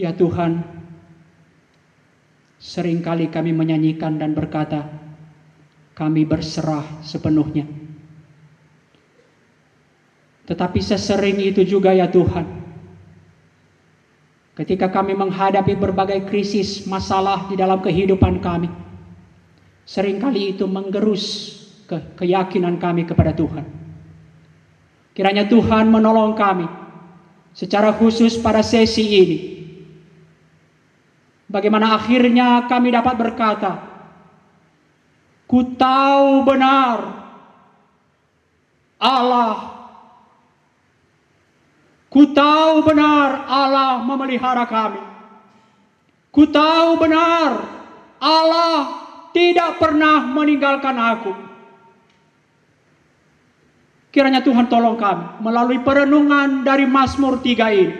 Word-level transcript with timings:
Ya 0.00 0.16
Tuhan, 0.16 0.64
sering 2.56 3.04
kali 3.04 3.28
kami 3.28 3.52
menyanyikan 3.52 4.16
dan 4.16 4.32
berkata, 4.32 4.88
kami 5.92 6.24
berserah 6.24 7.04
sepenuhnya. 7.04 7.68
Tetapi 10.48 10.80
sesering 10.80 11.44
itu 11.44 11.68
juga 11.68 11.92
ya 11.92 12.08
Tuhan, 12.08 12.48
ketika 14.56 14.88
kami 14.88 15.12
menghadapi 15.12 15.76
berbagai 15.76 16.24
krisis, 16.24 16.88
masalah 16.88 17.52
di 17.52 17.60
dalam 17.60 17.84
kehidupan 17.84 18.40
kami, 18.40 18.72
sering 19.84 20.16
kali 20.16 20.56
itu 20.56 20.64
menggerus 20.64 21.60
ke 21.84 22.24
keyakinan 22.24 22.80
kami 22.80 23.04
kepada 23.04 23.36
Tuhan. 23.36 23.68
Kiranya 25.12 25.44
Tuhan 25.44 25.92
menolong 25.92 26.32
kami 26.32 26.64
secara 27.52 27.92
khusus 27.92 28.40
pada 28.40 28.64
sesi 28.64 29.04
ini 29.04 29.59
Bagaimana 31.50 31.98
akhirnya 31.98 32.70
kami 32.70 32.94
dapat 32.94 33.14
berkata, 33.18 33.72
Ku 35.50 35.74
tahu 35.74 36.46
benar 36.46 37.26
Allah 39.02 39.80
Ku 42.10 42.34
tahu 42.34 42.82
benar 42.82 43.46
Allah 43.46 44.02
memelihara 44.02 44.66
kami. 44.66 44.98
Ku 46.34 46.42
tahu 46.50 46.98
benar 46.98 47.70
Allah 48.18 49.06
tidak 49.30 49.78
pernah 49.78 50.26
meninggalkan 50.26 50.98
aku. 50.98 51.32
Kiranya 54.10 54.42
Tuhan 54.42 54.66
tolong 54.66 54.98
kami 54.98 55.38
melalui 55.38 55.78
perenungan 55.86 56.66
dari 56.66 56.82
Mazmur 56.82 57.38
3 57.38 57.78
ini. 57.78 57.94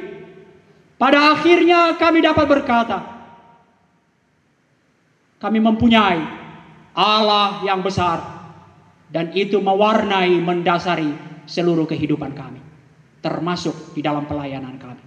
Pada 0.98 1.31
akhirnya 1.31 1.95
kami 1.95 2.19
dapat 2.19 2.51
berkata, 2.51 3.20
kami 5.41 5.58
mempunyai 5.58 6.20
Allah 6.94 7.64
yang 7.64 7.80
besar 7.80 8.20
dan 9.10 9.33
itu 9.33 9.58
mewarnai 9.58 10.38
mendasari 10.38 11.10
seluruh 11.48 11.88
kehidupan 11.88 12.36
kami 12.36 12.60
termasuk 13.20 13.92
di 13.92 14.00
dalam 14.00 14.24
pelayanan 14.24 14.77
kami. 14.80 15.05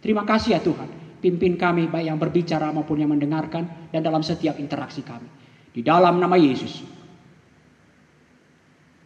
Terima 0.00 0.24
kasih 0.24 0.56
ya 0.56 0.60
Tuhan, 0.64 1.20
pimpin 1.20 1.60
kami 1.60 1.92
baik 1.92 2.08
yang 2.08 2.16
berbicara 2.16 2.72
maupun 2.72 2.96
yang 3.04 3.12
mendengarkan 3.12 3.92
dan 3.92 4.00
dalam 4.00 4.24
setiap 4.24 4.56
interaksi 4.56 5.04
kami. 5.04 5.28
Di 5.70 5.84
dalam 5.84 6.18
nama 6.18 6.34
Yesus. 6.40 6.82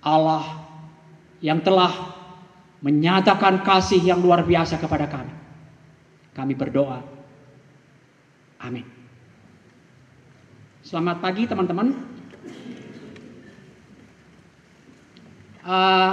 Allah 0.07 0.65
yang 1.43 1.61
telah 1.61 1.93
menyatakan 2.81 3.67
kasih 3.67 4.01
yang 4.01 4.23
luar 4.23 4.47
biasa 4.47 4.79
kepada 4.79 5.11
kami. 5.11 5.35
Kami 6.33 6.53
berdoa. 6.55 7.01
Amin. 8.63 8.94
Selamat 10.85 11.17
pagi 11.25 11.49
teman-teman. 11.49 11.97
Uh, 15.65 16.13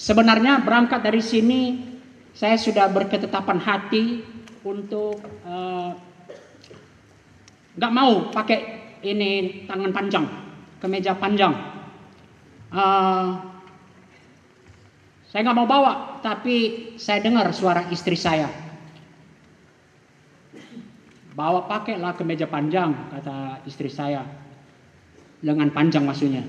sebenarnya 0.00 0.56
berangkat 0.64 1.04
dari 1.04 1.20
sini 1.20 1.84
saya 2.32 2.56
sudah 2.56 2.88
berketetapan 2.88 3.60
hati 3.60 4.24
untuk 4.64 5.20
nggak 7.76 7.92
uh, 7.92 7.96
mau 8.00 8.32
pakai 8.32 8.58
ini 9.04 9.68
tangan 9.68 9.92
panjang, 9.92 10.24
kemeja 10.80 11.12
panjang. 11.20 11.52
Uh, 12.72 13.36
saya 15.28 15.44
nggak 15.44 15.58
mau 15.60 15.68
bawa, 15.68 16.24
tapi 16.24 16.88
saya 16.96 17.20
dengar 17.20 17.52
suara 17.52 17.84
istri 17.92 18.16
saya 18.16 18.63
Bawa 21.34 21.66
pakailah 21.66 22.14
kemeja 22.14 22.46
panjang, 22.46 22.94
kata 23.10 23.66
istri 23.66 23.90
saya. 23.90 24.22
Lengan 25.42 25.74
panjang 25.74 26.06
maksudnya. 26.06 26.46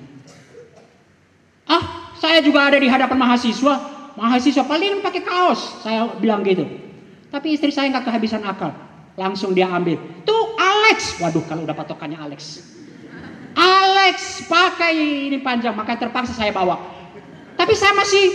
Ah, 1.66 2.14
saya 2.22 2.46
juga 2.46 2.70
ada 2.70 2.78
di 2.78 2.86
hadapan 2.86 3.18
mahasiswa. 3.18 3.76
Mahasiswa 4.14 4.64
paling 4.64 5.02
pakai 5.02 5.26
kaos. 5.26 5.82
Saya 5.82 6.14
bilang 6.22 6.46
gitu. 6.46 6.70
Tapi 7.34 7.58
istri 7.58 7.74
saya 7.74 7.90
nggak 7.90 8.06
kehabisan 8.06 8.46
akal. 8.46 8.72
Langsung 9.18 9.58
dia 9.58 9.66
ambil. 9.74 9.98
Tuh 10.22 10.54
Alex. 10.56 11.18
Waduh, 11.18 11.42
kalau 11.50 11.66
udah 11.66 11.74
patokannya 11.74 12.22
Alex. 12.22 12.62
Alex 13.58 14.46
pakai 14.46 14.94
ini 15.34 15.42
panjang, 15.42 15.74
makanya 15.74 16.08
terpaksa 16.08 16.38
saya 16.38 16.54
bawa. 16.54 16.78
Tapi 17.58 17.74
saya 17.74 17.98
masih 17.98 18.32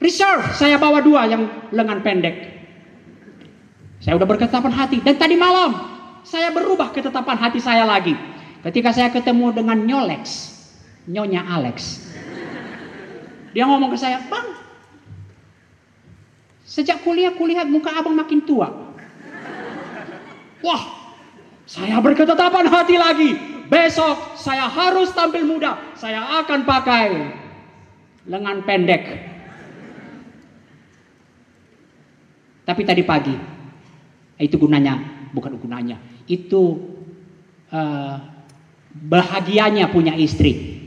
reserve. 0.00 0.48
Saya 0.56 0.80
bawa 0.80 1.04
dua 1.04 1.28
yang 1.28 1.44
lengan 1.76 2.00
pendek. 2.00 2.47
Saya 3.98 4.14
udah 4.14 4.28
berketetapan 4.28 4.72
hati. 4.74 5.02
Dan 5.02 5.18
tadi 5.18 5.34
malam 5.34 5.74
saya 6.22 6.54
berubah 6.54 6.94
ketetapan 6.94 7.36
hati 7.38 7.58
saya 7.58 7.82
lagi. 7.82 8.14
Ketika 8.62 8.94
saya 8.94 9.10
ketemu 9.10 9.54
dengan 9.54 9.78
Nyolex. 9.78 10.54
Nyonya 11.08 11.40
Alex. 11.40 12.04
Dia 13.56 13.64
ngomong 13.64 13.96
ke 13.96 13.98
saya, 13.98 14.20
Bang. 14.28 14.44
Sejak 16.68 17.00
kuliah 17.00 17.32
kulihat 17.32 17.64
muka 17.64 17.88
abang 17.96 18.12
makin 18.12 18.44
tua. 18.44 18.92
Wah. 20.60 20.82
Saya 21.64 21.96
berketetapan 22.00 22.68
hati 22.68 22.96
lagi. 23.00 23.30
Besok 23.68 24.36
saya 24.40 24.68
harus 24.68 25.12
tampil 25.12 25.44
muda. 25.44 25.76
Saya 25.96 26.44
akan 26.44 26.64
pakai 26.64 27.08
lengan 28.28 28.64
pendek. 28.64 29.04
Tapi 32.64 32.82
tadi 32.84 33.00
pagi 33.04 33.57
itu 34.38 34.54
gunanya, 34.54 35.02
bukan 35.34 35.58
gunanya. 35.58 35.98
Itu 36.30 36.78
uh, 37.74 38.14
bahagianya 38.94 39.90
punya 39.90 40.14
istri. 40.14 40.78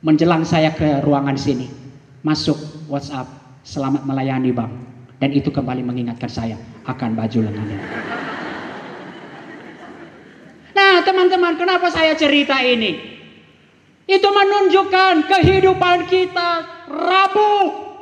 Menjelang 0.00 0.48
saya 0.48 0.72
ke 0.72 1.04
ruangan 1.04 1.36
sini, 1.36 1.68
masuk 2.24 2.56
WhatsApp, 2.88 3.28
selamat 3.60 4.08
melayani 4.08 4.48
bang. 4.48 4.72
Dan 5.20 5.36
itu 5.36 5.52
kembali 5.52 5.84
mengingatkan 5.84 6.32
saya 6.32 6.56
akan 6.88 7.12
baju 7.12 7.38
lengannya. 7.44 7.78
Nah 10.72 11.04
teman-teman, 11.04 11.60
kenapa 11.60 11.92
saya 11.92 12.16
cerita 12.16 12.64
ini? 12.64 12.96
Itu 14.08 14.32
menunjukkan 14.32 15.28
kehidupan 15.28 16.08
kita 16.08 16.50
rapuh. 16.88 17.92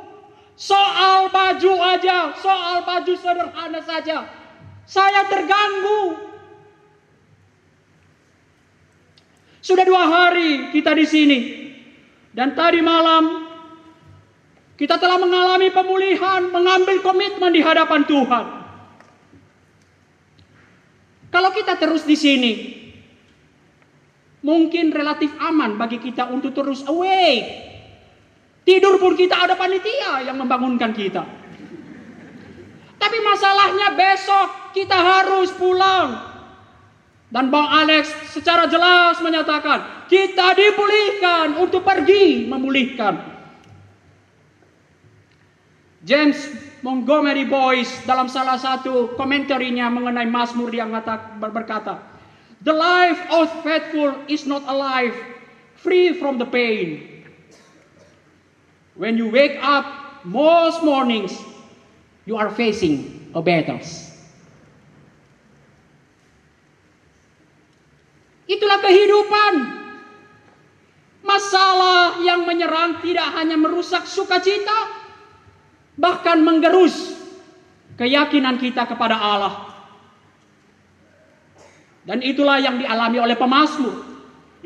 Soal 0.55 1.27
baju 1.27 1.73
aja, 1.83 2.31
soal 2.39 2.87
baju 2.87 3.13
sederhana 3.19 3.83
saja. 3.83 4.38
Saya 4.89 5.29
terganggu. 5.29 6.17
Sudah 9.61 9.85
dua 9.85 10.03
hari 10.09 10.73
kita 10.73 10.97
di 10.97 11.05
sini. 11.05 11.39
Dan 12.33 12.57
tadi 12.57 12.81
malam 12.81 13.45
kita 14.73 14.97
telah 14.97 15.21
mengalami 15.21 15.69
pemulihan, 15.69 16.49
mengambil 16.49 17.05
komitmen 17.05 17.53
di 17.53 17.61
hadapan 17.61 18.01
Tuhan. 18.09 18.45
Kalau 21.29 21.53
kita 21.53 21.77
terus 21.77 22.09
di 22.09 22.17
sini, 22.17 22.53
mungkin 24.41 24.89
relatif 24.89 25.29
aman 25.37 25.77
bagi 25.77 26.01
kita 26.01 26.33
untuk 26.33 26.57
terus 26.57 26.81
awake. 26.89 27.69
Tidur 28.65 28.97
pun 28.97 29.13
kita 29.13 29.37
ada 29.37 29.53
panitia 29.53 30.25
yang 30.25 30.41
membangunkan 30.41 30.89
kita. 30.97 31.21
Tapi 32.97 33.17
masalahnya 33.21 33.93
besok 33.93 34.58
kita 34.73 34.95
harus 34.95 35.53
pulang. 35.55 36.29
Dan 37.29 37.53
Bang 37.53 37.69
Alex 37.69 38.09
secara 38.33 38.65
jelas 38.65 39.21
menyatakan 39.21 40.09
kita 40.09 40.57
dipulihkan 40.57 41.61
untuk 41.61 41.85
pergi 41.85 42.49
memulihkan. 42.49 43.21
James 46.01 46.41
Montgomery 46.81 47.45
Boyce 47.45 48.01
dalam 48.09 48.25
salah 48.31 48.57
satu 48.57 49.13
komentarinya 49.13 49.93
mengenai 49.93 50.25
Mazmur 50.25 50.73
dia 50.73 50.89
berkata, 51.37 52.01
The 52.65 52.73
life 52.73 53.21
of 53.29 53.45
faithful 53.61 54.25
is 54.25 54.49
not 54.49 54.65
a 54.65 54.73
life 54.73 55.15
free 55.77 56.17
from 56.17 56.41
the 56.41 56.49
pain. 56.49 57.23
When 58.97 59.15
you 59.15 59.29
wake 59.29 59.61
up 59.61 59.85
most 60.25 60.83
mornings, 60.83 61.31
you 62.25 62.35
are 62.35 62.49
facing 62.51 63.31
a 63.31 63.39
battles. 63.39 64.08
Itulah 68.49 68.81
kehidupan. 68.81 69.53
Masalah 71.21 72.17
yang 72.25 72.49
menyerang 72.49 72.97
tidak 73.05 73.29
hanya 73.37 73.53
merusak 73.59 74.09
sukacita, 74.09 74.89
bahkan 75.93 76.41
menggerus 76.41 77.13
keyakinan 77.99 78.57
kita 78.57 78.89
kepada 78.89 79.19
Allah. 79.19 79.69
Dan 82.09 82.25
itulah 82.25 82.57
yang 82.57 82.81
dialami 82.81 83.21
oleh 83.21 83.37
pemazmur. 83.37 84.09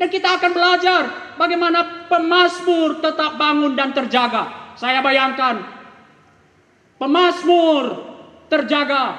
Dan 0.00 0.08
kita 0.08 0.40
akan 0.40 0.50
belajar 0.56 1.02
bagaimana 1.36 2.08
pemazmur 2.08 3.04
tetap 3.04 3.36
bangun 3.36 3.76
dan 3.76 3.92
terjaga. 3.92 4.74
Saya 4.80 5.04
bayangkan 5.04 5.74
Pemazmur 7.04 7.84
terjaga. 8.46 9.18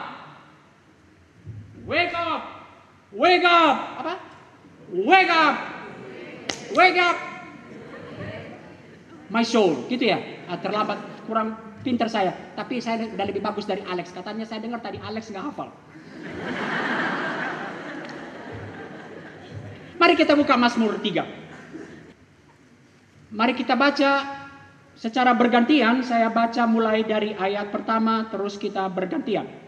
Wake 1.85 2.15
up. 2.15 2.41
Wake 3.13 3.45
up. 3.45 3.75
Apa? 4.01 4.13
Wake 4.93 5.31
up. 5.33 5.55
Wake 6.77 6.99
up. 7.01 7.17
My 9.33 9.41
soul, 9.41 9.89
gitu 9.89 10.05
ya. 10.05 10.21
Ah, 10.45 10.61
terlambat, 10.61 11.01
kurang 11.25 11.57
pinter 11.81 12.05
saya. 12.05 12.33
Tapi 12.53 12.77
saya 12.77 13.09
udah 13.09 13.25
lebih 13.25 13.41
bagus 13.41 13.65
dari 13.65 13.81
Alex. 13.81 14.13
Katanya 14.13 14.45
saya 14.45 14.61
dengar 14.61 14.85
tadi 14.85 15.01
Alex 15.01 15.33
nggak 15.33 15.45
hafal. 15.49 15.73
Mari 19.97 20.13
kita 20.13 20.37
buka 20.37 20.53
Mazmur 20.53 21.01
3. 21.01 21.25
Mari 23.33 23.53
kita 23.57 23.73
baca 23.73 24.11
secara 24.93 25.33
bergantian. 25.33 26.05
Saya 26.05 26.29
baca 26.29 26.69
mulai 26.69 27.01
dari 27.01 27.33
ayat 27.33 27.73
pertama 27.73 28.29
terus 28.29 28.61
kita 28.61 28.85
bergantian. 28.93 29.64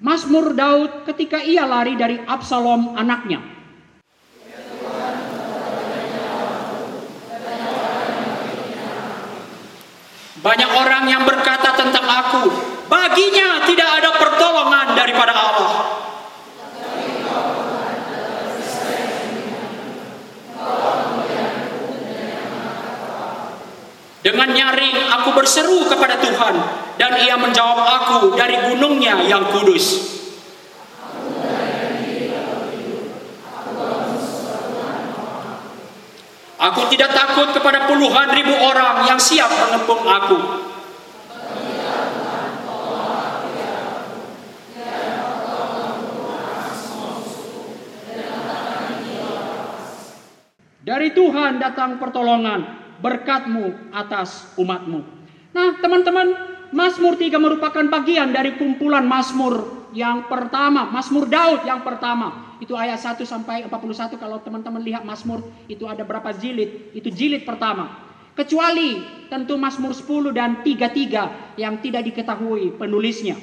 Mazmur 0.00 0.56
Daud 0.56 1.04
ketika 1.04 1.44
ia 1.44 1.68
lari 1.68 1.92
dari 1.92 2.16
Absalom 2.24 2.96
anaknya. 2.96 3.44
Banyak 10.40 10.70
orang 10.72 11.04
yang 11.04 11.28
berkata 11.28 11.76
tentang 11.76 12.08
aku, 12.08 12.48
baginya 12.88 13.68
tidak 13.68 13.90
ada 14.00 14.10
pertolongan 14.16 14.96
daripada 14.96 15.36
Allah. 15.36 15.72
Dengan 24.20 24.52
nyaring 24.52 25.08
aku 25.16 25.32
berseru 25.32 25.88
kepada 25.88 26.20
Tuhan 26.20 26.54
dan 27.00 27.24
ia 27.24 27.40
menjawab 27.40 27.80
aku 27.80 28.36
dari 28.36 28.52
gunungnya 28.68 29.16
yang 29.24 29.48
kudus. 29.48 30.20
Aku 36.60 36.84
tidak 36.92 37.16
takut 37.16 37.48
kepada 37.56 37.88
puluhan 37.88 38.36
ribu 38.36 38.52
orang 38.60 39.08
yang 39.08 39.16
siap 39.16 39.48
mengepung 39.48 40.04
aku. 40.04 40.38
Dari 50.84 51.08
Tuhan 51.16 51.56
datang 51.56 51.96
pertolongan, 51.96 52.89
berkatmu 53.00 53.90
atas 53.90 54.52
umatmu. 54.60 55.02
Nah 55.50 55.80
teman-teman, 55.82 56.36
Mazmur 56.70 57.18
3 57.18 57.34
merupakan 57.42 57.84
bagian 57.90 58.30
dari 58.30 58.54
kumpulan 58.54 59.02
Mazmur 59.02 59.80
yang 59.90 60.30
pertama, 60.30 60.86
Mazmur 60.86 61.26
Daud 61.26 61.66
yang 61.66 61.82
pertama. 61.82 62.54
Itu 62.62 62.78
ayat 62.78 63.00
1 63.00 63.26
sampai 63.26 63.66
41 63.66 64.20
kalau 64.20 64.38
teman-teman 64.38 64.78
lihat 64.84 65.02
Mazmur 65.02 65.42
itu 65.66 65.88
ada 65.90 66.06
berapa 66.06 66.30
jilid, 66.30 66.94
itu 66.94 67.08
jilid 67.10 67.42
pertama. 67.42 68.06
Kecuali 68.36 69.02
tentu 69.26 69.58
Mazmur 69.58 69.90
10 69.90 70.30
dan 70.30 70.62
33 70.62 71.58
yang 71.58 71.82
tidak 71.82 72.06
diketahui 72.06 72.78
penulisnya. 72.78 73.34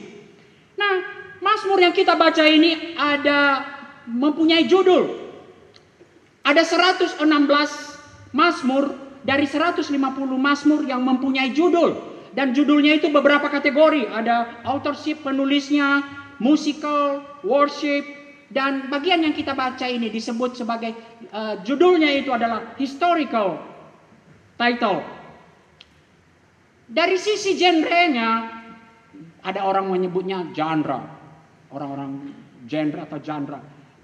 Nah, 0.80 0.96
Mazmur 1.44 1.84
yang 1.84 1.92
kita 1.92 2.16
baca 2.16 2.46
ini 2.48 2.96
ada 2.96 3.66
mempunyai 4.08 4.64
judul. 4.66 5.28
Ada 6.48 6.64
116 6.64 7.20
Mazmur 8.32 9.07
dari 9.26 9.46
150 9.50 9.88
Mazmur 10.36 10.86
yang 10.86 11.02
mempunyai 11.02 11.54
judul 11.56 12.18
dan 12.38 12.54
judulnya 12.54 13.02
itu 13.02 13.10
beberapa 13.10 13.50
kategori, 13.50 14.14
ada 14.14 14.62
authorship 14.62 15.26
penulisnya, 15.26 16.06
musical, 16.38 17.26
worship 17.42 18.06
dan 18.54 18.94
bagian 18.94 19.26
yang 19.26 19.34
kita 19.34 19.58
baca 19.58 19.90
ini 19.90 20.14
disebut 20.14 20.54
sebagai 20.54 20.94
uh, 21.34 21.58
judulnya 21.66 22.14
itu 22.14 22.30
adalah 22.30 22.78
historical 22.78 23.58
title. 24.54 25.02
Dari 26.86 27.18
sisi 27.18 27.58
genrenya 27.58 28.62
ada 29.42 29.66
orang 29.66 29.90
menyebutnya 29.90 30.54
genre. 30.54 31.02
Orang-orang 31.74 32.32
genre 32.70 33.02
atau 33.02 33.20
genre. 33.20 33.60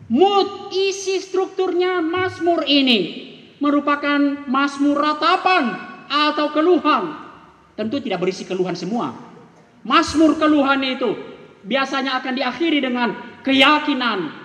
Mood 0.09 0.73
isi 0.73 1.21
strukturnya 1.21 2.01
Mazmur 2.01 2.65
ini 2.65 3.32
merupakan 3.63 4.43
Mazmur 4.43 4.99
ratapan 4.99 5.71
atau 6.11 6.51
keluhan. 6.51 7.15
Tentu 7.79 8.03
tidak 8.03 8.19
berisi 8.19 8.43
keluhan 8.43 8.75
semua. 8.75 9.15
Mazmur 9.87 10.35
keluhan 10.35 10.83
itu 10.83 11.15
biasanya 11.63 12.19
akan 12.19 12.33
diakhiri 12.35 12.83
dengan 12.83 13.15
keyakinan 13.39 14.35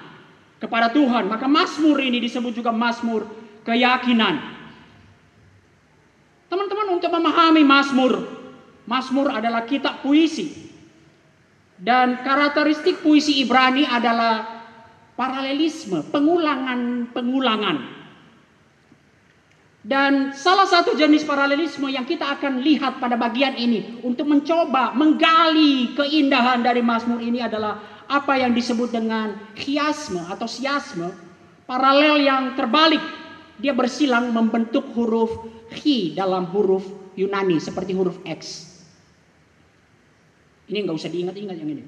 kepada 0.63 0.95
Tuhan. 0.95 1.27
Maka 1.27 1.51
Mazmur 1.51 1.99
ini 1.99 2.23
disebut 2.23 2.55
juga 2.55 2.71
Mazmur 2.71 3.27
keyakinan. 3.67 4.39
Teman-teman 6.47 6.89
untuk 6.97 7.11
memahami 7.11 7.67
Mazmur, 7.67 8.13
Mazmur 8.87 9.35
adalah 9.35 9.67
kitab 9.67 10.01
puisi. 10.01 10.71
Dan 11.79 12.23
karakteristik 12.23 13.03
puisi 13.03 13.39
Ibrani 13.43 13.87
adalah 13.87 14.63
paralelisme, 15.15 16.07
pengulangan-pengulangan. 16.11 17.98
Dan 19.79 20.35
salah 20.35 20.67
satu 20.67 20.99
jenis 20.99 21.23
paralelisme 21.23 21.87
yang 21.87 22.03
kita 22.03 22.27
akan 22.35 22.61
lihat 22.67 22.99
pada 22.99 23.15
bagian 23.15 23.55
ini 23.55 24.03
untuk 24.03 24.27
mencoba 24.27 24.91
menggali 24.91 25.95
keindahan 25.95 26.67
dari 26.67 26.83
Mazmur 26.83 27.23
ini 27.23 27.39
adalah 27.39 27.79
apa 28.11 28.41
yang 28.43 28.51
disebut 28.57 28.91
dengan 28.91 29.39
chiasme 29.55 30.19
atau 30.27 30.51
siasme, 30.51 31.15
paralel 31.69 32.19
yang 32.19 32.59
terbalik. 32.59 33.01
Dia 33.59 33.75
bersilang 33.75 34.31
membentuk 34.35 34.95
huruf 34.95 35.31
chi 35.75 36.15
dalam 36.15 36.47
huruf 36.51 37.15
Yunani 37.19 37.59
seperti 37.59 37.95
huruf 37.95 38.23
X. 38.23 38.71
Ini 40.69 40.85
nggak 40.85 40.95
usah 40.95 41.11
diingat-ingat 41.11 41.57
yang 41.59 41.71
ini. 41.75 41.85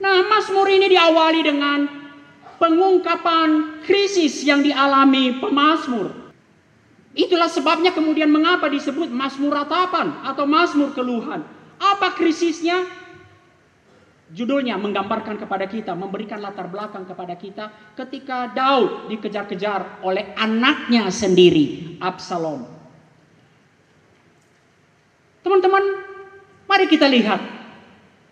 Nah, 0.00 0.24
Mazmur 0.28 0.66
ini 0.68 0.88
diawali 0.88 1.40
dengan 1.44 1.78
pengungkapan 2.60 3.80
krisis 3.84 4.44
yang 4.44 4.60
dialami 4.60 5.40
pemazmur. 5.40 6.19
Itulah 7.10 7.50
sebabnya 7.50 7.90
kemudian 7.90 8.30
mengapa 8.30 8.70
disebut 8.70 9.10
Mazmur 9.10 9.50
ratapan 9.50 10.22
atau 10.22 10.46
Mazmur 10.46 10.94
keluhan. 10.94 11.42
Apa 11.80 12.14
krisisnya? 12.14 12.86
Judulnya 14.30 14.78
menggambarkan 14.78 15.42
kepada 15.42 15.66
kita, 15.66 15.90
memberikan 15.98 16.38
latar 16.38 16.70
belakang 16.70 17.02
kepada 17.02 17.34
kita 17.34 17.66
ketika 17.98 18.46
Daud 18.54 19.10
dikejar-kejar 19.10 20.06
oleh 20.06 20.30
anaknya 20.38 21.10
sendiri, 21.10 21.98
Absalom. 21.98 22.62
Teman-teman, 25.42 25.82
mari 26.70 26.86
kita 26.86 27.10
lihat 27.10 27.42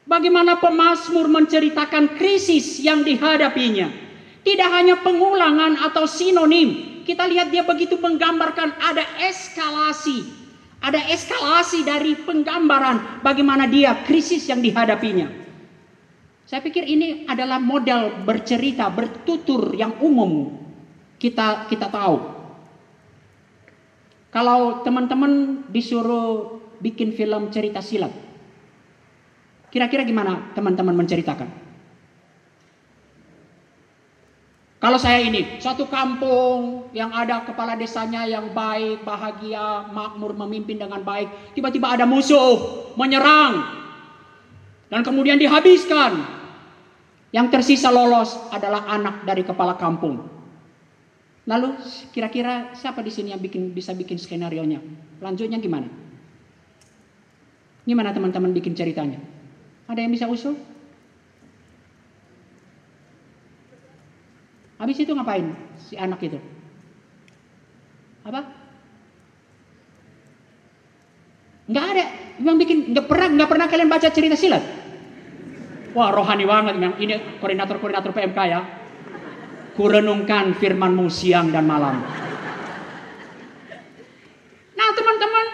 Bagaimana 0.08 0.56
pemazmur 0.56 1.28
menceritakan 1.28 2.16
krisis 2.16 2.80
yang 2.80 3.04
dihadapinya. 3.04 3.92
Tidak 4.40 4.68
hanya 4.72 5.04
pengulangan 5.04 5.76
atau 5.84 6.08
sinonim. 6.08 6.97
Kita 7.08 7.24
lihat 7.24 7.48
dia 7.48 7.64
begitu 7.64 7.96
menggambarkan 7.96 8.76
ada 8.76 9.00
eskalasi. 9.24 10.28
Ada 10.84 11.08
eskalasi 11.08 11.80
dari 11.80 12.12
penggambaran 12.20 13.24
bagaimana 13.24 13.64
dia 13.64 13.96
krisis 14.04 14.44
yang 14.44 14.60
dihadapinya. 14.60 15.32
Saya 16.44 16.60
pikir 16.60 16.84
ini 16.84 17.24
adalah 17.24 17.56
model 17.56 18.28
bercerita, 18.28 18.92
bertutur 18.92 19.72
yang 19.72 19.96
umum 20.04 20.52
kita 21.16 21.64
kita 21.72 21.88
tahu. 21.88 22.16
Kalau 24.28 24.84
teman-teman 24.84 25.64
disuruh 25.72 26.60
bikin 26.78 27.16
film 27.16 27.48
cerita 27.48 27.80
silat, 27.80 28.12
Kira-kira 29.68 30.00
gimana 30.00 30.48
teman-teman 30.56 30.96
menceritakan? 30.96 31.67
Kalau 34.88 34.96
saya 34.96 35.20
ini, 35.20 35.60
satu 35.60 35.84
kampung 35.84 36.88
yang 36.96 37.12
ada 37.12 37.44
kepala 37.44 37.76
desanya 37.76 38.24
yang 38.24 38.56
baik, 38.56 39.04
bahagia, 39.04 39.84
makmur, 39.92 40.32
memimpin 40.32 40.80
dengan 40.80 41.04
baik. 41.04 41.52
Tiba-tiba 41.52 41.92
ada 41.92 42.08
musuh 42.08 42.88
menyerang. 42.96 43.68
Dan 44.88 45.04
kemudian 45.04 45.36
dihabiskan. 45.36 46.24
Yang 47.36 47.46
tersisa 47.52 47.92
lolos 47.92 48.32
adalah 48.48 48.88
anak 48.88 49.28
dari 49.28 49.44
kepala 49.44 49.76
kampung. 49.76 50.24
Lalu 51.44 51.76
kira-kira 52.08 52.72
siapa 52.72 53.04
di 53.04 53.12
sini 53.12 53.36
yang 53.36 53.44
bikin, 53.44 53.76
bisa 53.76 53.92
bikin 53.92 54.16
skenario 54.16 54.64
nya? 54.64 54.80
Lanjutnya 55.20 55.60
gimana? 55.60 55.92
Gimana 57.84 58.16
teman-teman 58.16 58.56
bikin 58.56 58.72
ceritanya? 58.72 59.20
Ada 59.84 60.00
yang 60.00 60.16
bisa 60.16 60.24
usul? 60.24 60.56
Habis 64.78 65.02
itu 65.02 65.10
ngapain 65.10 65.58
si 65.74 65.98
anak 65.98 66.22
itu? 66.22 66.38
Apa? 68.22 68.40
Enggak 71.66 71.86
ada. 71.92 72.06
Yang 72.38 72.56
bikin 72.62 72.78
nggak 72.94 73.06
pernah 73.10 73.28
nggak 73.34 73.50
pernah 73.50 73.66
kalian 73.66 73.90
baca 73.90 74.08
cerita 74.08 74.38
silat? 74.38 74.62
Wah 75.98 76.14
rohani 76.14 76.46
banget 76.46 76.78
yang 76.78 76.94
ini 77.02 77.14
koordinator-koordinator 77.42 78.14
PMK 78.14 78.38
ya. 78.46 78.60
Kurenungkan 79.74 80.54
firmanmu 80.54 81.10
siang 81.10 81.50
dan 81.50 81.66
malam. 81.66 81.98
Nah 84.78 84.90
teman-teman, 84.94 85.46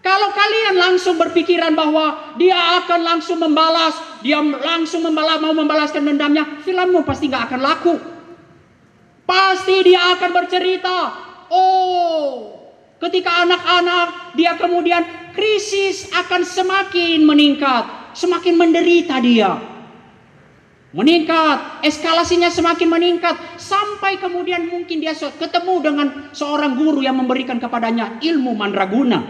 kalau 0.00 0.32
kalian 0.32 0.74
langsung 0.80 1.20
berpikiran 1.20 1.76
bahwa 1.76 2.36
dia 2.40 2.56
akan 2.80 3.00
langsung 3.04 3.36
membalas, 3.36 4.00
dia 4.24 4.40
langsung 4.40 5.04
membalas, 5.04 5.40
mau 5.40 5.52
membalaskan 5.52 6.04
dendamnya, 6.04 6.64
filmmu 6.64 7.04
pasti 7.04 7.28
nggak 7.28 7.52
akan 7.52 7.60
laku. 7.60 8.15
Pasti 9.26 9.82
dia 9.82 10.14
akan 10.14 10.30
bercerita, 10.30 10.98
oh 11.50 12.56
ketika 12.96 13.44
anak-anak 13.44 14.36
dia 14.38 14.56
kemudian 14.56 15.04
krisis 15.36 16.08
akan 16.16 16.42
semakin 16.42 17.26
meningkat, 17.28 17.84
semakin 18.16 18.54
menderita 18.56 19.20
dia. 19.20 19.60
Meningkat, 20.96 21.84
eskalasinya 21.84 22.48
semakin 22.48 22.88
meningkat 22.88 23.36
sampai 23.60 24.16
kemudian 24.16 24.64
mungkin 24.64 25.04
dia 25.04 25.12
ketemu 25.12 25.74
dengan 25.84 26.08
seorang 26.32 26.72
guru 26.72 27.04
yang 27.04 27.20
memberikan 27.20 27.60
kepadanya 27.60 28.16
ilmu 28.24 28.56
mandraguna. 28.56 29.20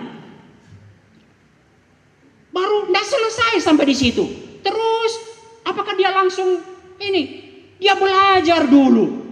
Baru 2.55 2.87
tidak 2.87 3.07
selesai 3.11 3.55
sampai 3.67 3.85
di 3.91 3.97
situ. 3.99 4.25
Terus 4.62 5.12
apakah 5.67 5.99
dia 5.99 6.15
langsung 6.15 6.62
ini? 7.03 7.23
Dia 7.83 7.99
belajar 7.99 8.71
dulu. 8.71 9.25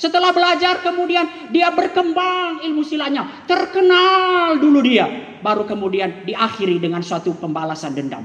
Setelah 0.00 0.32
belajar 0.32 0.80
kemudian 0.80 1.52
dia 1.52 1.68
berkembang 1.68 2.64
ilmu 2.64 2.80
silanya. 2.80 3.44
Terkenal 3.44 4.56
dulu 4.56 4.80
dia. 4.80 5.04
Baru 5.44 5.68
kemudian 5.68 6.24
diakhiri 6.24 6.80
dengan 6.80 7.04
suatu 7.04 7.36
pembalasan 7.36 7.92
dendam. 7.92 8.24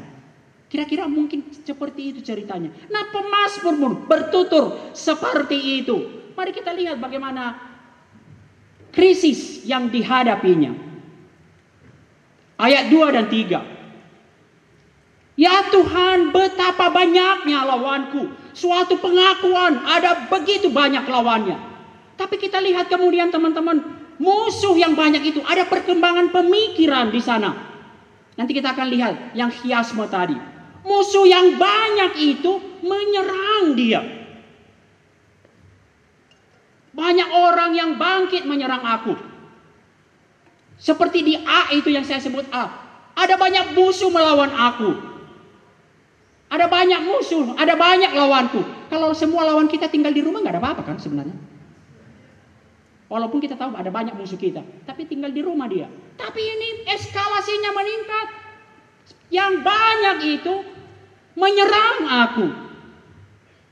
Kira-kira 0.72 1.04
mungkin 1.04 1.52
seperti 1.52 2.16
itu 2.16 2.24
ceritanya. 2.24 2.72
Nah 2.88 3.12
pemazmur 3.12 3.76
pun 3.76 3.94
bertutur 4.08 4.96
seperti 4.96 5.84
itu. 5.84 6.32
Mari 6.32 6.56
kita 6.56 6.72
lihat 6.72 6.96
bagaimana 6.96 7.60
krisis 8.96 9.68
yang 9.68 9.92
dihadapinya. 9.92 10.72
Ayat 12.56 12.88
2 12.88 13.16
dan 13.20 13.28
3. 13.28 13.76
Ya 15.36 15.68
Tuhan, 15.68 16.32
betapa 16.32 16.88
banyaknya 16.88 17.68
lawanku. 17.68 18.32
Suatu 18.56 18.96
pengakuan, 19.04 19.84
ada 19.84 20.32
begitu 20.32 20.72
banyak 20.72 21.04
lawannya. 21.04 21.60
Tapi 22.16 22.40
kita 22.40 22.64
lihat 22.64 22.88
kemudian 22.88 23.28
teman-teman, 23.28 23.84
musuh 24.16 24.80
yang 24.80 24.96
banyak 24.96 25.28
itu 25.28 25.44
ada 25.44 25.68
perkembangan 25.68 26.32
pemikiran 26.32 27.12
di 27.12 27.20
sana. 27.20 27.52
Nanti 28.40 28.56
kita 28.56 28.72
akan 28.72 28.88
lihat 28.88 29.14
yang 29.36 29.52
hiasme 29.52 30.08
tadi. 30.08 30.40
Musuh 30.88 31.28
yang 31.28 31.60
banyak 31.60 32.12
itu 32.16 32.80
menyerang 32.80 33.76
dia. 33.76 34.02
Banyak 36.96 37.30
orang 37.36 37.76
yang 37.76 38.00
bangkit 38.00 38.48
menyerang 38.48 38.88
aku. 38.88 39.20
Seperti 40.80 41.28
di 41.28 41.36
A 41.44 41.76
itu 41.76 41.92
yang 41.92 42.08
saya 42.08 42.24
sebut 42.24 42.48
A. 42.56 42.72
Ada 43.20 43.36
banyak 43.36 43.76
musuh 43.76 44.08
melawan 44.08 44.52
aku. 44.56 45.15
Ada 46.56 46.72
banyak 46.72 47.02
musuh, 47.04 47.52
ada 47.60 47.76
banyak 47.76 48.16
lawanku. 48.16 48.64
Kalau 48.88 49.12
semua 49.12 49.44
lawan 49.44 49.68
kita 49.68 49.92
tinggal 49.92 50.16
di 50.16 50.24
rumah 50.24 50.40
nggak 50.40 50.56
ada 50.56 50.62
apa-apa 50.64 50.88
kan 50.88 50.96
sebenarnya. 50.96 51.36
Walaupun 53.12 53.44
kita 53.44 53.60
tahu 53.60 53.76
ada 53.76 53.92
banyak 53.92 54.16
musuh 54.16 54.40
kita, 54.40 54.64
tapi 54.88 55.04
tinggal 55.04 55.36
di 55.36 55.44
rumah 55.44 55.68
dia. 55.68 55.92
Tapi 56.16 56.40
ini 56.40 56.88
eskalasinya 56.96 57.76
meningkat. 57.76 58.28
Yang 59.36 59.52
banyak 59.68 60.18
itu 60.40 60.56
menyerang 61.36 61.98
aku. 62.08 62.48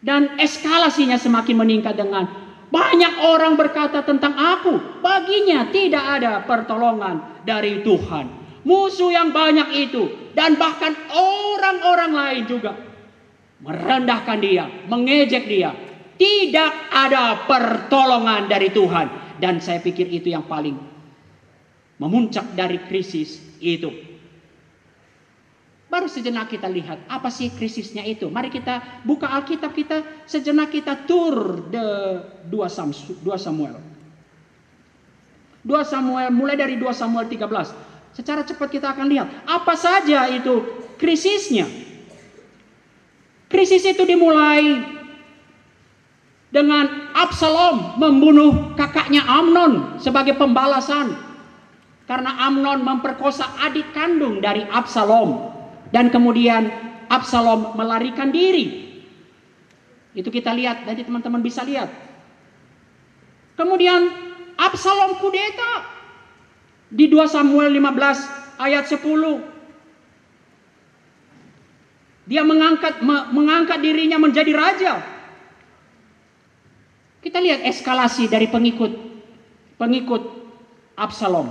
Dan 0.03 0.35
eskalasinya 0.35 1.15
semakin 1.15 1.55
meningkat 1.63 1.95
dengan 1.95 2.27
banyak 2.67 3.23
orang 3.23 3.55
berkata 3.55 4.03
tentang 4.03 4.35
aku. 4.35 4.99
Baginya 4.99 5.71
tidak 5.71 6.19
ada 6.19 6.43
pertolongan 6.43 7.47
dari 7.47 7.79
Tuhan. 7.79 8.42
Musuh 8.63 9.11
yang 9.11 9.35
banyak 9.35 9.75
itu 9.75 10.31
dan 10.31 10.55
bahkan 10.55 10.95
orang-orang 11.11 12.11
lain 12.15 12.43
juga 12.47 12.71
merendahkan 13.63 14.39
dia, 14.39 14.67
mengejek 14.87 15.43
dia. 15.47 15.71
Tidak 16.13 16.71
ada 16.93 17.43
pertolongan 17.43 18.47
dari 18.47 18.71
Tuhan 18.71 19.37
dan 19.43 19.59
saya 19.59 19.83
pikir 19.83 20.07
itu 20.07 20.31
yang 20.31 20.47
paling 20.47 20.77
memuncak 21.99 22.55
dari 22.55 22.79
krisis 22.87 23.43
itu. 23.59 23.91
Baru 25.91 26.09
sejenak 26.09 26.49
kita 26.49 26.65
lihat 26.71 27.05
apa 27.05 27.29
sih 27.29 27.53
krisisnya 27.53 28.01
itu. 28.01 28.25
Mari 28.31 28.49
kita 28.49 29.05
buka 29.05 29.29
Alkitab 29.29 29.77
kita 29.77 30.25
sejenak 30.25 30.73
kita 30.73 31.05
tur 31.05 31.69
de 31.69 31.85
2 32.49 33.37
Samuel. 33.37 33.77
2 35.61 35.69
Samuel 35.85 36.33
mulai 36.33 36.57
dari 36.57 36.81
2 36.81 36.89
Samuel 36.97 37.29
13. 37.29 37.82
Secara 38.13 38.45
cepat 38.45 38.69
kita 38.69 38.93
akan 38.93 39.09
lihat 39.09 39.27
apa 39.49 39.73
saja 39.73 40.29
itu 40.29 40.61
krisisnya. 41.01 41.65
Krisis 43.49 43.85
itu 43.85 44.01
dimulai 44.05 44.81
dengan 46.49 47.13
Absalom 47.13 47.97
membunuh 48.01 48.73
kakaknya 48.73 49.25
Amnon 49.25 49.97
sebagai 50.01 50.37
pembalasan. 50.37 51.13
Karena 52.09 52.49
Amnon 52.49 52.81
memperkosa 52.81 53.45
adik 53.61 53.93
kandung 53.93 54.41
dari 54.41 54.65
Absalom. 54.69 55.53
Dan 55.93 56.09
kemudian 56.09 56.69
Absalom 57.09 57.77
melarikan 57.77 58.33
diri. 58.33 58.89
Itu 60.13 60.29
kita 60.29 60.53
lihat, 60.53 60.85
jadi 60.85 61.05
teman-teman 61.05 61.41
bisa 61.41 61.61
lihat. 61.65 61.89
Kemudian 63.53 64.09
Absalom 64.57 65.21
kudeta 65.21 65.92
di 66.93 67.09
2 67.09 67.25
Samuel 67.25 67.73
15 67.73 68.61
ayat 68.61 68.85
10. 68.85 69.41
Dia 72.23 72.45
mengangkat 72.45 73.01
mengangkat 73.33 73.81
dirinya 73.81 74.21
menjadi 74.21 74.53
raja. 74.53 75.01
Kita 77.19 77.41
lihat 77.41 77.65
eskalasi 77.65 78.29
dari 78.29 78.45
pengikut 78.47 78.93
pengikut 79.81 80.21
Absalom. 80.93 81.49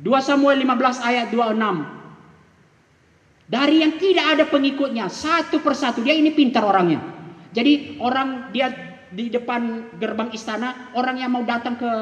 2 0.00 0.08
Samuel 0.24 0.56
15 0.64 1.04
ayat 1.04 1.28
26. 1.28 2.00
Dari 3.50 3.82
yang 3.82 3.98
tidak 4.00 4.26
ada 4.38 4.44
pengikutnya 4.48 5.10
satu 5.12 5.60
persatu 5.60 6.00
dia 6.00 6.16
ini 6.16 6.32
pintar 6.32 6.64
orangnya. 6.64 7.04
Jadi 7.52 7.98
orang 8.00 8.48
dia 8.54 8.70
di 9.10 9.26
depan 9.26 9.90
gerbang 9.98 10.30
istana 10.30 10.94
orang 10.94 11.18
yang 11.18 11.34
mau 11.34 11.42
datang 11.42 11.74
ke 11.74 11.92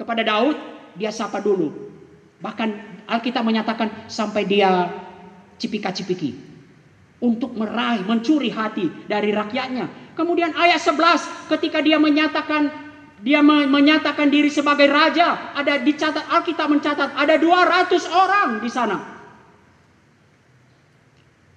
kepada 0.00 0.24
Daud 0.24 0.79
dia 1.00 1.08
sapa 1.08 1.40
dulu. 1.40 1.72
Bahkan 2.44 2.68
Alkitab 3.08 3.40
menyatakan 3.40 3.88
sampai 4.04 4.44
dia 4.44 4.92
cipika-cipiki. 5.56 6.36
Untuk 7.20 7.52
meraih, 7.56 8.04
mencuri 8.04 8.52
hati 8.52 8.88
dari 9.08 9.32
rakyatnya. 9.32 10.16
Kemudian 10.16 10.52
ayat 10.56 10.80
11 10.80 11.52
ketika 11.56 11.80
dia 11.80 11.96
menyatakan 11.96 12.68
dia 13.20 13.44
menyatakan 13.44 14.32
diri 14.32 14.48
sebagai 14.48 14.88
raja, 14.88 15.52
ada 15.52 15.76
dicatat 15.80 16.24
Alkitab 16.32 16.72
mencatat 16.72 17.12
ada 17.12 17.36
200 17.36 18.08
orang 18.08 18.64
di 18.64 18.70
sana. 18.72 18.96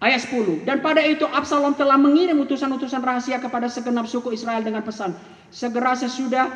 Ayat 0.04 0.28
10. 0.28 0.68
Dan 0.68 0.84
pada 0.84 1.00
itu 1.00 1.24
Absalom 1.24 1.80
telah 1.80 1.96
mengirim 1.96 2.36
utusan-utusan 2.44 3.00
rahasia 3.00 3.40
kepada 3.40 3.72
segenap 3.72 4.04
suku 4.04 4.36
Israel 4.36 4.60
dengan 4.60 4.84
pesan. 4.84 5.16
Segera 5.48 5.96
sesudah 5.96 6.52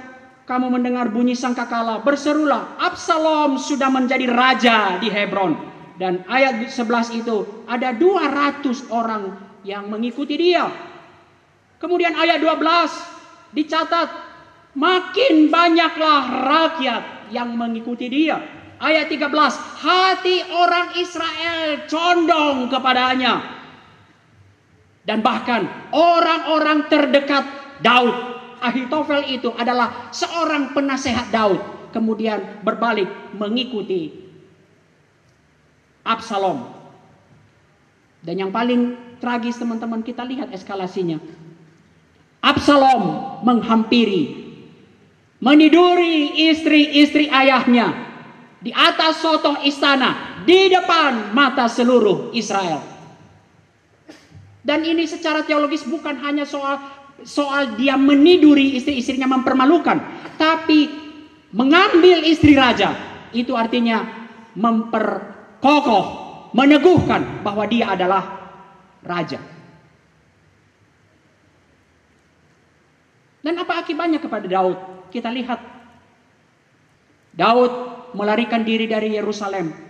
kamu 0.47 0.71
mendengar 0.71 1.11
bunyi 1.11 1.35
sangkakala, 1.35 1.99
berserulah, 2.07 2.79
Absalom 2.79 3.59
sudah 3.59 3.91
menjadi 3.91 4.31
raja 4.31 4.95
di 4.95 5.11
Hebron. 5.11 5.59
Dan 5.99 6.23
ayat 6.23 6.71
11 6.71 7.19
itu 7.19 7.67
ada 7.67 7.91
200 7.91 8.63
orang 8.87 9.35
yang 9.67 9.91
mengikuti 9.91 10.39
dia. 10.39 10.71
Kemudian 11.83 12.15
ayat 12.15 12.39
12 12.39 12.63
dicatat 13.59 14.07
makin 14.71 15.51
banyaklah 15.51 16.23
rakyat 16.47 17.03
yang 17.35 17.51
mengikuti 17.51 18.07
dia. 18.07 18.39
Ayat 18.79 19.11
13, 19.11 19.27
hati 19.83 20.47
orang 20.47 20.95
Israel 21.01 21.89
condong 21.91 22.71
kepadanya. 22.71 23.41
Dan 25.03 25.19
bahkan 25.19 25.67
orang-orang 25.91 26.87
terdekat 26.87 27.43
Daud 27.81 28.36
Ahitofel 28.59 29.27
itu 29.31 29.53
adalah 29.55 30.09
seorang 30.11 30.73
penasehat 30.75 31.29
Daud. 31.29 31.61
Kemudian 31.91 32.61
berbalik 32.61 33.07
mengikuti 33.33 34.27
Absalom. 36.07 36.71
Dan 38.23 38.47
yang 38.47 38.51
paling 38.51 38.95
tragis 39.19 39.59
teman-teman 39.59 40.03
kita 40.03 40.23
lihat 40.23 40.51
eskalasinya. 40.55 41.19
Absalom 42.39 43.03
menghampiri, 43.43 44.55
meniduri 45.43 46.47
istri-istri 46.47 47.27
ayahnya 47.27 47.91
di 48.63 48.71
atas 48.71 49.19
soto 49.19 49.59
istana 49.67 50.41
di 50.47 50.71
depan 50.71 51.35
mata 51.35 51.67
seluruh 51.67 52.31
Israel. 52.31 52.79
Dan 54.63 54.83
ini 54.83 55.07
secara 55.07 55.47
teologis 55.47 55.87
bukan 55.87 56.19
hanya 56.19 56.43
soal 56.43 56.79
soal 57.25 57.79
dia 57.79 57.95
meniduri 57.97 58.77
istri-istrinya 58.77 59.29
mempermalukan, 59.29 59.97
tapi 60.37 60.89
mengambil 61.55 62.21
istri 62.27 62.53
raja 62.53 62.93
itu 63.31 63.55
artinya 63.55 64.03
memperkokoh, 64.57 66.05
meneguhkan 66.53 67.41
bahwa 67.45 67.63
dia 67.69 67.93
adalah 67.93 68.23
raja. 69.05 69.39
Dan 73.47 73.63
apa 73.63 73.79
akibatnya 73.79 74.19
kepada 74.19 74.43
Daud? 74.43 75.07
Kita 75.07 75.31
lihat. 75.31 75.79
Daud 77.31 77.71
melarikan 78.11 78.65
diri 78.67 78.89
dari 78.91 79.15
Yerusalem. 79.15 79.86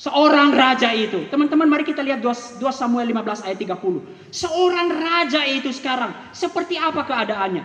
Seorang 0.00 0.56
raja 0.56 0.96
itu. 0.96 1.28
Teman-teman 1.28 1.68
mari 1.68 1.84
kita 1.84 2.00
lihat 2.00 2.24
2 2.24 2.56
Samuel 2.72 3.12
15 3.12 3.44
ayat 3.44 3.58
30. 3.60 4.32
Seorang 4.32 4.88
raja 4.96 5.44
itu 5.44 5.68
sekarang. 5.76 6.16
Seperti 6.32 6.80
apa 6.80 7.04
keadaannya? 7.04 7.60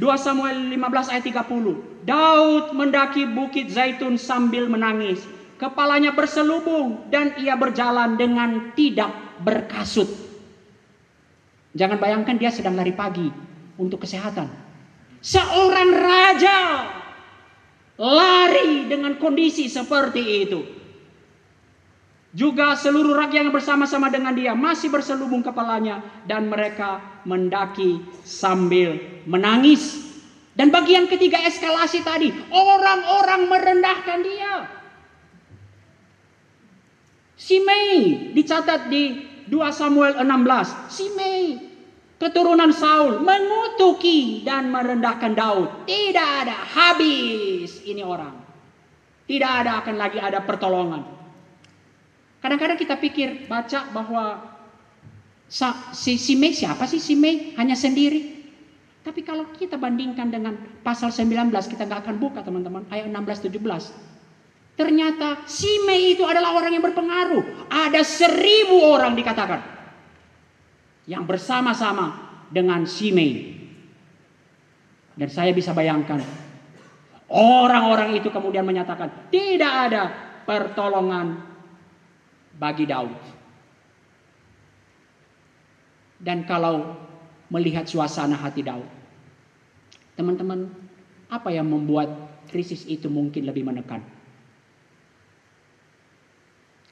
Samuel 0.16 0.72
15 0.72 1.12
ayat 1.12 1.44
30. 1.44 2.08
Daud 2.08 2.72
mendaki 2.72 3.28
bukit 3.28 3.68
zaitun 3.68 4.16
sambil 4.16 4.64
menangis. 4.64 5.20
Kepalanya 5.60 6.16
berselubung 6.16 7.12
dan 7.12 7.36
ia 7.36 7.52
berjalan 7.52 8.16
dengan 8.16 8.72
tidak 8.72 9.12
berkasut. 9.44 10.08
Jangan 11.76 12.00
bayangkan 12.00 12.40
dia 12.40 12.48
sedang 12.48 12.80
lari 12.80 12.96
pagi 12.96 13.28
untuk 13.76 14.08
kesehatan. 14.08 14.48
Seorang 15.20 15.90
raja 16.00 16.58
lari 18.00 18.88
dengan 18.88 19.20
kondisi 19.20 19.68
seperti 19.68 20.48
itu. 20.48 20.79
Juga 22.30 22.78
seluruh 22.78 23.18
rakyat 23.18 23.50
yang 23.50 23.54
bersama-sama 23.54 24.06
dengan 24.06 24.30
dia 24.38 24.54
masih 24.54 24.86
berselubung 24.86 25.42
kepalanya 25.42 25.98
dan 26.30 26.46
mereka 26.46 27.02
mendaki 27.26 28.06
sambil 28.22 29.02
menangis. 29.26 29.98
Dan 30.54 30.70
bagian 30.70 31.10
ketiga 31.10 31.42
eskalasi 31.42 32.06
tadi, 32.06 32.30
orang-orang 32.54 33.50
merendahkan 33.50 34.18
dia. 34.22 34.54
Simei 37.34 38.30
dicatat 38.30 38.86
di 38.86 39.26
2 39.50 39.58
Samuel 39.74 40.22
16. 40.22 40.86
Simei 40.86 41.58
keturunan 42.20 42.70
Saul 42.70 43.26
mengutuki 43.26 44.46
dan 44.46 44.70
merendahkan 44.70 45.34
Daud. 45.34 45.88
Tidak 45.88 46.30
ada 46.46 46.54
habis 46.54 47.82
ini 47.82 48.06
orang. 48.06 48.38
Tidak 49.26 49.50
ada 49.50 49.82
akan 49.82 49.96
lagi 49.98 50.22
ada 50.22 50.38
pertolongan. 50.46 51.19
Kadang-kadang 52.40 52.80
kita 52.80 52.96
pikir 52.96 53.44
baca 53.46 53.84
bahwa 53.92 54.56
si 55.92 56.16
Simei 56.16 56.56
siapa 56.56 56.88
sih 56.88 56.96
Simei 56.96 57.52
hanya 57.60 57.76
sendiri. 57.76 58.40
Tapi 59.00 59.20
kalau 59.24 59.48
kita 59.56 59.80
bandingkan 59.80 60.28
dengan 60.28 60.56
pasal 60.80 61.12
19 61.12 61.52
kita 61.52 61.84
nggak 61.84 62.04
akan 62.04 62.16
buka 62.16 62.40
teman-teman 62.40 62.88
ayat 62.88 63.12
16 63.12 63.52
17. 63.52 63.60
Ternyata 64.76 65.44
Simei 65.44 66.16
itu 66.16 66.24
adalah 66.24 66.56
orang 66.56 66.72
yang 66.72 66.84
berpengaruh. 66.84 67.68
Ada 67.68 68.00
seribu 68.00 68.80
orang 68.88 69.12
dikatakan 69.12 69.60
yang 71.04 71.28
bersama-sama 71.28 72.16
dengan 72.48 72.88
Simei. 72.88 73.60
Dan 75.12 75.28
saya 75.28 75.52
bisa 75.52 75.76
bayangkan 75.76 76.24
orang-orang 77.28 78.16
itu 78.16 78.32
kemudian 78.32 78.64
menyatakan 78.64 79.28
tidak 79.28 79.72
ada 79.90 80.02
pertolongan 80.48 81.49
bagi 82.60 82.84
Daud. 82.84 83.16
Dan 86.20 86.44
kalau 86.44 87.00
melihat 87.48 87.88
suasana 87.88 88.36
hati 88.36 88.60
Daud, 88.60 88.84
teman-teman, 90.20 90.68
apa 91.32 91.48
yang 91.48 91.64
membuat 91.64 92.12
krisis 92.52 92.84
itu 92.84 93.08
mungkin 93.08 93.48
lebih 93.48 93.64
menekan? 93.64 94.04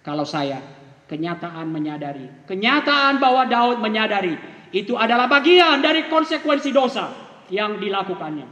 Kalau 0.00 0.24
saya 0.24 0.64
kenyataan 1.04 1.68
menyadari. 1.68 2.48
Kenyataan 2.48 3.20
bahwa 3.20 3.44
Daud 3.44 3.84
menyadari 3.84 4.40
itu 4.72 4.96
adalah 4.96 5.28
bagian 5.28 5.84
dari 5.84 6.08
konsekuensi 6.08 6.72
dosa 6.72 7.12
yang 7.52 7.76
dilakukannya. 7.76 8.48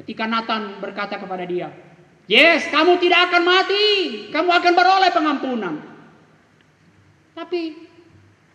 Ketika 0.00 0.24
Nathan 0.24 0.80
berkata 0.80 1.20
kepada 1.20 1.44
dia, 1.44 1.70
"Yes, 2.24 2.68
kamu 2.72 2.96
tidak 3.00 3.30
akan 3.32 3.42
mati, 3.44 3.86
kamu 4.32 4.50
akan 4.50 4.72
beroleh 4.72 5.10
pengampunan." 5.12 5.74
Tapi 7.34 7.76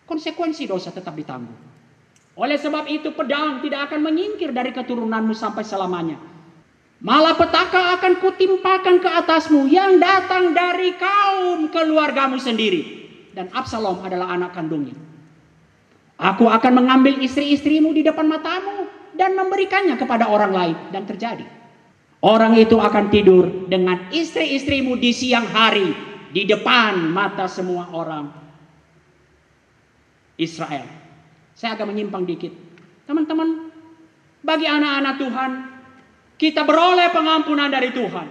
konsekuensi 0.08 0.66
dosa 0.66 0.90
tetap 0.90 1.14
ditanggung. 1.14 1.70
Oleh 2.40 2.56
sebab 2.56 2.88
itu 2.88 3.12
pedang 3.12 3.60
tidak 3.60 3.92
akan 3.92 4.00
menyingkir 4.00 4.56
dari 4.56 4.72
keturunanmu 4.72 5.36
sampai 5.36 5.68
selamanya. 5.68 6.16
Malah 7.04 7.36
petaka 7.36 8.00
akan 8.00 8.20
kutimpakan 8.24 9.04
ke 9.04 9.10
atasmu 9.24 9.68
yang 9.68 10.00
datang 10.00 10.56
dari 10.56 10.96
kaum 10.96 11.68
keluargamu 11.72 12.40
sendiri. 12.40 13.08
Dan 13.36 13.52
Absalom 13.52 14.04
adalah 14.04 14.36
anak 14.36 14.56
kandungnya. 14.56 14.96
Aku 16.20 16.48
akan 16.48 16.84
mengambil 16.84 17.20
istri-istrimu 17.24 17.96
di 17.96 18.04
depan 18.04 18.28
matamu 18.28 18.88
dan 19.16 19.32
memberikannya 19.32 19.96
kepada 19.96 20.28
orang 20.28 20.52
lain. 20.52 20.76
Dan 20.92 21.08
terjadi. 21.08 21.59
Orang 22.20 22.60
itu 22.60 22.76
akan 22.76 23.08
tidur 23.08 23.72
dengan 23.72 24.12
istri-istrimu 24.12 25.00
di 25.00 25.16
siang 25.16 25.48
hari 25.48 25.96
di 26.36 26.44
depan 26.44 27.08
mata 27.08 27.48
semua 27.48 27.88
orang 27.96 28.28
Israel. 30.36 30.84
Saya 31.56 31.80
agak 31.80 31.88
menyimpang 31.88 32.28
dikit. 32.28 32.52
Teman-teman, 33.08 33.72
bagi 34.44 34.68
anak-anak 34.68 35.16
Tuhan, 35.16 35.52
kita 36.36 36.68
beroleh 36.68 37.08
pengampunan 37.12 37.72
dari 37.72 37.92
Tuhan. 37.96 38.28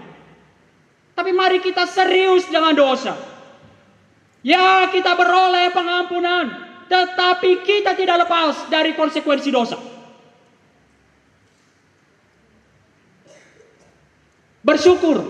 Tapi 1.17 1.31
mari 1.33 1.61
kita 1.61 1.89
serius 1.89 2.49
dengan 2.49 2.77
dosa. 2.77 3.17
Ya 4.45 4.89
kita 4.89 5.17
beroleh 5.17 5.73
pengampunan. 5.73 6.47
Tetapi 6.89 7.65
kita 7.69 7.93
tidak 7.93 8.25
lepas 8.25 8.69
dari 8.73 8.97
konsekuensi 8.97 9.49
dosa. 9.53 9.77
Bersyukur. 14.69 15.25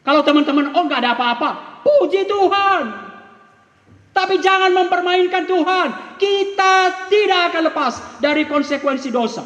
Kalau 0.00 0.24
teman-teman, 0.24 0.72
oh 0.72 0.88
nggak 0.88 1.00
ada 1.04 1.12
apa-apa. 1.12 1.50
Puji 1.84 2.24
Tuhan. 2.24 2.84
Tapi 4.16 4.40
jangan 4.40 4.72
mempermainkan 4.72 5.44
Tuhan. 5.44 6.16
Kita 6.16 7.04
tidak 7.12 7.52
akan 7.52 7.62
lepas 7.68 7.92
dari 8.24 8.48
konsekuensi 8.48 9.12
dosa. 9.12 9.44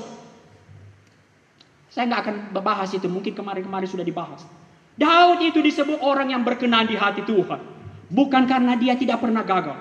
Saya 1.90 2.06
nggak 2.06 2.22
akan 2.22 2.36
membahas 2.54 2.94
itu, 2.94 3.10
mungkin 3.10 3.34
kemarin-kemarin 3.34 3.90
sudah 3.90 4.06
dibahas. 4.06 4.46
Daud 4.94 5.42
itu 5.42 5.58
disebut 5.58 5.98
orang 5.98 6.30
yang 6.30 6.46
berkenan 6.46 6.86
di 6.86 6.94
hati 6.94 7.26
Tuhan. 7.26 7.58
Bukan 8.06 8.42
karena 8.46 8.78
dia 8.78 8.94
tidak 8.94 9.18
pernah 9.18 9.42
gagal. 9.42 9.78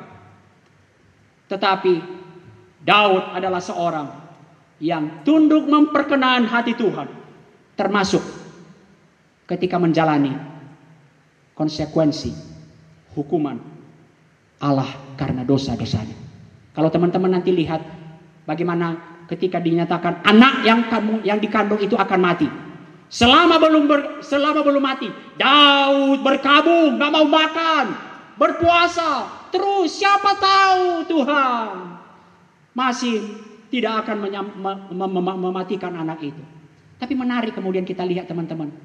Tetapi 1.54 1.94
Daud 2.82 3.34
adalah 3.34 3.62
seorang 3.62 4.08
yang 4.82 5.22
tunduk 5.22 5.70
memperkenan 5.70 6.50
hati 6.50 6.74
Tuhan. 6.78 7.10
Termasuk 7.78 8.37
ketika 9.48 9.80
menjalani 9.80 10.36
konsekuensi 11.56 12.36
hukuman 13.16 13.58
Allah 14.62 14.90
karena 15.18 15.42
dosa-dosanya. 15.42 16.14
Kalau 16.76 16.94
teman-teman 16.94 17.34
nanti 17.34 17.50
lihat 17.50 17.82
bagaimana 18.46 19.18
ketika 19.26 19.58
dinyatakan 19.58 20.22
anak 20.22 20.62
yang 20.62 20.86
kamu 20.92 21.26
yang 21.26 21.42
dikandung 21.42 21.82
itu 21.82 21.98
akan 21.98 22.20
mati. 22.22 22.48
Selama 23.08 23.56
belum 23.56 23.88
ber, 23.88 24.00
selama 24.20 24.68
belum 24.68 24.84
mati, 24.84 25.08
Daud 25.40 26.28
berkabung, 26.28 27.00
nggak 27.00 27.12
mau 27.16 27.24
makan, 27.24 27.86
berpuasa, 28.36 29.32
terus 29.48 29.96
siapa 29.96 30.36
tahu 30.36 31.08
Tuhan 31.08 31.68
masih 32.76 33.16
tidak 33.72 34.04
akan 34.04 34.28
menyam, 34.28 34.46
mem, 34.60 34.78
mem, 34.92 35.28
mematikan 35.40 35.96
anak 35.96 36.20
itu. 36.20 36.44
Tapi 37.00 37.14
menarik 37.16 37.56
kemudian 37.56 37.88
kita 37.88 38.04
lihat 38.04 38.28
teman-teman. 38.28 38.76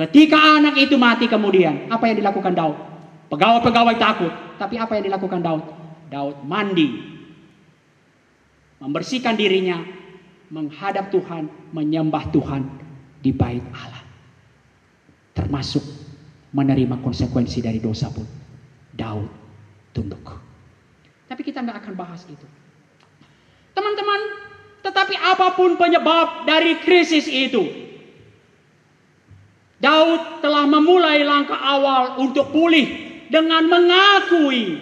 Ketika 0.00 0.56
anak 0.56 0.80
itu 0.80 0.96
mati 0.96 1.28
kemudian, 1.28 1.92
apa 1.92 2.08
yang 2.08 2.16
dilakukan 2.24 2.56
Daud? 2.56 2.76
Pegawai-pegawai 3.28 4.00
takut. 4.00 4.32
Tapi 4.56 4.80
apa 4.80 4.96
yang 4.96 5.12
dilakukan 5.12 5.44
Daud? 5.44 5.64
Daud 6.08 6.40
mandi 6.48 6.88
membersihkan 8.80 9.36
dirinya, 9.36 9.84
menghadap 10.48 11.12
Tuhan, 11.12 11.52
menyembah 11.76 12.32
Tuhan 12.32 12.64
di 13.20 13.28
bait 13.28 13.60
Allah. 13.76 14.00
Termasuk 15.36 15.84
menerima 16.56 16.96
konsekuensi 17.04 17.60
dari 17.60 17.76
dosa 17.76 18.08
pun. 18.08 18.24
Daud 18.96 19.28
tunduk. 19.92 20.40
Tapi 21.28 21.44
kita 21.44 21.60
nggak 21.60 21.76
akan 21.84 21.94
bahas 21.94 22.24
itu. 22.24 22.46
Teman-teman, 23.76 24.20
tetapi 24.80 25.14
apa 25.14 25.54
pun 25.54 25.76
penyebab 25.76 26.48
dari 26.48 26.80
krisis 26.82 27.28
itu, 27.28 27.89
Daud 29.80 30.44
telah 30.44 30.68
memulai 30.68 31.24
langkah 31.24 31.56
awal 31.56 32.20
untuk 32.20 32.52
pulih 32.52 32.84
dengan 33.32 33.64
mengakui, 33.64 34.76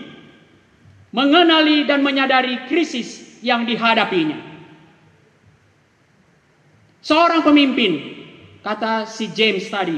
mengenali 1.15 1.87
dan 1.87 2.03
menyadari 2.03 2.67
krisis 2.67 3.39
yang 3.39 3.63
dihadapinya. 3.63 4.43
Seorang 6.99 7.47
pemimpin, 7.47 7.93
kata 8.67 9.07
si 9.07 9.31
James 9.31 9.71
tadi, 9.71 9.97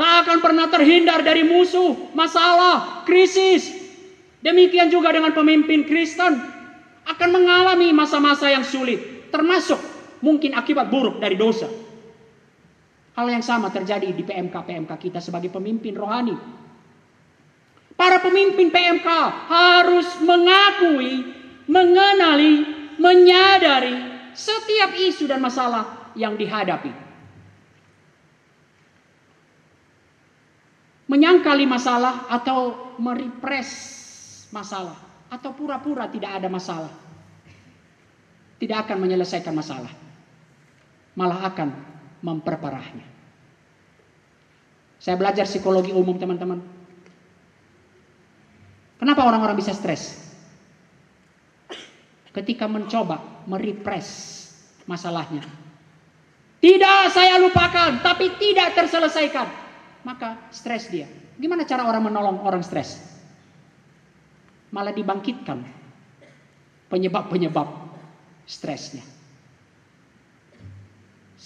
tak 0.00 0.24
akan 0.24 0.38
pernah 0.40 0.66
terhindar 0.72 1.20
dari 1.20 1.44
musuh, 1.44 1.92
masalah, 2.16 3.04
krisis. 3.04 3.68
Demikian 4.40 4.88
juga 4.88 5.12
dengan 5.12 5.36
pemimpin 5.36 5.84
Kristen 5.84 6.40
akan 7.04 7.28
mengalami 7.28 7.92
masa-masa 7.92 8.48
yang 8.48 8.64
sulit, 8.64 9.28
termasuk 9.28 9.76
mungkin 10.24 10.56
akibat 10.56 10.88
buruk 10.88 11.20
dari 11.20 11.36
dosa. 11.36 11.68
Hal 13.20 13.28
yang 13.28 13.44
sama 13.44 13.68
terjadi 13.68 14.16
di 14.16 14.24
PMK-PMK 14.24 14.88
kita 14.96 15.20
sebagai 15.20 15.52
pemimpin 15.52 15.92
rohani. 15.92 16.32
Para 17.92 18.16
pemimpin 18.16 18.72
PMK 18.72 19.04
harus 19.44 20.08
mengakui, 20.24 21.28
mengenali, 21.68 22.64
menyadari 22.96 23.92
setiap 24.32 24.96
isu 24.96 25.28
dan 25.28 25.36
masalah 25.44 26.08
yang 26.16 26.32
dihadapi. 26.32 26.96
Menyangkali 31.04 31.68
masalah 31.68 32.24
atau 32.24 32.96
merepres 32.96 33.68
masalah 34.48 34.96
atau 35.28 35.52
pura-pura 35.52 36.08
tidak 36.08 36.40
ada 36.40 36.48
masalah. 36.48 36.96
Tidak 38.56 38.80
akan 38.80 38.96
menyelesaikan 38.96 39.52
masalah. 39.52 39.92
Malah 41.20 41.52
akan 41.52 41.99
memperparahnya. 42.20 43.06
Saya 45.00 45.16
belajar 45.16 45.48
psikologi 45.48 45.96
umum 45.96 46.20
teman-teman. 46.20 46.60
Kenapa 49.00 49.24
orang-orang 49.24 49.56
bisa 49.56 49.72
stres? 49.72 50.28
Ketika 52.30 52.68
mencoba 52.68 53.44
merepress 53.48 54.40
masalahnya. 54.84 55.40
Tidak 56.60 57.08
saya 57.08 57.40
lupakan, 57.40 58.04
tapi 58.04 58.36
tidak 58.36 58.76
terselesaikan. 58.76 59.48
Maka 60.04 60.52
stres 60.52 60.92
dia. 60.92 61.08
Gimana 61.40 61.64
cara 61.64 61.88
orang 61.88 62.12
menolong 62.12 62.44
orang 62.44 62.60
stres? 62.60 63.00
Malah 64.68 64.92
dibangkitkan 64.92 65.64
penyebab-penyebab 66.92 67.68
stresnya. 68.44 69.00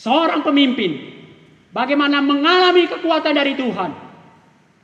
Seorang 0.05 0.45
pemimpin. 0.45 1.17
Bagaimana 1.73 2.21
mengalami 2.21 2.85
kekuatan 2.85 3.33
dari 3.33 3.57
Tuhan. 3.57 3.91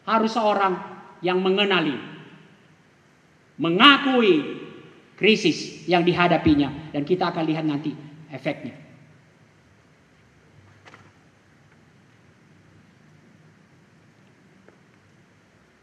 Harus 0.09 0.33
seorang 0.33 0.75
yang 1.21 1.45
mengenali, 1.45 1.93
mengakui 3.61 4.41
krisis 5.21 5.85
yang 5.85 6.01
dihadapinya. 6.09 6.73
Dan 6.97 7.05
kita 7.05 7.29
akan 7.29 7.45
lihat 7.45 7.69
nanti 7.69 7.93
efeknya. 8.33 8.73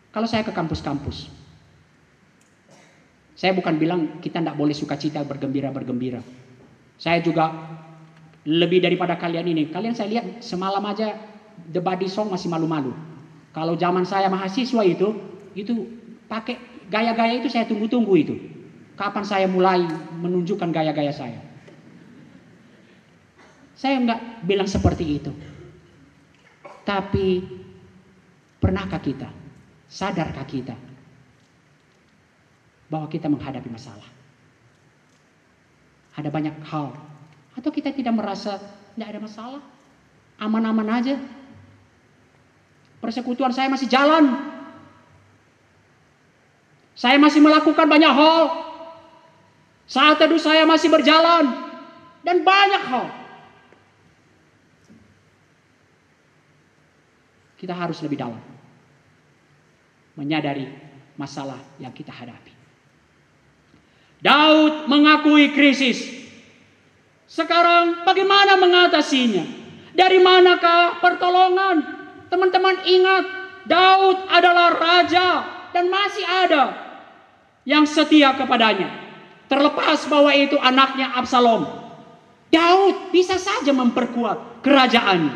Kalau 0.10 0.26
saya 0.26 0.42
ke 0.42 0.50
kampus-kampus, 0.50 1.30
saya 3.38 3.54
bukan 3.54 3.78
bilang 3.78 4.18
kita 4.18 4.42
tidak 4.42 4.58
boleh 4.58 4.74
sukacita 4.74 5.22
bergembira-bergembira. 5.22 6.26
Saya 6.98 7.22
juga 7.22 7.54
lebih 8.48 8.80
daripada 8.80 9.20
kalian 9.20 9.44
ini. 9.52 9.68
Kalian 9.68 9.92
saya 9.92 10.08
lihat 10.08 10.40
semalam 10.40 10.80
aja 10.88 11.20
The 11.68 11.84
Body 11.84 12.08
Song 12.08 12.32
masih 12.32 12.48
malu-malu. 12.48 12.96
Kalau 13.52 13.76
zaman 13.76 14.08
saya 14.08 14.32
mahasiswa 14.32 14.88
itu, 14.88 15.12
itu 15.52 15.74
pakai 16.32 16.56
gaya-gaya 16.88 17.44
itu 17.44 17.52
saya 17.52 17.68
tunggu-tunggu 17.68 18.14
itu. 18.16 18.36
Kapan 18.96 19.26
saya 19.28 19.46
mulai 19.52 19.84
menunjukkan 20.16 20.72
gaya-gaya 20.72 21.12
saya? 21.12 21.44
Saya 23.76 24.00
enggak 24.00 24.48
bilang 24.48 24.66
seperti 24.66 25.06
itu. 25.20 25.36
Tapi 26.88 27.44
pernahkah 28.64 29.04
kita, 29.04 29.28
sadarkah 29.92 30.48
kita 30.48 30.74
bahwa 32.88 33.12
kita 33.12 33.28
menghadapi 33.28 33.68
masalah? 33.68 34.08
Ada 36.18 36.32
banyak 36.34 36.56
hal 36.66 36.96
atau 37.58 37.74
kita 37.74 37.90
tidak 37.90 38.14
merasa 38.14 38.62
tidak 38.94 39.14
ada 39.18 39.22
masalah? 39.22 39.64
Aman-aman 40.38 40.90
aja. 40.94 41.18
Persekutuan 43.02 43.50
saya 43.54 43.70
masih 43.70 43.90
jalan. 43.90 44.38
Saya 46.98 47.18
masih 47.22 47.42
melakukan 47.42 47.86
banyak 47.86 48.10
hal. 48.10 48.42
Saat 49.86 50.18
teduh 50.18 50.42
saya 50.42 50.66
masih 50.66 50.90
berjalan. 50.90 51.46
Dan 52.26 52.42
banyak 52.42 52.84
hal. 52.90 53.06
Kita 57.58 57.74
harus 57.74 58.02
lebih 58.06 58.18
dalam. 58.18 58.42
Menyadari 60.18 60.70
masalah 61.18 61.62
yang 61.78 61.94
kita 61.94 62.10
hadapi. 62.10 62.54
Daud 64.26 64.90
mengakui 64.90 65.54
krisis 65.54 66.17
sekarang 67.28 68.08
bagaimana 68.08 68.56
mengatasinya? 68.56 69.44
Dari 69.92 70.16
manakah 70.24 71.04
pertolongan? 71.04 71.84
Teman-teman 72.32 72.88
ingat, 72.88 73.24
Daud 73.68 74.32
adalah 74.32 74.72
raja 74.80 75.44
dan 75.76 75.92
masih 75.92 76.24
ada 76.24 76.64
yang 77.68 77.84
setia 77.84 78.32
kepadanya. 78.32 78.88
Terlepas 79.52 80.08
bahwa 80.08 80.32
itu 80.32 80.56
anaknya 80.56 81.12
Absalom. 81.20 81.68
Daud 82.48 83.12
bisa 83.12 83.36
saja 83.36 83.76
memperkuat 83.76 84.64
kerajaannya. 84.64 85.36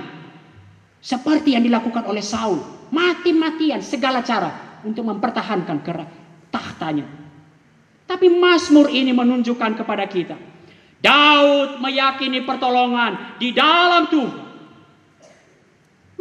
Seperti 1.04 1.60
yang 1.60 1.64
dilakukan 1.68 2.08
oleh 2.08 2.24
Saul. 2.24 2.64
Mati-matian 2.92 3.84
segala 3.84 4.24
cara 4.24 4.80
untuk 4.88 5.08
mempertahankan 5.08 5.84
tahtanya. 6.52 7.08
Tapi 8.08 8.28
Mazmur 8.32 8.92
ini 8.92 9.16
menunjukkan 9.16 9.80
kepada 9.80 10.04
kita 10.08 10.52
Daud 11.02 11.82
meyakini 11.82 12.46
pertolongan 12.46 13.42
di 13.42 13.50
dalam 13.58 14.06
Tuhan. 14.06 14.50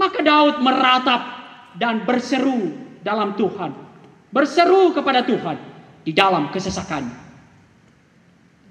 Maka 0.00 0.18
Daud 0.24 0.64
meratap 0.64 1.22
dan 1.76 2.08
berseru 2.08 2.72
dalam 3.04 3.36
Tuhan. 3.36 3.76
Berseru 4.32 4.96
kepada 4.96 5.20
Tuhan 5.20 5.60
di 6.00 6.16
dalam 6.16 6.48
kesesakannya. 6.48 7.28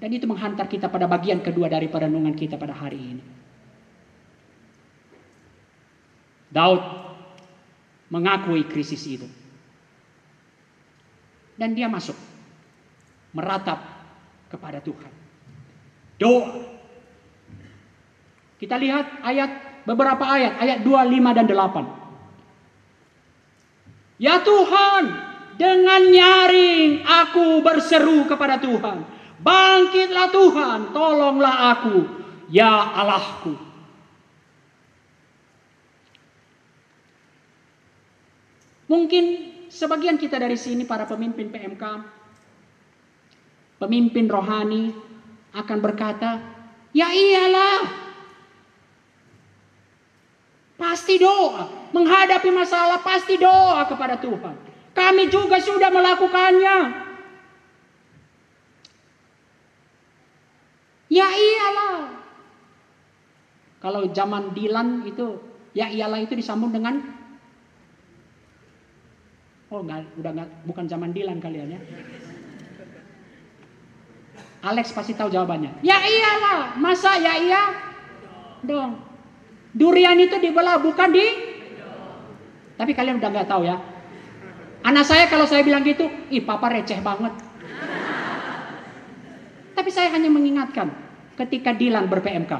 Dan 0.02 0.10
itu 0.10 0.26
menghantar 0.26 0.66
kita 0.66 0.90
pada 0.90 1.06
bagian 1.06 1.38
kedua 1.38 1.70
dari 1.70 1.86
perenungan 1.86 2.34
kita 2.34 2.58
pada 2.58 2.74
hari 2.74 2.98
ini. 2.98 3.24
Daud 6.50 6.82
mengakui 8.10 8.66
krisis 8.66 9.06
itu. 9.06 9.30
Dan 11.54 11.78
dia 11.78 11.86
masuk 11.86 12.18
meratap 13.30 13.78
kepada 14.50 14.82
Tuhan 14.82 15.19
doa. 16.20 16.68
Kita 18.60 18.76
lihat 18.76 19.24
ayat 19.24 19.80
beberapa 19.88 20.20
ayat, 20.20 20.60
ayat 20.60 20.84
2, 20.84 20.92
5 20.92 21.32
dan 21.32 21.48
8. 21.48 24.20
Ya 24.20 24.44
Tuhan, 24.44 25.16
dengan 25.56 26.12
nyaring 26.12 27.08
aku 27.08 27.64
berseru 27.64 28.28
kepada 28.28 28.60
Tuhan. 28.60 29.00
Bangkitlah 29.40 30.28
Tuhan, 30.28 30.92
tolonglah 30.92 31.72
aku, 31.72 32.04
ya 32.52 32.68
Allahku. 33.00 33.56
Mungkin 38.92 39.24
sebagian 39.72 40.20
kita 40.20 40.36
dari 40.36 40.60
sini 40.60 40.84
para 40.84 41.08
pemimpin 41.08 41.48
PMK, 41.48 41.84
pemimpin 43.80 44.28
rohani, 44.28 44.92
akan 45.50 45.78
berkata, 45.82 46.38
"Ya 46.94 47.10
iyalah." 47.10 48.08
Pasti 50.80 51.20
doa, 51.20 51.68
menghadapi 51.92 52.48
masalah 52.48 53.04
pasti 53.04 53.36
doa 53.36 53.84
kepada 53.84 54.16
Tuhan. 54.16 54.56
Kami 54.96 55.28
juga 55.28 55.60
sudah 55.60 55.92
melakukannya. 55.92 56.78
Ya 61.12 61.28
iyalah. 61.28 62.16
Kalau 63.80 64.08
zaman 64.12 64.56
Dilan 64.56 65.04
itu, 65.04 65.36
ya 65.76 65.90
iyalah 65.90 66.20
itu 66.22 66.32
disambung 66.32 66.72
dengan 66.72 67.20
Oh, 69.70 69.86
enggak, 69.86 70.02
udah 70.18 70.30
enggak, 70.34 70.50
bukan 70.66 70.84
zaman 70.90 71.14
Dilan 71.14 71.38
kalian 71.38 71.78
ya. 71.78 71.80
Alex 74.60 74.92
pasti 74.92 75.16
tahu 75.16 75.32
jawabannya. 75.32 75.80
Ya 75.80 75.96
iyalah, 76.04 76.76
masa 76.76 77.16
ya 77.16 77.32
iya? 77.40 77.62
Dong. 78.60 79.00
Durian 79.72 80.18
itu 80.20 80.36
dibelah 80.36 80.82
bukan 80.82 81.08
di 81.14 81.26
Tapi 82.76 82.92
kalian 82.96 83.20
udah 83.20 83.28
nggak 83.28 83.48
tahu 83.48 83.68
ya. 83.68 83.76
Anak 84.80 85.04
saya 85.04 85.28
kalau 85.28 85.44
saya 85.44 85.60
bilang 85.60 85.84
gitu, 85.84 86.08
ih 86.32 86.40
papa 86.40 86.72
receh 86.72 86.96
banget. 87.04 87.36
Tapi 89.76 89.90
saya 89.92 90.08
hanya 90.12 90.32
mengingatkan 90.32 90.88
ketika 91.36 91.76
Dilan 91.76 92.08
ber-PMK. 92.08 92.52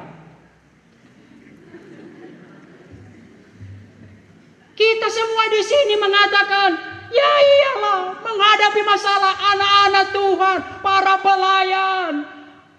Kita 4.77 5.07
semua 5.09 5.43
di 5.49 5.61
sini 5.61 5.95
mengatakan, 5.97 6.69
ya 7.11 7.31
iyalah 7.43 8.15
menghadapi 8.23 8.81
masalah 8.87 9.33
anak-anak 9.35 10.05
Tuhan, 10.15 10.57
para 10.79 11.15
pelayan. 11.19 12.13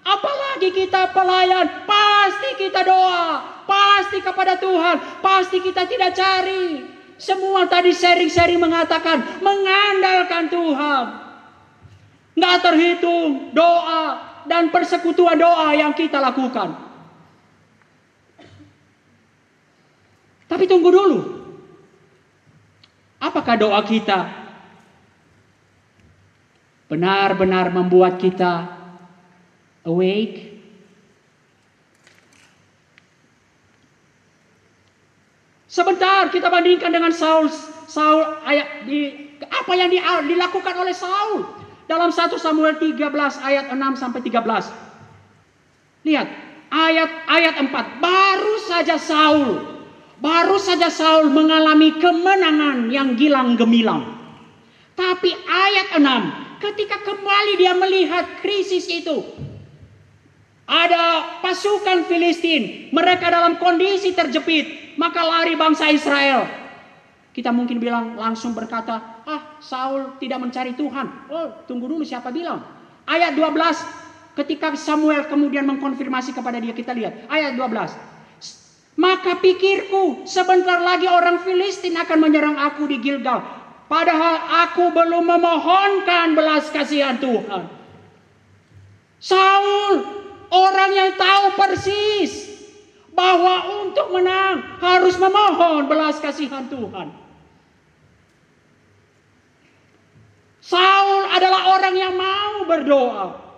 Apalagi 0.02 0.74
kita 0.74 1.14
pelayan, 1.14 1.86
pasti 1.86 2.58
kita 2.58 2.82
doa, 2.82 3.62
pasti 3.68 4.18
kepada 4.18 4.58
Tuhan, 4.58 5.22
pasti 5.22 5.62
kita 5.62 5.86
tidak 5.86 6.10
cari. 6.16 6.90
Semua 7.22 7.70
tadi 7.70 7.94
sharing-sharing 7.94 8.58
mengatakan 8.58 9.22
mengandalkan 9.38 10.50
Tuhan. 10.50 11.04
Nggak 12.34 12.56
terhitung 12.66 13.54
doa 13.54 14.32
dan 14.50 14.74
persekutuan 14.74 15.38
doa 15.38 15.70
yang 15.76 15.94
kita 15.94 16.18
lakukan. 16.18 16.74
Tapi 20.50 20.64
tunggu 20.66 20.90
dulu. 20.90 21.41
Apakah 23.22 23.54
doa 23.54 23.78
kita 23.86 24.26
benar-benar 26.90 27.70
membuat 27.70 28.18
kita 28.18 28.66
awake 29.86 30.52
Sebentar 35.72 36.28
kita 36.28 36.52
bandingkan 36.52 36.92
dengan 36.92 37.16
Saul. 37.16 37.48
Saul 37.88 38.20
ayat 38.44 38.84
di 38.84 39.08
apa 39.40 39.72
yang 39.72 39.88
di, 39.88 39.96
dilakukan 40.04 40.76
oleh 40.76 40.92
Saul 40.92 41.48
dalam 41.88 42.12
1 42.12 42.28
Samuel 42.36 42.76
13 42.76 43.08
ayat 43.40 43.72
6 43.72 43.80
sampai 43.96 44.20
13. 44.20 46.04
Lihat, 46.04 46.28
ayat 46.68 47.10
ayat 47.24 47.54
4 47.56 47.72
baru 48.04 48.54
saja 48.68 49.00
Saul 49.00 49.71
baru 50.22 50.56
saja 50.62 50.86
Saul 50.86 51.34
mengalami 51.34 51.98
kemenangan 51.98 52.88
yang 52.94 53.18
gilang 53.18 53.58
gemilang. 53.58 54.06
Tapi 54.94 55.34
ayat 55.34 55.98
6 55.98 56.62
ketika 56.62 57.02
kembali 57.02 57.52
dia 57.58 57.74
melihat 57.74 58.38
krisis 58.38 58.86
itu 58.86 59.26
ada 60.62 61.36
pasukan 61.42 62.06
Filistin, 62.06 62.94
mereka 62.94 63.28
dalam 63.28 63.58
kondisi 63.58 64.14
terjepit, 64.14 64.94
maka 64.94 65.20
lari 65.20 65.58
bangsa 65.58 65.90
Israel. 65.90 66.46
Kita 67.34 67.50
mungkin 67.50 67.82
bilang 67.82 68.14
langsung 68.14 68.54
berkata, 68.54 69.24
ah 69.26 69.58
Saul 69.58 70.16
tidak 70.22 70.38
mencari 70.38 70.78
Tuhan. 70.78 71.06
Oh 71.34 71.66
tunggu 71.66 71.90
dulu 71.90 72.06
siapa 72.06 72.30
bilang. 72.30 72.62
Ayat 73.10 73.34
12 73.34 74.38
ketika 74.38 74.70
Samuel 74.78 75.26
kemudian 75.26 75.66
mengkonfirmasi 75.66 76.30
kepada 76.30 76.62
dia 76.62 76.70
kita 76.70 76.94
lihat. 76.94 77.26
Ayat 77.26 77.58
12. 77.58 78.11
Maka 78.92 79.40
pikirku 79.40 80.28
sebentar 80.28 80.76
lagi 80.84 81.08
orang 81.08 81.40
Filistin 81.40 81.96
akan 81.96 82.18
menyerang 82.20 82.60
aku 82.60 82.84
di 82.84 83.00
Gilgal. 83.00 83.40
Padahal 83.88 84.68
aku 84.68 84.92
belum 84.92 85.24
memohonkan 85.24 86.36
belas 86.36 86.68
kasihan 86.72 87.16
Tuhan. 87.16 87.68
Saul 89.20 89.94
orang 90.52 90.90
yang 90.92 91.10
tahu 91.16 91.44
persis 91.56 92.52
bahwa 93.12 93.84
untuk 93.84 94.12
menang 94.12 94.80
harus 94.80 95.16
memohon 95.16 95.88
belas 95.88 96.20
kasihan 96.20 96.68
Tuhan. 96.68 97.12
Saul 100.62 101.28
adalah 101.32 101.76
orang 101.76 101.94
yang 101.96 102.14
mau 102.16 102.64
berdoa. 102.64 103.51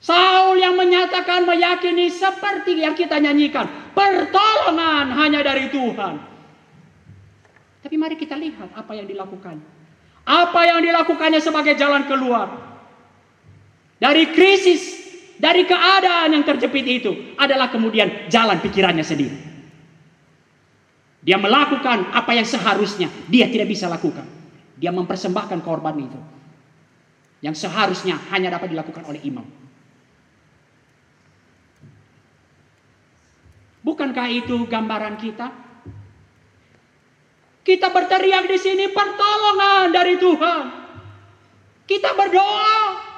Saul 0.00 0.56
yang 0.56 0.80
menyatakan 0.80 1.44
meyakini 1.44 2.08
seperti 2.08 2.80
yang 2.80 2.96
kita 2.96 3.20
nyanyikan, 3.20 3.68
pertolongan 3.92 5.12
hanya 5.12 5.44
dari 5.44 5.68
Tuhan. 5.68 6.16
Tapi 7.84 7.94
mari 8.00 8.16
kita 8.16 8.32
lihat 8.40 8.72
apa 8.72 8.96
yang 8.96 9.04
dilakukan. 9.04 9.60
Apa 10.24 10.60
yang 10.68 10.80
dilakukannya 10.80 11.40
sebagai 11.40 11.76
jalan 11.76 12.08
keluar 12.08 12.48
dari 14.00 14.32
krisis 14.32 15.00
dari 15.36 15.68
keadaan 15.68 16.32
yang 16.32 16.44
terjepit 16.44 16.84
itu 16.88 17.36
adalah 17.36 17.68
kemudian 17.68 18.28
jalan 18.32 18.56
pikirannya 18.60 19.04
sendiri. 19.04 19.36
Dia 21.20 21.36
melakukan 21.36 22.16
apa 22.16 22.32
yang 22.32 22.48
seharusnya 22.48 23.12
dia 23.28 23.48
tidak 23.52 23.68
bisa 23.68 23.84
lakukan. 23.92 24.24
Dia 24.80 24.88
mempersembahkan 24.96 25.60
korban 25.60 25.96
itu. 26.00 26.20
Yang 27.44 27.68
seharusnya 27.68 28.16
hanya 28.32 28.56
dapat 28.56 28.72
dilakukan 28.72 29.04
oleh 29.04 29.20
imam. 29.28 29.44
Bukankah 33.80 34.28
itu 34.28 34.68
gambaran 34.68 35.16
kita? 35.16 35.48
Kita 37.64 37.88
berteriak 37.92 38.44
di 38.48 38.58
sini 38.60 38.92
pertolongan 38.92 39.88
dari 39.92 40.16
Tuhan. 40.20 40.64
Kita 41.88 42.12
berdoa 42.12 43.10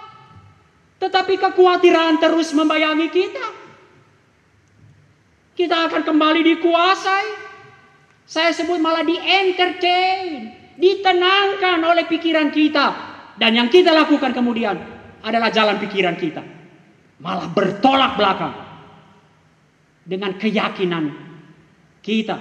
tetapi 1.02 1.34
kekhawatiran 1.34 2.22
terus 2.22 2.54
membayangi 2.54 3.10
kita. 3.10 3.46
Kita 5.58 5.90
akan 5.90 6.02
kembali 6.06 6.40
dikuasai. 6.46 7.28
Saya 8.22 8.54
sebut 8.54 8.78
malah 8.78 9.02
di 9.02 9.18
entertain, 9.18 10.54
ditenangkan 10.78 11.82
oleh 11.82 12.06
pikiran 12.06 12.54
kita. 12.54 12.86
Dan 13.34 13.58
yang 13.58 13.66
kita 13.66 13.90
lakukan 13.90 14.30
kemudian 14.30 14.78
adalah 15.26 15.50
jalan 15.50 15.82
pikiran 15.82 16.14
kita. 16.14 16.40
Malah 17.18 17.50
bertolak 17.50 18.14
belakang 18.14 18.71
dengan 20.02 20.34
keyakinan 20.36 21.14
kita. 22.02 22.38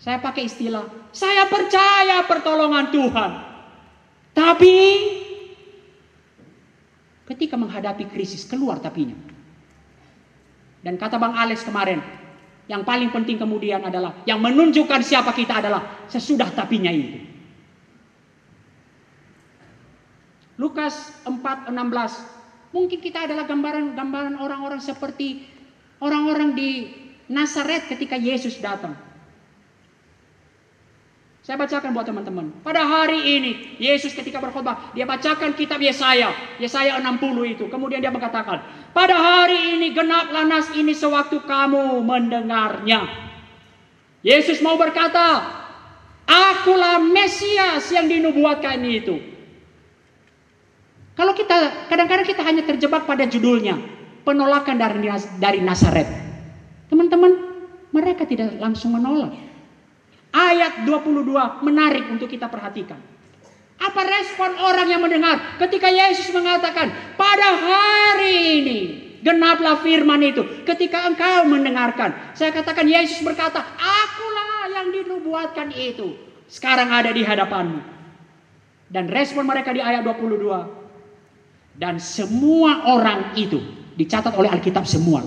Saya 0.00 0.20
pakai 0.20 0.48
istilah, 0.48 0.84
saya 1.12 1.48
percaya 1.48 2.24
pertolongan 2.28 2.92
Tuhan. 2.92 3.30
Tapi 4.34 4.76
Ketika 7.24 7.56
menghadapi 7.56 8.12
krisis, 8.12 8.44
keluar 8.44 8.76
tapinya. 8.84 9.16
Dan 10.84 11.00
kata 11.00 11.16
Bang 11.16 11.32
Alex 11.32 11.64
kemarin, 11.64 12.04
yang 12.68 12.84
paling 12.84 13.08
penting 13.08 13.40
kemudian 13.40 13.80
adalah, 13.80 14.20
yang 14.28 14.44
menunjukkan 14.44 15.00
siapa 15.00 15.32
kita 15.32 15.64
adalah 15.64 16.04
sesudah 16.12 16.52
tapinya 16.52 16.92
itu. 16.92 17.24
Lukas 20.60 21.16
4:16. 21.24 21.72
Mungkin 22.76 22.98
kita 23.00 23.24
adalah 23.24 23.48
gambaran-gambaran 23.48 24.36
orang-orang 24.36 24.84
seperti 24.84 25.48
orang-orang 26.02 26.56
di 26.56 26.70
Nazaret 27.30 27.88
ketika 27.88 28.14
Yesus 28.18 28.58
datang. 28.60 28.96
Saya 31.44 31.60
bacakan 31.60 31.92
buat 31.92 32.08
teman-teman. 32.08 32.56
Pada 32.64 32.88
hari 32.88 33.36
ini, 33.36 33.76
Yesus 33.76 34.16
ketika 34.16 34.40
berkhotbah, 34.40 34.96
dia 34.96 35.04
bacakan 35.04 35.52
kitab 35.52 35.76
Yesaya. 35.76 36.32
Yesaya 36.56 36.96
60 36.96 37.20
itu. 37.44 37.68
Kemudian 37.68 38.00
dia 38.00 38.08
mengatakan, 38.08 38.64
pada 38.96 39.12
hari 39.12 39.76
ini 39.76 39.92
genaplah 39.92 40.48
nas 40.48 40.72
ini 40.72 40.96
sewaktu 40.96 41.44
kamu 41.44 42.00
mendengarnya. 42.00 43.04
Yesus 44.24 44.64
mau 44.64 44.80
berkata, 44.80 45.44
akulah 46.24 47.04
Mesias 47.04 47.92
yang 47.92 48.08
dinubuatkan 48.08 48.80
itu. 48.80 49.20
Kalau 51.12 51.36
kita, 51.36 51.92
kadang-kadang 51.92 52.24
kita 52.24 52.40
hanya 52.40 52.64
terjebak 52.64 53.04
pada 53.04 53.28
judulnya. 53.28 53.93
Penolakan 54.24 54.80
dari, 54.80 55.04
dari 55.36 55.60
Nazaret. 55.60 56.08
Teman-teman, 56.88 57.32
mereka 57.94 58.26
tidak 58.26 58.56
langsung 58.58 58.96
menolak 58.96 59.36
Ayat 60.34 60.82
22 60.82 61.62
menarik 61.62 62.10
untuk 62.10 62.26
kita 62.26 62.50
perhatikan. 62.50 62.98
Apa 63.78 64.02
respon 64.02 64.50
orang 64.58 64.90
yang 64.90 64.98
mendengar 64.98 65.62
ketika 65.62 65.86
Yesus 65.86 66.26
mengatakan, 66.34 66.90
"Pada 67.14 67.54
hari 67.54 68.58
ini 68.58 68.78
genaplah 69.22 69.78
firman 69.78 70.18
itu." 70.26 70.42
Ketika 70.66 71.06
engkau 71.06 71.46
mendengarkan, 71.46 72.34
saya 72.34 72.50
katakan 72.50 72.90
Yesus 72.90 73.22
berkata, 73.22 73.62
"Akulah 73.78 74.74
yang 74.74 74.90
dinubuatkan 74.90 75.70
itu." 75.70 76.18
Sekarang 76.50 76.90
ada 76.90 77.14
di 77.14 77.22
hadapanmu. 77.22 77.78
Dan 78.90 79.06
respon 79.06 79.46
mereka 79.46 79.70
di 79.70 79.78
ayat 79.78 80.02
22. 80.02 80.66
Dan 81.78 82.02
semua 82.02 82.90
orang 82.90 83.38
itu 83.38 83.62
dicatat 83.94 84.34
oleh 84.34 84.50
Alkitab 84.50 84.84
semua. 84.86 85.22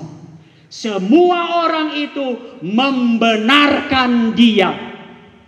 Semua 0.68 1.64
orang 1.64 1.96
itu 1.96 2.60
membenarkan 2.60 4.36
dia 4.36 4.76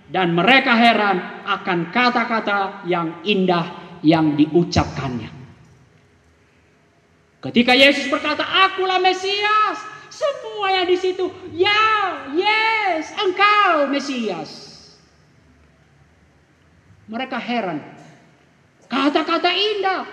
dan 0.09 0.31
mereka 0.33 0.73
heran 0.73 1.43
akan 1.43 1.91
kata-kata 1.91 2.87
yang 2.87 3.21
indah 3.27 3.99
yang 4.01 4.33
diucapkannya. 4.39 5.29
Ketika 7.39 7.71
Yesus 7.71 8.11
berkata, 8.11 8.43
"Akulah 8.43 8.99
Mesias," 8.99 9.79
semua 10.11 10.75
yang 10.75 10.87
di 10.87 10.97
situ, 10.99 11.31
"Ya, 11.55 12.27
yes, 12.35 13.15
engkau 13.15 13.87
Mesias. 13.87 14.51
Mereka 17.09 17.41
heran. 17.41 17.81
Kata-kata 18.85 19.49
indah. 19.49 20.05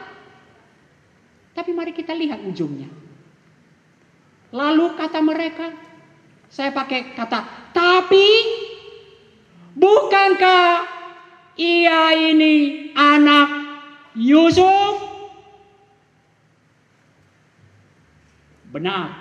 Tapi 1.52 1.70
mari 1.72 1.92
kita 1.92 2.16
lihat 2.16 2.40
ujungnya. 2.40 2.88
Lalu 4.56 4.96
kata 4.96 5.20
mereka, 5.20 5.68
saya 6.48 6.72
pakai 6.72 7.12
kata, 7.12 7.44
tapi 7.76 8.24
bukankah 9.76 10.88
ia 11.60 12.16
ini 12.32 12.88
anak 12.96 13.48
Yusuf? 14.16 14.96
Benar, 18.72 19.12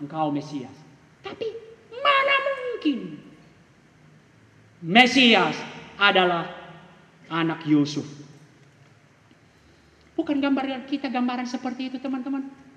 engkau 0.00 0.32
Mesias. 0.32 0.72
Tapi 1.20 1.52
mana 1.92 2.36
mungkin 2.48 3.20
Mesias 4.80 5.60
adalah 6.00 6.48
anak 7.28 7.60
Yusuf? 7.68 8.08
Bukan 10.16 10.40
gambaran 10.40 10.88
kita 10.88 11.12
gambaran 11.12 11.44
seperti 11.44 11.92
itu 11.92 12.00
teman-teman. 12.00 12.67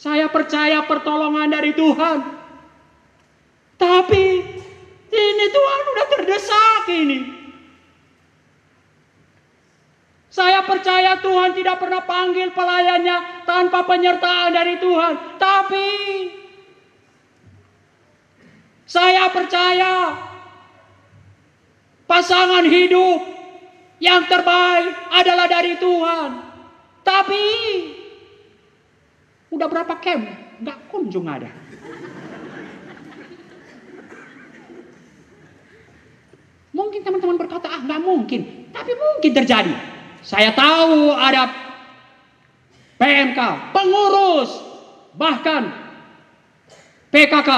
Saya 0.00 0.32
percaya 0.32 0.80
pertolongan 0.88 1.52
dari 1.52 1.76
Tuhan. 1.76 2.24
Tapi 3.76 4.26
ini 5.12 5.46
Tuhan 5.52 5.80
udah 5.92 6.06
terdesak 6.08 6.82
ini. 6.88 7.20
Saya 10.32 10.64
percaya 10.64 11.20
Tuhan 11.20 11.52
tidak 11.52 11.84
pernah 11.84 12.00
panggil 12.00 12.48
pelayannya 12.48 13.44
tanpa 13.44 13.84
penyertaan 13.84 14.56
dari 14.56 14.80
Tuhan. 14.80 15.36
Tapi 15.36 15.88
saya 18.88 19.28
percaya 19.28 20.16
pasangan 22.08 22.64
hidup 22.64 23.20
yang 24.00 24.24
terbaik 24.32 24.96
adalah 25.12 25.44
dari 25.44 25.76
Tuhan. 25.76 26.28
Tapi 27.04 27.44
udah 29.50 29.66
berapa 29.66 29.94
camp 29.98 30.22
nggak 30.62 30.78
kunjung 30.88 31.26
ada. 31.26 31.50
Mungkin 36.70 37.02
teman-teman 37.02 37.34
berkata, 37.34 37.66
ah 37.66 37.82
nggak 37.82 38.00
mungkin. 38.00 38.70
Tapi 38.70 38.92
mungkin 38.94 39.30
terjadi. 39.34 39.74
Saya 40.22 40.54
tahu 40.54 41.10
ada 41.18 41.50
PMK, 43.00 43.40
pengurus, 43.74 44.50
bahkan 45.18 45.72
PKK 47.10 47.50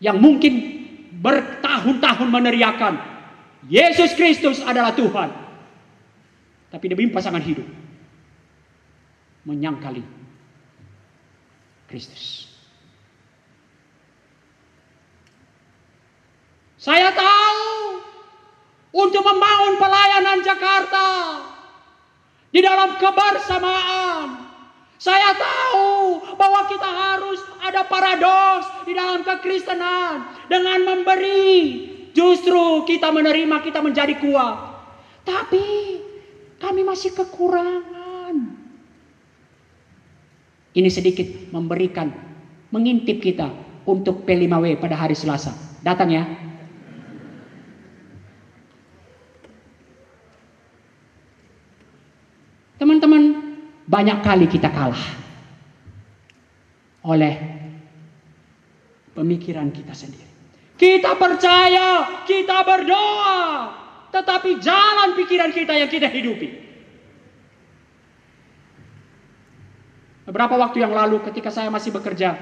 yang 0.00 0.16
mungkin 0.16 0.80
bertahun-tahun 1.20 2.28
meneriakan 2.32 2.94
Yesus 3.68 4.16
Kristus 4.16 4.64
adalah 4.64 4.96
Tuhan. 4.96 5.28
Tapi 6.70 6.86
demi 6.88 7.10
pasangan 7.12 7.42
hidup 7.44 7.79
menyangkali 9.44 10.04
Kristus. 11.88 12.46
Saya 16.80 17.12
tahu 17.12 18.00
untuk 18.96 19.20
membangun 19.20 19.76
pelayanan 19.76 20.40
Jakarta 20.40 21.08
di 22.48 22.60
dalam 22.64 22.96
kebersamaan. 22.96 24.48
Saya 25.00 25.32
tahu 25.36 26.24
bahwa 26.36 26.68
kita 26.68 26.88
harus 26.88 27.40
ada 27.64 27.84
paradoks 27.84 28.68
di 28.88 28.92
dalam 28.96 29.20
kekristenan 29.24 30.28
dengan 30.48 30.84
memberi. 30.84 31.88
Justru 32.16 32.84
kita 32.88 33.12
menerima, 33.12 33.60
kita 33.64 33.80
menjadi 33.80 34.16
kuat. 34.16 34.56
Tapi 35.24 36.00
kami 36.60 36.80
masih 36.84 37.12
kekurangan. 37.12 37.99
Ini 40.70 40.86
sedikit 40.86 41.26
memberikan, 41.50 42.14
mengintip 42.70 43.18
kita 43.18 43.50
untuk 43.82 44.22
P5W 44.22 44.78
pada 44.78 44.94
hari 44.94 45.18
Selasa. 45.18 45.50
Datang 45.82 46.14
ya. 46.14 46.24
Teman-teman, 52.78 53.22
banyak 53.90 54.18
kali 54.22 54.46
kita 54.46 54.70
kalah 54.70 55.04
oleh 57.02 57.34
pemikiran 59.12 59.74
kita 59.74 59.92
sendiri. 59.92 60.28
Kita 60.80 61.12
percaya, 61.18 62.22
kita 62.24 62.64
berdoa, 62.64 63.36
tetapi 64.14 64.62
jalan 64.62 65.12
pikiran 65.18 65.52
kita 65.52 65.76
yang 65.76 65.90
kita 65.92 66.08
hidupi. 66.08 66.69
Beberapa 70.30 70.54
waktu 70.54 70.78
yang 70.78 70.94
lalu 70.94 71.18
ketika 71.26 71.50
saya 71.50 71.74
masih 71.74 71.90
bekerja, 71.90 72.38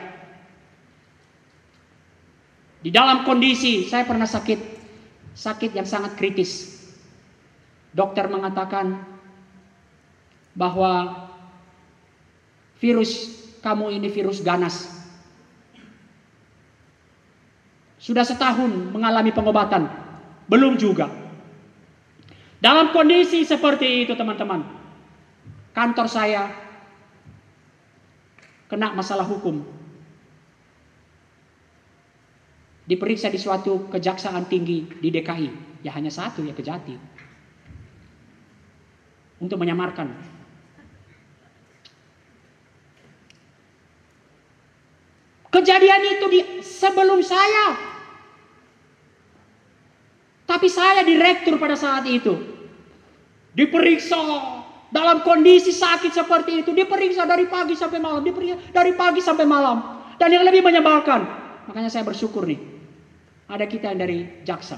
di 2.84 2.92
dalam 2.92 3.24
kondisi 3.24 3.88
saya 3.88 4.04
pernah 4.04 4.28
sakit, 4.28 4.60
sakit 5.32 5.72
yang 5.72 5.88
sangat 5.88 6.12
kritis. 6.12 6.76
Dokter 7.88 8.28
mengatakan 8.28 9.00
bahwa 10.52 11.16
virus 12.76 13.40
kamu 13.64 13.96
ini 13.96 14.12
virus 14.12 14.44
ganas. 14.44 14.84
Sudah 17.96 18.28
setahun 18.28 18.68
mengalami 18.92 19.32
pengobatan, 19.32 19.88
belum 20.44 20.76
juga. 20.76 21.08
Dalam 22.60 22.92
kondisi 22.92 23.48
seperti 23.48 24.04
itu 24.04 24.12
teman-teman, 24.12 24.60
kantor 25.72 26.04
saya 26.04 26.67
kena 28.68 28.92
masalah 28.92 29.24
hukum. 29.24 29.64
Diperiksa 32.88 33.28
di 33.28 33.36
suatu 33.36 33.88
kejaksaan 33.92 34.48
tinggi 34.48 34.88
di 35.00 35.08
DKI, 35.12 35.82
ya 35.84 35.92
hanya 35.92 36.08
satu 36.08 36.40
ya 36.44 36.56
kejati. 36.56 36.96
Untuk 39.38 39.60
menyamarkan 39.60 40.38
Kejadian 45.48 46.02
itu 46.14 46.26
di 46.28 46.40
sebelum 46.60 47.24
saya. 47.24 47.74
Tapi 50.46 50.68
saya 50.70 51.02
direktur 51.02 51.56
pada 51.58 51.74
saat 51.74 52.06
itu. 52.06 52.36
Diperiksa 53.56 54.20
dalam 54.88 55.20
kondisi 55.24 55.72
sakit 55.72 56.12
seperti 56.12 56.64
itu. 56.64 56.70
Diperiksa 56.72 57.28
dari 57.28 57.48
pagi 57.48 57.76
sampai 57.76 58.00
malam. 58.00 58.24
Diperiksa 58.24 58.56
dari 58.72 58.92
pagi 58.96 59.20
sampai 59.20 59.44
malam. 59.44 60.00
Dan 60.16 60.32
yang 60.34 60.44
lebih 60.44 60.64
menyebalkan. 60.64 61.24
Makanya 61.68 61.92
saya 61.92 62.04
bersyukur 62.04 62.48
nih. 62.48 62.58
Ada 63.48 63.64
kita 63.64 63.92
yang 63.92 64.00
dari 64.00 64.18
jaksa. 64.44 64.76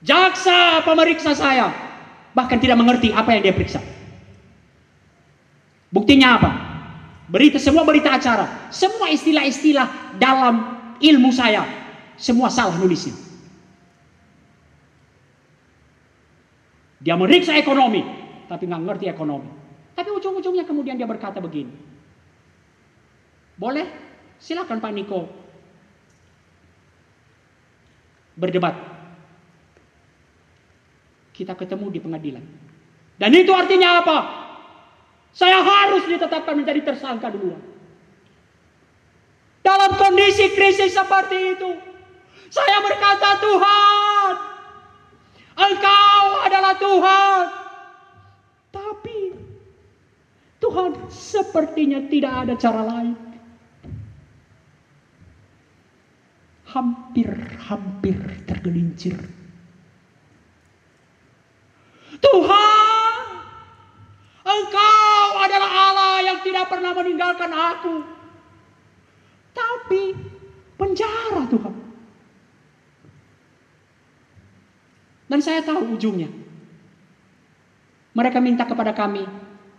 Jaksa 0.00 0.84
pemeriksa 0.84 1.36
saya. 1.36 1.72
Bahkan 2.32 2.58
tidak 2.62 2.78
mengerti 2.78 3.12
apa 3.12 3.36
yang 3.36 3.42
dia 3.44 3.54
periksa. 3.56 3.80
Buktinya 5.90 6.38
apa? 6.38 6.50
Berita 7.30 7.62
semua 7.62 7.86
berita 7.86 8.10
acara, 8.10 8.70
semua 8.74 9.06
istilah-istilah 9.06 10.18
dalam 10.18 10.82
ilmu 10.98 11.30
saya, 11.30 11.62
semua 12.18 12.50
salah 12.50 12.74
nulisnya. 12.74 13.14
Dia 17.00 17.16
meriksa 17.16 17.56
ekonomi, 17.56 18.04
tapi 18.44 18.68
nggak 18.68 18.82
ngerti 18.84 19.06
ekonomi. 19.08 19.48
Tapi 19.96 20.08
ujung-ujungnya 20.12 20.68
kemudian 20.68 21.00
dia 21.00 21.08
berkata 21.08 21.40
begini. 21.40 21.72
Boleh? 23.56 23.88
Silakan 24.40 24.80
Pak 24.80 24.92
Niko 24.92 25.20
berdebat. 28.40 28.72
Kita 31.36 31.52
ketemu 31.52 31.92
di 31.92 32.00
pengadilan. 32.00 32.44
Dan 33.20 33.30
itu 33.36 33.52
artinya 33.52 34.00
apa? 34.00 34.18
Saya 35.36 35.60
harus 35.60 36.08
ditetapkan 36.08 36.56
menjadi 36.56 36.80
tersangka 36.92 37.28
duluan. 37.28 37.60
Dalam 39.60 39.92
kondisi 40.00 40.56
krisis 40.56 40.96
seperti 40.96 41.52
itu, 41.56 41.70
saya 42.48 42.80
berkata, 42.80 43.36
"Tuhan, 43.44 44.09
Engkau 45.60 46.24
adalah 46.40 46.74
Tuhan." 46.80 47.44
Tapi 48.70 49.18
Tuhan 50.60 50.90
sepertinya 51.12 52.00
tidak 52.08 52.32
ada 52.46 52.54
cara 52.56 52.82
lain. 52.86 53.16
Hampir-hampir 56.70 58.14
tergelincir. 58.46 59.18
Tuhan, 62.20 63.24
Engkau 64.46 65.28
adalah 65.40 65.70
Allah 65.90 66.16
yang 66.22 66.38
tidak 66.46 66.70
pernah 66.70 66.94
meninggalkan 66.94 67.50
aku. 67.50 68.06
Tapi 69.50 70.14
penjara 70.78 71.42
Tuhan. 71.50 71.89
Dan 75.30 75.38
saya 75.38 75.62
tahu 75.62 75.94
ujungnya. 75.94 76.26
Mereka 78.18 78.42
minta 78.42 78.66
kepada 78.66 78.90
kami 78.90 79.22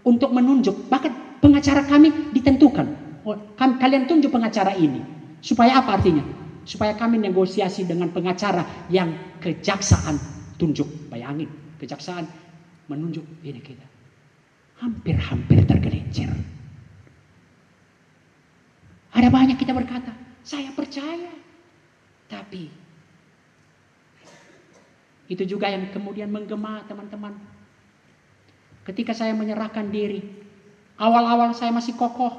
untuk 0.07 0.31
menunjuk, 0.31 0.87
bahkan 0.87 1.11
pengacara 1.43 1.83
kami 1.83 2.31
ditentukan. 2.31 2.87
Oh, 3.27 3.35
kalian 3.59 4.07
tunjuk 4.07 4.31
pengacara 4.31 4.71
ini. 4.79 5.03
Supaya 5.43 5.83
apa 5.83 5.99
artinya? 5.99 6.23
Supaya 6.63 6.95
kami 6.95 7.19
negosiasi 7.19 7.83
dengan 7.83 8.07
pengacara 8.15 8.87
yang 8.87 9.11
kejaksaan 9.43 10.15
tunjuk. 10.55 10.87
Bayangin, 11.11 11.51
kejaksaan 11.83 12.23
menunjuk 12.87 13.27
ini 13.43 13.59
kita. 13.59 13.83
Hampir-hampir 14.79 15.67
tergelincir. 15.67 16.31
Ada 19.11 19.27
banyak 19.27 19.59
kita 19.59 19.75
berkata, 19.75 20.15
saya 20.47 20.71
percaya. 20.71 21.35
Tapi 22.31 22.80
itu 25.31 25.47
juga 25.47 25.71
yang 25.71 25.87
kemudian 25.95 26.27
menggema 26.27 26.83
teman-teman. 26.91 27.31
Ketika 28.83 29.15
saya 29.15 29.31
menyerahkan 29.31 29.87
diri, 29.87 30.19
awal-awal 30.99 31.55
saya 31.55 31.71
masih 31.71 31.95
kokoh, 31.95 32.35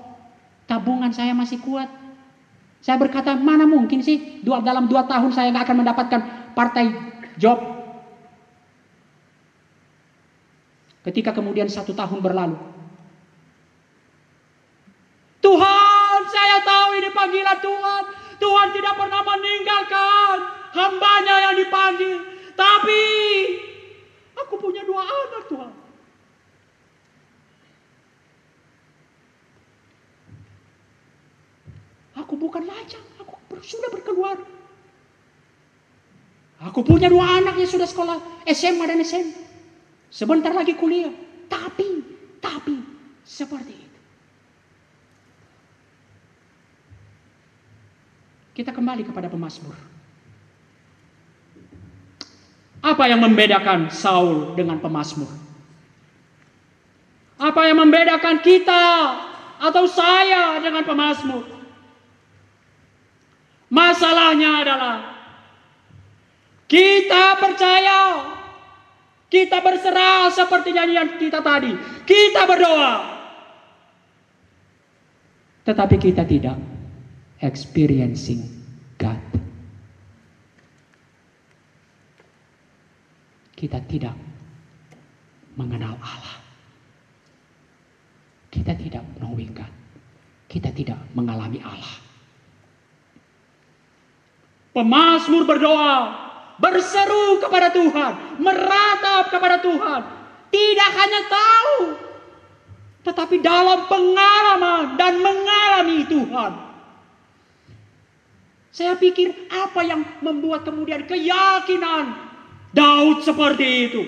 tabungan 0.69 1.09
saya 1.09 1.33
masih 1.33 1.57
kuat. 1.65 1.89
Saya 2.85 3.01
berkata, 3.01 3.33
mana 3.33 3.65
mungkin 3.65 4.05
sih 4.05 4.45
dua, 4.45 4.61
dalam 4.61 4.93
dua 4.93 5.09
tahun 5.09 5.33
saya 5.33 5.49
nggak 5.57 5.65
akan 5.65 5.79
mendapatkan 5.81 6.21
partai 6.53 6.85
job. 7.41 7.57
Ketika 11.09 11.33
kemudian 11.33 11.73
satu 11.73 11.97
tahun 11.97 12.21
berlalu, 12.21 12.61
Tuhan, 15.41 16.21
saya 16.29 16.57
tahu 16.63 16.89
ini 17.01 17.09
panggilan 17.11 17.59
Tuhan. 17.59 18.03
Tuhan 18.39 18.69
tidak 18.75 18.95
pernah 18.95 19.23
meninggalkan 19.27 20.37
hambanya 20.75 21.35
yang 21.51 21.55
dipanggil. 21.59 22.32
Tapi 22.53 23.05
aku 24.39 24.55
punya 24.61 24.83
dua 24.85 25.03
anak 25.05 25.45
Tuhan. 25.49 25.73
Aku 32.23 32.35
bukan 32.37 32.65
lajang, 32.69 33.05
aku 33.21 33.35
sudah 33.65 33.89
berkeluar. 33.89 34.37
Aku 36.63 36.87
punya 36.87 37.11
dua 37.11 37.43
anak 37.43 37.59
yang 37.59 37.67
sudah 37.67 37.89
sekolah 37.89 38.23
SMA 38.47 38.85
dan 38.87 39.03
SMP. 39.03 39.35
Sebentar 40.13 40.55
lagi 40.55 40.79
kuliah. 40.79 41.11
Tapi, 41.51 41.89
tapi 42.39 42.79
seperti 43.27 43.75
itu. 43.75 44.01
Kita 48.53 48.71
kembali 48.71 49.03
kepada 49.09 49.27
pemazmur. 49.33 49.92
Apa 52.83 53.07
yang 53.07 53.23
membedakan 53.23 53.95
Saul 53.95 54.59
dengan 54.59 54.83
pemazmur? 54.83 55.31
Apa 57.39 57.71
yang 57.71 57.79
membedakan 57.79 58.43
kita 58.43 58.87
atau 59.63 59.87
saya 59.87 60.59
dengan 60.59 60.83
pemazmur? 60.83 61.47
Masalahnya 63.71 64.67
adalah 64.67 64.97
kita 66.67 67.39
percaya, 67.39 68.01
kita 69.31 69.63
berserah 69.63 70.29
seperti 70.35 70.75
nyanyian 70.75 71.17
kita 71.17 71.41
tadi. 71.41 71.73
Kita 72.03 72.45
berdoa. 72.45 72.95
Tetapi 75.63 75.97
kita 75.97 76.27
tidak 76.27 76.59
experiencing 77.39 78.43
God. 78.99 79.33
Kita 83.63 83.79
tidak 83.87 84.19
mengenal 85.55 85.95
Allah. 86.03 86.37
Kita 88.51 88.75
tidak 88.75 89.07
knowing 89.23 89.55
God. 89.55 89.71
Kita 90.51 90.75
tidak 90.75 90.99
mengalami 91.15 91.63
Allah. 91.63 91.95
Pemazmur 94.75 95.47
berdoa, 95.47 95.95
berseru 96.59 97.39
kepada 97.39 97.71
Tuhan, 97.71 98.43
meratap 98.43 99.31
kepada 99.31 99.63
Tuhan. 99.63 100.01
Tidak 100.51 100.91
hanya 100.99 101.21
tahu, 101.31 101.77
tetapi 103.07 103.39
dalam 103.47 103.87
pengalaman 103.87 104.99
dan 104.99 105.23
mengalami 105.23 106.03
Tuhan. 106.11 106.53
Saya 108.75 108.99
pikir 108.99 109.47
apa 109.55 109.87
yang 109.87 110.03
membuat 110.19 110.67
kemudian 110.67 111.07
keyakinan 111.07 112.32
Daud 112.73 113.25
seperti 113.25 113.67
itu. 113.89 114.03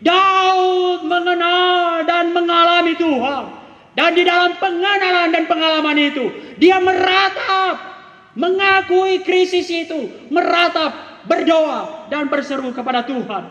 Daud 0.00 1.04
mengenal 1.04 2.04
dan 2.08 2.32
mengalami 2.32 2.96
Tuhan. 2.96 3.44
Dan 3.90 4.14
di 4.14 4.22
dalam 4.22 4.54
pengenalan 4.56 5.34
dan 5.34 5.44
pengalaman 5.50 5.98
itu, 5.98 6.30
dia 6.56 6.78
meratap 6.78 7.90
mengakui 8.38 9.26
krisis 9.26 9.66
itu, 9.66 10.30
meratap, 10.30 11.24
berdoa, 11.26 12.06
dan 12.08 12.30
berseru 12.30 12.70
kepada 12.70 13.02
Tuhan. 13.02 13.50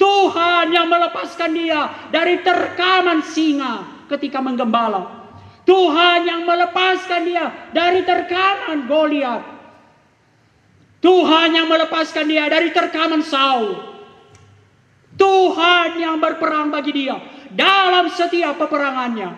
Tuhan 0.00 0.74
yang 0.74 0.88
melepaskan 0.90 1.52
dia 1.54 2.10
dari 2.10 2.40
terkaman 2.42 3.22
singa 3.22 4.06
ketika 4.10 4.42
menggembala. 4.42 5.22
Tuhan 5.62 6.26
yang 6.26 6.42
melepaskan 6.42 7.22
dia 7.22 7.70
dari 7.70 8.02
terkaman 8.02 8.90
Goliat. 8.90 9.51
Tuhan 11.02 11.48
yang 11.50 11.66
melepaskan 11.66 12.30
dia 12.30 12.46
dari 12.46 12.70
terkaman 12.70 13.26
Saul. 13.26 13.74
Tuhan 15.18 15.98
yang 15.98 16.22
berperang 16.22 16.70
bagi 16.70 16.94
dia 16.94 17.18
dalam 17.50 18.06
setiap 18.06 18.54
peperangannya. 18.56 19.34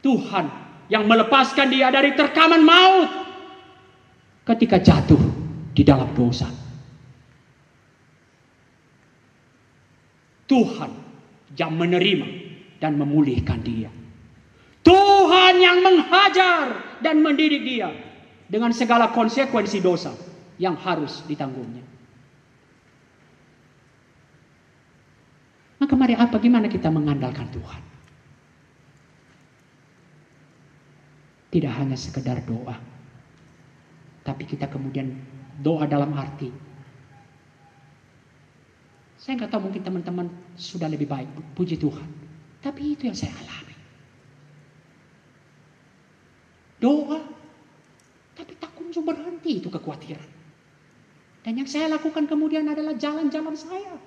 Tuhan 0.00 0.46
yang 0.88 1.04
melepaskan 1.04 1.68
dia 1.68 1.92
dari 1.92 2.16
terkaman 2.16 2.64
maut 2.64 3.12
ketika 4.48 4.80
jatuh 4.80 5.20
di 5.76 5.84
dalam 5.84 6.16
dosa. 6.16 6.48
Tuhan 10.48 10.90
yang 11.60 11.76
menerima 11.76 12.28
dan 12.80 12.96
memulihkan 12.96 13.60
dia. 13.60 13.92
Tuhan 14.80 15.60
yang 15.60 15.84
menghajar 15.84 16.96
dan 17.04 17.20
mendidik 17.20 17.60
dia 17.68 18.07
dengan 18.48 18.72
segala 18.72 19.12
konsekuensi 19.12 19.78
dosa 19.84 20.16
yang 20.56 20.74
harus 20.74 21.22
ditanggungnya. 21.28 21.84
Maka 25.78 25.94
mari 25.94 26.18
apa 26.18 26.34
gimana 26.42 26.66
kita 26.66 26.90
mengandalkan 26.90 27.46
Tuhan? 27.54 27.82
Tidak 31.48 31.72
hanya 31.72 31.94
sekedar 31.94 32.42
doa. 32.44 32.76
Tapi 34.26 34.44
kita 34.44 34.68
kemudian 34.68 35.16
doa 35.62 35.88
dalam 35.88 36.12
arti. 36.12 36.50
Saya 39.16 39.38
nggak 39.38 39.50
tahu 39.54 39.70
mungkin 39.70 39.82
teman-teman 39.86 40.26
sudah 40.58 40.90
lebih 40.90 41.08
baik. 41.08 41.30
Puji 41.56 41.80
Tuhan. 41.80 42.04
Tapi 42.60 42.98
itu 42.98 43.08
yang 43.08 43.16
saya 43.16 43.32
alami. 43.38 43.76
Doa. 46.82 47.37
Tapi 48.38 48.54
tak 48.62 48.70
kunjung 48.78 49.02
berhenti 49.02 49.58
itu 49.58 49.66
kekhawatiran. 49.66 50.30
Dan 51.42 51.52
yang 51.58 51.66
saya 51.66 51.90
lakukan 51.90 52.30
kemudian 52.30 52.70
adalah 52.70 52.94
jalan-jalan 52.94 53.58
saya. 53.58 53.98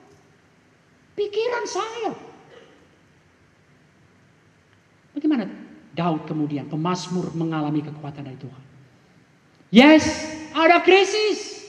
Pikiran 1.19 1.65
saya. 1.67 2.11
Bagaimana 5.11 5.51
Daud 5.91 6.23
kemudian 6.23 6.71
pemazmur 6.71 7.35
mengalami 7.35 7.83
kekuatan 7.83 8.23
dari 8.23 8.39
Tuhan. 8.39 8.63
Yes, 9.71 10.07
ada 10.55 10.79
krisis. 10.79 11.67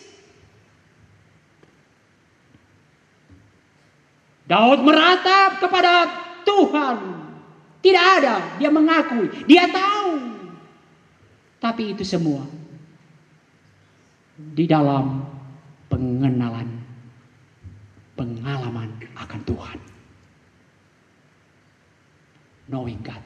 Daud 4.46 4.86
meratap 4.86 5.58
kepada 5.58 5.92
Tuhan. 6.46 6.96
Tidak 7.82 8.06
ada, 8.22 8.58
dia 8.62 8.70
mengakui, 8.70 9.26
dia 9.50 9.66
tahu. 9.66 10.31
Tapi 11.62 11.94
itu 11.94 12.02
semua 12.02 12.42
di 14.34 14.66
dalam 14.66 15.22
pengenalan, 15.86 16.66
pengalaman 18.18 18.90
akan 19.14 19.40
Tuhan. 19.46 19.78
Knowing 22.66 22.98
God. 23.06 23.22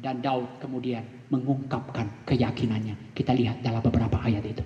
Dan 0.00 0.24
Daud 0.24 0.48
kemudian 0.56 1.04
mengungkapkan 1.28 2.08
keyakinannya. 2.24 3.12
Kita 3.12 3.36
lihat 3.36 3.60
dalam 3.60 3.84
beberapa 3.84 4.16
ayat 4.24 4.42
itu. 4.48 4.64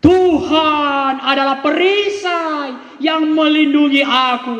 Tuhan 0.00 1.20
adalah 1.20 1.60
perisai 1.60 2.98
yang 3.04 3.36
melindungi 3.36 4.00
aku. 4.00 4.58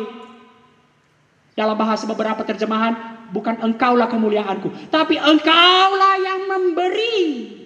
Dalam 1.57 1.75
bahasa 1.75 2.07
beberapa 2.07 2.39
terjemahan, 2.47 3.18
bukan 3.31 3.61
engkaulah 3.61 4.09
kemuliaanku, 4.09 4.89
tapi 4.89 5.17
engkaulah 5.17 6.15
yang 6.21 6.39
memberi 6.49 7.59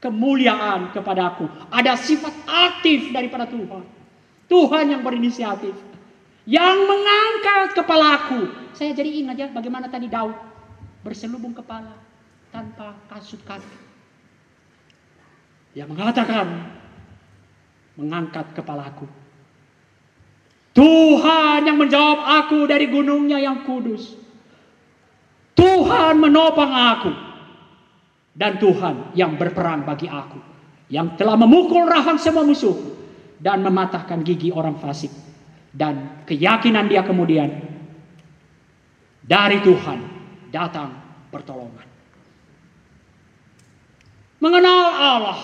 kemuliaan 0.00 0.94
kepadaku. 0.94 1.50
Ada 1.72 1.98
sifat 1.98 2.34
aktif 2.46 3.10
daripada 3.10 3.48
Tuhan. 3.50 3.82
Tuhan 4.46 4.84
yang 4.94 5.02
berinisiatif. 5.02 5.74
Yang 6.46 6.76
mengangkat 6.86 7.74
kepalaku. 7.74 8.40
Saya 8.70 8.94
jadi 8.94 9.10
ingat 9.18 9.36
ya 9.36 9.48
bagaimana 9.50 9.90
tadi 9.90 10.06
Daud 10.06 10.36
berselubung 11.02 11.50
kepala 11.50 11.98
tanpa 12.54 12.94
kasut 13.10 13.42
kaki. 13.42 13.82
Yang 15.74 15.88
mengatakan 15.90 16.46
mengangkat 17.98 18.46
kepalaku 18.54 19.10
Tuhan 20.76 21.64
yang 21.64 21.80
menjawab 21.80 22.20
aku 22.44 22.68
dari 22.68 22.92
gunungnya 22.92 23.40
yang 23.40 23.64
kudus. 23.64 24.12
Tuhan 25.56 26.20
menopang 26.20 26.68
aku. 26.68 27.12
Dan 28.36 28.60
Tuhan 28.60 29.16
yang 29.16 29.40
berperang 29.40 29.88
bagi 29.88 30.04
aku. 30.04 30.36
Yang 30.92 31.16
telah 31.16 31.40
memukul 31.40 31.88
rahang 31.88 32.20
semua 32.20 32.44
musuh. 32.44 32.76
Dan 33.40 33.64
mematahkan 33.64 34.20
gigi 34.20 34.52
orang 34.52 34.76
fasik. 34.76 35.08
Dan 35.72 36.24
keyakinan 36.28 36.92
dia 36.92 37.00
kemudian. 37.08 37.56
Dari 39.24 39.64
Tuhan 39.64 39.98
datang 40.52 40.92
pertolongan. 41.32 41.88
Mengenal 44.44 44.84
Allah. 44.92 45.40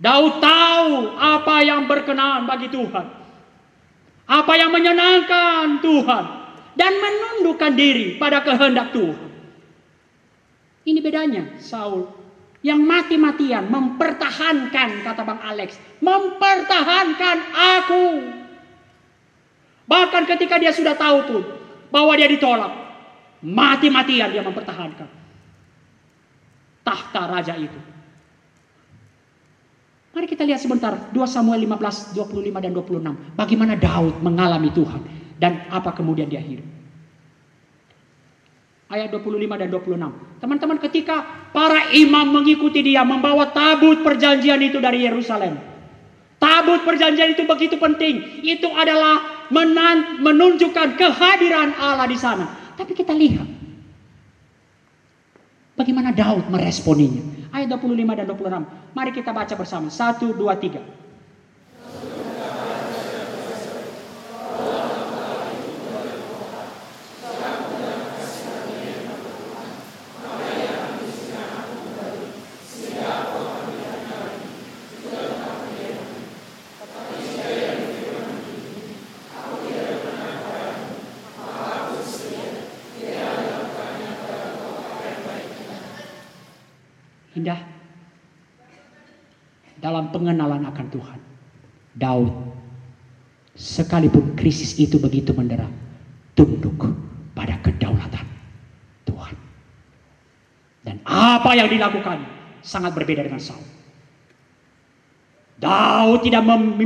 Daud 0.00 0.40
tahu 0.40 1.20
apa 1.20 1.56
yang 1.60 1.84
berkenan 1.84 2.48
bagi 2.48 2.72
Tuhan. 2.72 3.15
Apa 4.26 4.52
yang 4.58 4.74
menyenangkan 4.74 5.78
Tuhan. 5.80 6.24
Dan 6.76 6.92
menundukkan 7.00 7.72
diri 7.72 8.20
pada 8.20 8.44
kehendak 8.44 8.92
Tuhan. 8.92 9.30
Ini 10.84 11.00
bedanya 11.00 11.56
Saul. 11.56 12.04
Yang 12.60 12.80
mati-matian 12.84 13.70
mempertahankan 13.72 15.00
kata 15.06 15.22
Bang 15.24 15.40
Alex. 15.40 15.80
Mempertahankan 16.04 17.38
aku. 17.54 18.06
Bahkan 19.86 20.22
ketika 20.36 20.58
dia 20.60 20.74
sudah 20.74 20.98
tahu 20.98 21.18
pun 21.24 21.42
bahwa 21.88 22.12
dia 22.18 22.28
ditolak. 22.28 22.74
Mati-matian 23.40 24.34
dia 24.34 24.42
mempertahankan. 24.42 25.08
Tahta 26.82 27.22
raja 27.30 27.54
itu. 27.56 27.95
Mari 30.16 30.32
kita 30.32 30.48
lihat 30.48 30.64
sebentar 30.64 31.12
2 31.12 31.12
Samuel 31.28 31.68
15, 31.68 32.16
25 32.16 32.64
dan 32.64 32.72
26. 32.72 33.36
Bagaimana 33.36 33.76
Daud 33.76 34.24
mengalami 34.24 34.72
Tuhan 34.72 35.04
dan 35.36 35.68
apa 35.68 35.92
kemudian 35.92 36.24
dia 36.24 36.40
hidup. 36.40 36.64
Ayat 38.88 39.12
25 39.12 39.60
dan 39.60 39.68
26. 39.68 40.40
Teman-teman 40.40 40.80
ketika 40.88 41.20
para 41.52 41.92
imam 41.92 42.32
mengikuti 42.32 42.80
dia 42.80 43.04
membawa 43.04 43.52
tabut 43.52 44.00
perjanjian 44.00 44.56
itu 44.64 44.80
dari 44.80 45.04
Yerusalem. 45.04 45.60
Tabut 46.40 46.80
perjanjian 46.88 47.36
itu 47.36 47.44
begitu 47.44 47.76
penting. 47.76 48.40
Itu 48.40 48.72
adalah 48.72 49.20
menunjukkan 50.24 50.96
kehadiran 50.96 51.76
Allah 51.76 52.08
di 52.08 52.16
sana. 52.16 52.72
Tapi 52.72 52.96
kita 52.96 53.12
lihat 53.12 53.55
bagaimana 55.86 56.10
Daud 56.10 56.50
meresponinya 56.50 57.22
ayat 57.54 57.70
25 57.70 58.18
dan 58.18 58.26
26. 58.26 58.90
Mari 58.90 59.10
kita 59.14 59.30
baca 59.30 59.54
bersama. 59.54 59.86
1, 59.86 60.34
2, 60.34 60.34
3. 60.34 61.06
indah 87.36 87.60
dalam 89.76 90.05
pengenalan 90.16 90.64
akan 90.64 90.86
Tuhan. 90.88 91.20
Daud, 91.92 92.32
sekalipun 93.52 94.32
krisis 94.32 94.72
itu 94.80 94.96
begitu 94.96 95.36
menderang, 95.36 95.72
tunduk 96.32 96.88
pada 97.36 97.60
kedaulatan 97.60 98.24
Tuhan. 99.04 99.36
Dan 100.88 100.96
apa 101.04 101.52
yang 101.52 101.68
dilakukan 101.68 102.24
sangat 102.64 102.96
berbeda 102.96 103.28
dengan 103.28 103.44
Saul. 103.44 103.60
Daud 105.60 106.24
tidak 106.24 106.44
mem, 106.44 106.80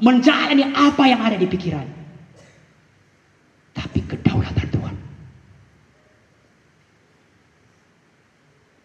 menjalani 0.00 0.64
apa 0.72 1.04
yang 1.08 1.20
ada 1.20 1.36
di 1.36 1.48
pikiran. 1.48 1.84
Tapi 3.72 4.04
kedaulatan 4.04 4.68
Tuhan. 4.68 4.96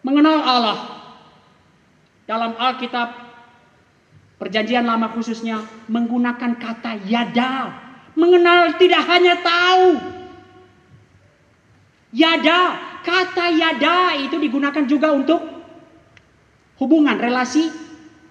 Mengenal 0.04 0.38
Allah 0.44 0.78
Alkitab 2.56 3.08
perjanjian 4.38 4.84
lama 4.84 5.10
khususnya 5.14 5.62
menggunakan 5.88 6.58
kata 6.58 7.00
yada. 7.06 7.82
Mengenal 8.14 8.78
tidak 8.78 9.02
hanya 9.10 9.34
tahu. 9.42 9.98
Yada, 12.14 12.78
kata 13.02 13.50
yada 13.50 14.14
itu 14.22 14.38
digunakan 14.38 14.86
juga 14.86 15.10
untuk 15.10 15.42
hubungan, 16.78 17.18
relasi, 17.18 17.74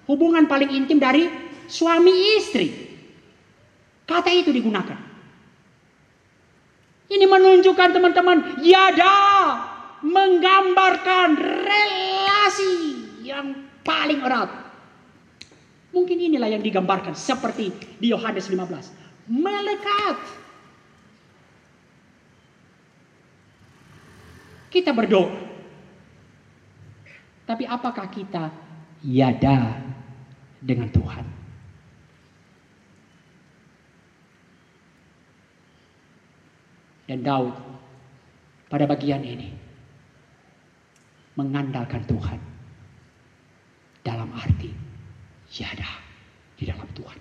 hubungan 0.07 0.47
paling 0.47 0.71
intim 0.71 1.03
dari 1.03 1.27
suami 1.67 2.39
istri. 2.39 2.71
Kata 4.07 4.31
itu 4.31 4.55
digunakan. 4.55 4.99
Ini 7.11 7.27
menunjukkan 7.27 7.89
teman-teman, 7.91 8.63
yada 8.63 9.19
menggambarkan 10.03 11.39
relasi 11.39 12.75
yang 13.23 13.72
paling 13.83 14.23
erat. 14.23 14.49
Mungkin 15.93 16.17
inilah 16.17 16.49
yang 16.49 16.63
digambarkan 16.65 17.13
seperti 17.13 17.69
di 18.01 18.09
Yohanes 18.09 18.49
15. 18.49 19.29
Melekat. 19.29 20.17
Kita 24.73 24.89
berdoa. 24.89 25.29
Tapi 27.45 27.63
apakah 27.69 28.09
kita 28.09 28.49
yada 29.05 29.77
dengan 30.57 30.89
Tuhan? 30.89 31.25
Dan 37.03 37.19
Daud 37.21 37.53
pada 38.71 38.89
bagian 38.89 39.21
ini 39.21 39.53
mengandalkan 41.37 42.01
Tuhan 42.09 42.52
dalam 44.03 44.29
arti 44.35 44.69
yada 45.55 45.89
di 46.59 46.67
dalam 46.67 46.87
Tuhan. 46.91 47.19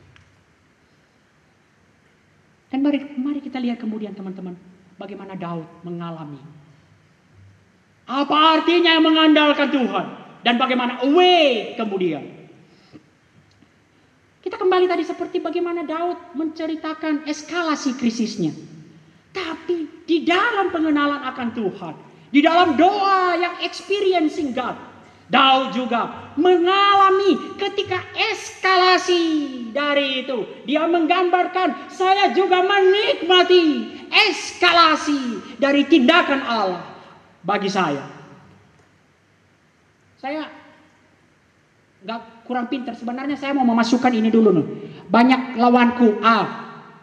Dan 2.73 2.79
mari, 2.81 2.99
mari 3.17 3.41
kita 3.41 3.61
lihat 3.61 3.79
kemudian 3.79 4.17
teman-teman 4.17 4.57
bagaimana 4.97 5.37
Daud 5.37 5.69
mengalami 5.85 6.41
apa 8.13 8.37
artinya 8.59 8.99
mengandalkan 8.99 9.71
Tuhan 9.71 10.07
dan 10.43 10.59
bagaimana 10.59 11.07
away 11.07 11.79
kemudian. 11.79 12.43
Kita 14.43 14.59
kembali 14.59 14.91
tadi 14.91 15.07
seperti 15.07 15.39
bagaimana 15.39 15.87
Daud 15.87 16.35
menceritakan 16.35 17.31
eskalasi 17.31 17.95
krisisnya. 17.95 18.51
Tapi 19.31 20.03
di 20.03 20.27
dalam 20.27 20.75
pengenalan 20.75 21.23
akan 21.31 21.49
Tuhan, 21.55 21.95
di 22.35 22.43
dalam 22.43 22.75
doa 22.75 23.39
yang 23.39 23.55
experiencing 23.63 24.51
God. 24.51 24.92
Daud 25.31 25.73
juga 25.77 26.33
mengalami 26.37 27.57
ketika 27.61 28.01
eskalasi 28.17 29.25
dari 29.73 30.27
itu. 30.27 30.45
Dia 30.69 30.85
menggambarkan 30.89 31.93
saya 31.93 32.33
juga 32.37 32.61
menikmati 32.65 33.89
eskalasi 34.11 35.57
dari 35.57 35.89
tindakan 35.89 36.41
Allah 36.45 36.83
bagi 37.45 37.71
saya. 37.73 38.05
Saya 40.21 40.47
nggak 42.03 42.47
kurang 42.47 42.67
pintar 42.67 42.99
sebenarnya 42.99 43.39
saya 43.39 43.55
mau 43.55 43.67
memasukkan 43.67 44.13
ini 44.13 44.29
dulu 44.31 44.51
nih. 44.55 44.67
Banyak 45.09 45.59
lawanku 45.59 46.23
A. 46.23 46.39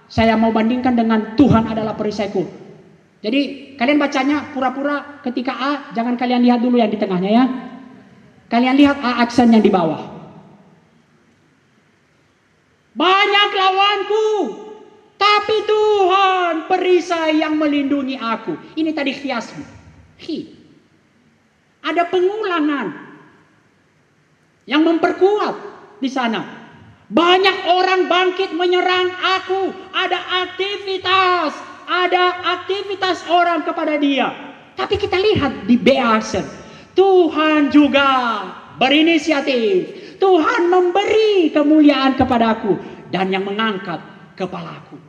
Saya 0.10 0.34
mau 0.34 0.50
bandingkan 0.50 0.98
dengan 0.98 1.38
Tuhan 1.38 1.70
adalah 1.70 1.94
perisaiku. 1.94 2.42
Jadi 3.20 3.76
kalian 3.76 4.00
bacanya 4.00 4.50
pura-pura 4.56 5.22
ketika 5.22 5.52
A, 5.54 5.72
jangan 5.92 6.16
kalian 6.16 6.42
lihat 6.42 6.64
dulu 6.64 6.80
yang 6.80 6.90
di 6.90 6.98
tengahnya 6.98 7.30
ya. 7.30 7.46
Kalian 8.50 8.76
lihat 8.82 8.98
A 9.06 9.22
aksen 9.22 9.54
yang 9.54 9.62
di 9.62 9.70
bawah. 9.70 10.02
Banyak 12.98 13.50
lawanku, 13.54 14.30
tapi 15.16 15.58
Tuhan 15.64 16.66
perisai 16.66 17.40
yang 17.40 17.56
melindungi 17.56 18.18
aku. 18.18 18.58
Ini 18.74 18.92
tadi 18.92 19.14
hiasmu. 19.14 19.64
Hi. 20.20 20.38
Ada 21.80 22.10
pengulangan 22.12 22.88
yang 24.68 24.84
memperkuat 24.84 25.56
di 26.04 26.10
sana. 26.12 26.44
Banyak 27.10 27.58
orang 27.70 28.10
bangkit 28.12 28.52
menyerang 28.58 29.14
aku. 29.40 29.72
Ada 29.94 30.20
aktivitas, 30.50 31.54
ada 31.88 32.26
aktivitas 32.60 33.24
orang 33.30 33.64
kepada 33.64 33.96
dia. 33.96 34.30
Tapi 34.76 34.96
kita 35.00 35.18
lihat 35.18 35.66
di 35.66 35.76
Beasen, 35.80 36.46
Tuhan 37.00 37.72
juga 37.72 38.12
berinisiatif. 38.76 39.96
Tuhan 40.20 40.68
memberi 40.68 41.48
kemuliaan 41.48 42.20
kepadaku 42.20 42.76
dan 43.08 43.32
yang 43.32 43.48
mengangkat 43.48 44.04
kepalaku. 44.36 45.00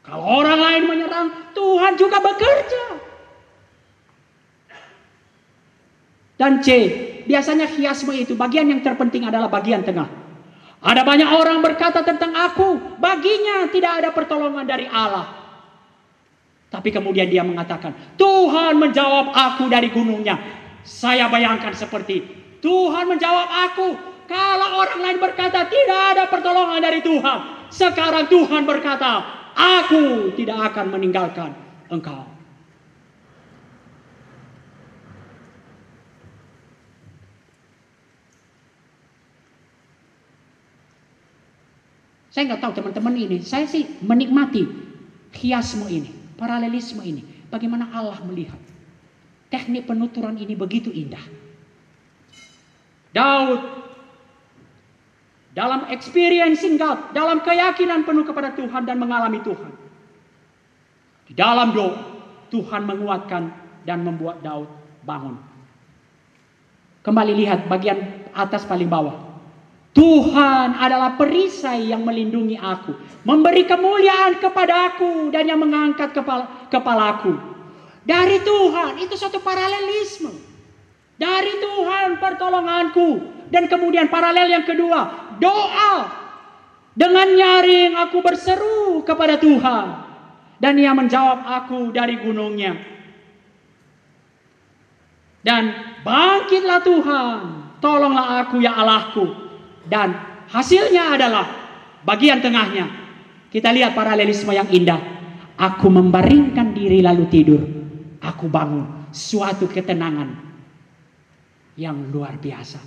Kalau 0.00 0.24
orang 0.40 0.56
lain 0.64 0.82
menyerang, 0.88 1.28
Tuhan 1.52 2.00
juga 2.00 2.24
bekerja. 2.24 2.84
Dan 6.40 6.64
C, 6.64 6.68
biasanya 7.28 7.68
hiasme 7.68 8.16
itu 8.16 8.32
bagian 8.32 8.64
yang 8.72 8.80
terpenting 8.80 9.28
adalah 9.28 9.52
bagian 9.52 9.84
tengah. 9.84 10.08
Ada 10.80 11.04
banyak 11.04 11.30
orang 11.30 11.60
berkata 11.60 12.00
tentang 12.00 12.32
aku, 12.32 12.96
baginya 12.96 13.68
tidak 13.68 13.92
ada 14.04 14.08
pertolongan 14.12 14.64
dari 14.64 14.88
Allah. 14.88 15.44
Tapi 16.68 16.88
kemudian 16.90 17.28
dia 17.28 17.44
mengatakan, 17.44 17.92
Tuhan 18.16 18.76
menjawab 18.80 19.32
aku 19.32 19.68
dari 19.68 19.88
gunungnya. 19.88 20.63
Saya 20.84 21.32
bayangkan 21.32 21.72
seperti 21.72 22.22
Tuhan 22.60 23.08
menjawab 23.08 23.48
aku. 23.72 23.88
Kalau 24.24 24.80
orang 24.80 25.00
lain 25.04 25.18
berkata 25.20 25.68
tidak 25.68 26.00
ada 26.16 26.24
pertolongan 26.28 26.80
dari 26.80 27.04
Tuhan. 27.04 27.68
Sekarang 27.68 28.24
Tuhan 28.28 28.64
berkata, 28.64 29.20
aku 29.52 30.32
tidak 30.32 30.72
akan 30.72 30.96
meninggalkan 30.96 31.52
engkau. 31.92 32.24
Saya 42.32 42.50
nggak 42.50 42.62
tahu 42.66 42.72
teman-teman 42.82 43.14
ini, 43.14 43.38
saya 43.46 43.62
sih 43.70 43.86
menikmati 44.02 44.66
hiasmu 45.38 45.86
ini, 45.86 46.34
paralelisme 46.34 46.98
ini. 47.06 47.22
Bagaimana 47.46 47.94
Allah 47.94 48.18
melihat. 48.26 48.63
Teknik 49.54 49.86
penuturan 49.86 50.34
ini 50.34 50.58
begitu 50.58 50.90
indah. 50.90 51.22
Daud 53.14 53.62
dalam 55.54 55.86
experiencing 55.94 56.74
God, 56.74 57.14
dalam 57.14 57.38
keyakinan 57.38 58.02
penuh 58.02 58.26
kepada 58.26 58.50
Tuhan 58.58 58.82
dan 58.82 58.98
mengalami 58.98 59.38
Tuhan. 59.46 59.70
Di 61.30 61.38
dalam 61.38 61.70
doa, 61.70 61.94
Tuhan 62.50 62.82
menguatkan 62.82 63.54
dan 63.86 64.02
membuat 64.02 64.42
Daud 64.42 64.66
bangun. 65.06 65.38
Kembali 67.06 67.38
lihat 67.38 67.70
bagian 67.70 68.26
atas 68.34 68.66
paling 68.66 68.90
bawah. 68.90 69.38
Tuhan 69.94 70.74
adalah 70.74 71.14
perisai 71.14 71.94
yang 71.94 72.02
melindungi 72.02 72.58
aku, 72.58 73.22
memberi 73.22 73.62
kemuliaan 73.62 74.42
kepada 74.42 74.90
aku 74.90 75.30
dan 75.30 75.46
yang 75.46 75.62
mengangkat 75.62 76.10
kepala 76.10 76.66
kepalaku. 76.66 77.53
Dari 78.04 78.44
Tuhan 78.44 79.00
itu 79.00 79.16
suatu 79.16 79.40
paralelisme. 79.40 80.32
Dari 81.16 81.56
Tuhan 81.56 82.20
pertolonganku 82.20 83.08
dan 83.48 83.64
kemudian 83.70 84.12
paralel 84.12 84.50
yang 84.50 84.64
kedua, 84.68 85.32
doa. 85.40 86.24
Dengan 86.94 87.26
nyaring 87.26 87.98
aku 87.98 88.22
berseru 88.22 89.02
kepada 89.02 89.34
Tuhan 89.34 89.86
dan 90.62 90.78
ia 90.78 90.94
menjawab 90.94 91.42
aku 91.42 91.90
dari 91.90 92.22
gunungnya. 92.22 92.78
Dan 95.44 95.74
bangkitlah 96.06 96.80
Tuhan, 96.80 97.38
tolonglah 97.82 98.46
aku 98.46 98.62
ya 98.62 98.78
Allahku. 98.78 99.24
Dan 99.84 100.16
hasilnya 100.48 101.18
adalah 101.18 101.44
bagian 102.06 102.40
tengahnya. 102.40 102.88
Kita 103.52 103.74
lihat 103.74 103.92
paralelisme 103.92 104.50
yang 104.56 104.66
indah. 104.72 104.98
Aku 105.54 105.92
membaringkan 105.92 106.72
diri 106.74 107.04
lalu 107.04 107.24
tidur. 107.28 107.83
Aku 108.24 108.48
bangun 108.48 109.12
suatu 109.12 109.68
ketenangan 109.68 110.32
yang 111.76 112.08
luar 112.08 112.40
biasa. 112.40 112.80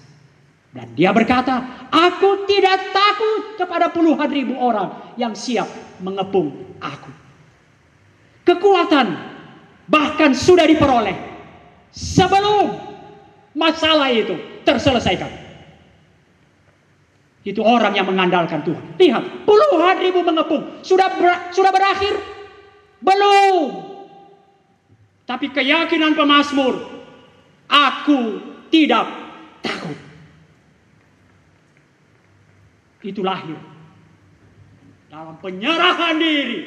Dan 0.73 0.97
dia 0.97 1.13
berkata, 1.13 1.87
aku 1.93 2.45
tidak 2.49 2.91
takut 2.91 3.57
kepada 3.57 3.93
puluhan 3.93 4.29
ribu 4.29 4.57
orang 4.57 5.13
yang 5.15 5.37
siap 5.37 5.69
mengepung 6.01 6.77
aku. 6.81 7.09
Kekuatan 8.45 9.07
bahkan 9.87 10.33
sudah 10.33 10.65
diperoleh 10.65 11.15
sebelum 11.93 12.77
masalah 13.57 14.09
itu 14.13 14.35
terselesaikan. 14.65 15.29
Itu 17.47 17.63
orang 17.63 17.95
yang 17.95 18.11
mengandalkan 18.11 18.59
Tuhan. 18.67 18.99
Lihat, 18.99 19.47
puluhan 19.47 19.97
ribu 20.03 20.19
mengepung. 20.19 20.83
Sudah 20.83 21.15
ber, 21.15 21.55
sudah 21.55 21.71
berakhir? 21.71 22.19
Belum. 22.99 23.96
Tapi 25.27 25.51
keyakinan 25.51 26.15
pemazmur, 26.15 27.03
aku 27.67 28.21
tidak 28.71 29.11
takut 29.59 29.99
itu 33.03 33.23
lahir 33.23 33.59
dalam 35.07 35.35
penyerahan 35.39 36.15
diri 36.19 36.59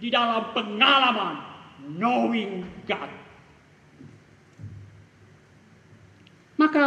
di 0.00 0.08
dalam 0.12 0.52
pengalaman 0.52 1.34
knowing 1.96 2.64
God. 2.84 3.10
Maka 6.60 6.86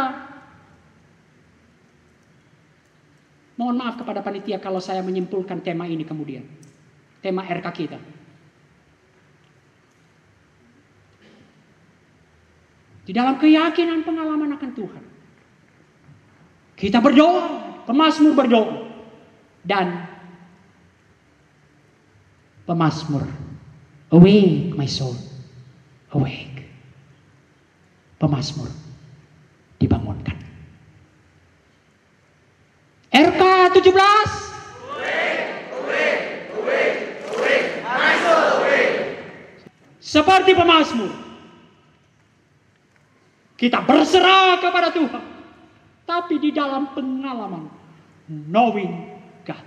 mohon 3.58 3.78
maaf 3.78 3.98
kepada 3.98 4.22
panitia 4.22 4.58
kalau 4.58 4.78
saya 4.78 5.02
menyimpulkan 5.02 5.62
tema 5.62 5.86
ini 5.86 6.02
kemudian. 6.02 6.46
Tema 7.18 7.42
RK 7.42 7.66
kita. 7.74 8.17
Di 13.08 13.16
dalam 13.16 13.40
keyakinan 13.40 14.04
pengalaman 14.04 14.52
akan 14.52 14.70
Tuhan. 14.76 15.04
Kita 16.76 17.00
berdoa, 17.00 17.68
Pemasmur 17.88 18.36
berdoa. 18.36 18.84
Dan 19.64 20.04
pemasmur. 22.68 23.24
Awake 24.12 24.76
my 24.76 24.84
soul. 24.84 25.16
Awake. 26.12 26.68
Pemasmur 28.20 28.68
dibangunkan. 29.80 30.36
RK 33.08 33.42
17 33.72 33.88
Seperti 39.96 40.52
pemasmur. 40.56 41.27
Kita 43.58 43.82
berserah 43.82 44.62
kepada 44.62 44.94
Tuhan. 44.94 45.24
Tapi 46.06 46.38
di 46.38 46.54
dalam 46.54 46.94
pengalaman 46.94 47.66
knowing 48.30 49.18
God. 49.42 49.66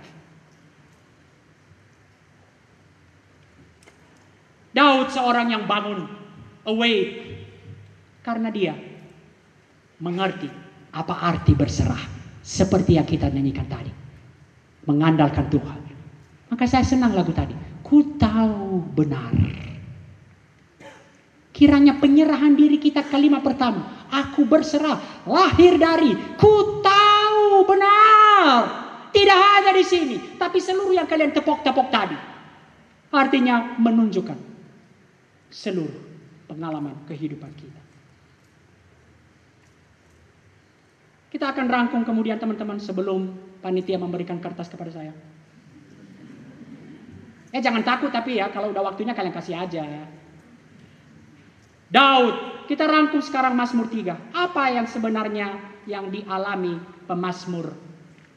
Daud 4.72 5.12
seorang 5.12 5.52
yang 5.52 5.68
bangun 5.68 6.08
awake 6.64 7.20
karena 8.24 8.48
dia 8.48 8.74
mengerti 10.00 10.48
apa 10.96 11.14
arti 11.28 11.52
berserah 11.52 12.00
seperti 12.40 12.96
yang 12.96 13.04
kita 13.04 13.28
nyanyikan 13.28 13.68
tadi. 13.68 13.92
Mengandalkan 14.88 15.46
Tuhan. 15.52 15.80
Maka 16.48 16.64
saya 16.64 16.82
senang 16.82 17.12
lagu 17.12 17.30
tadi. 17.30 17.54
Ku 17.84 18.16
tahu 18.16 18.82
benar. 18.96 19.30
Kiranya 21.62 21.94
penyerahan 21.94 22.58
diri 22.58 22.74
kita 22.74 23.06
kalimat 23.06 23.38
pertama. 23.38 24.10
Aku 24.10 24.42
berserah. 24.42 24.98
Lahir 25.30 25.78
dari. 25.78 26.10
Ku 26.34 26.82
tahu 26.82 27.62
benar. 27.70 28.82
Tidak 29.14 29.38
hanya 29.38 29.70
di 29.70 29.86
sini, 29.86 30.18
tapi 30.42 30.58
seluruh 30.58 30.90
yang 30.90 31.06
kalian 31.06 31.30
tepok-tepok 31.30 31.86
tadi. 31.94 32.18
Artinya 33.14 33.78
menunjukkan 33.78 34.34
seluruh 35.54 36.02
pengalaman 36.50 36.98
kehidupan 37.06 37.54
kita. 37.54 37.82
Kita 41.30 41.46
akan 41.46 41.66
rangkum 41.70 42.02
kemudian 42.02 42.42
teman-teman 42.42 42.82
sebelum 42.82 43.38
panitia 43.62 44.02
memberikan 44.02 44.42
kertas 44.42 44.66
kepada 44.66 44.90
saya. 44.90 45.14
Eh 47.54 47.62
jangan 47.62 47.86
takut 47.86 48.10
tapi 48.10 48.42
ya 48.42 48.50
kalau 48.50 48.74
udah 48.74 48.82
waktunya 48.82 49.14
kalian 49.14 49.30
kasih 49.30 49.62
aja. 49.62 49.86
Daud, 51.92 52.64
kita 52.72 52.88
rangkum 52.88 53.20
sekarang 53.20 53.52
Mazmur 53.52 53.92
3. 53.92 54.32
Apa 54.32 54.72
yang 54.72 54.88
sebenarnya 54.88 55.60
yang 55.84 56.08
dialami 56.08 56.80
pemazmur 57.04 57.76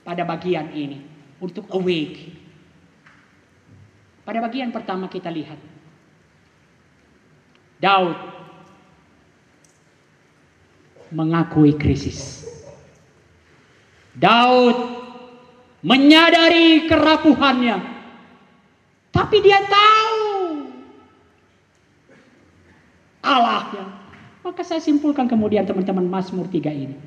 pada 0.04 0.28
bagian 0.28 0.76
ini 0.76 1.00
untuk 1.40 1.64
awake. 1.72 2.36
Pada 4.28 4.44
bagian 4.44 4.76
pertama 4.76 5.08
kita 5.08 5.32
lihat 5.32 5.56
Daud 7.80 8.18
mengakui 11.16 11.80
krisis. 11.80 12.44
Daud 14.12 14.76
menyadari 15.80 16.90
kerapuhannya. 16.92 17.78
Tapi 19.16 19.38
dia 19.40 19.64
tahu 19.64 19.95
Allahnya. 23.26 23.86
Maka 24.46 24.62
saya 24.62 24.78
simpulkan 24.78 25.26
kemudian 25.26 25.66
teman-teman 25.66 26.06
Mazmur 26.06 26.46
3 26.46 26.70
ini. 26.70 26.98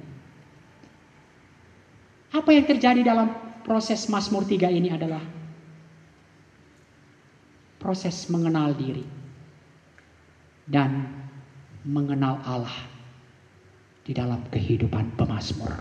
Apa 2.35 2.51
yang 2.51 2.67
terjadi 2.67 3.07
dalam 3.07 3.31
proses 3.63 4.11
Mazmur 4.11 4.43
3 4.43 4.69
ini 4.75 4.91
adalah 4.91 5.23
proses 7.79 8.27
mengenal 8.27 8.75
diri 8.75 9.07
dan 10.67 11.07
mengenal 11.87 12.43
Allah 12.45 12.77
di 14.05 14.13
dalam 14.13 14.45
kehidupan 14.53 15.17
pemazmur. 15.17 15.73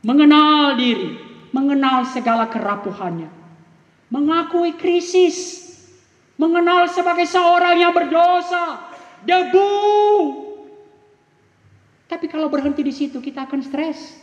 Mengenal 0.00 0.78
diri, 0.78 1.18
mengenal 1.52 2.08
segala 2.08 2.48
kerapuhannya, 2.48 3.28
mengakui 4.08 4.72
krisis, 4.80 5.67
mengenal 6.38 6.86
sebagai 6.86 7.26
seorang 7.26 7.76
yang 7.82 7.92
berdosa, 7.92 8.88
debu. 9.26 9.74
Tapi 12.08 12.24
kalau 12.30 12.48
berhenti 12.48 12.80
di 12.80 12.94
situ 12.94 13.18
kita 13.20 13.44
akan 13.44 13.60
stres. 13.60 14.16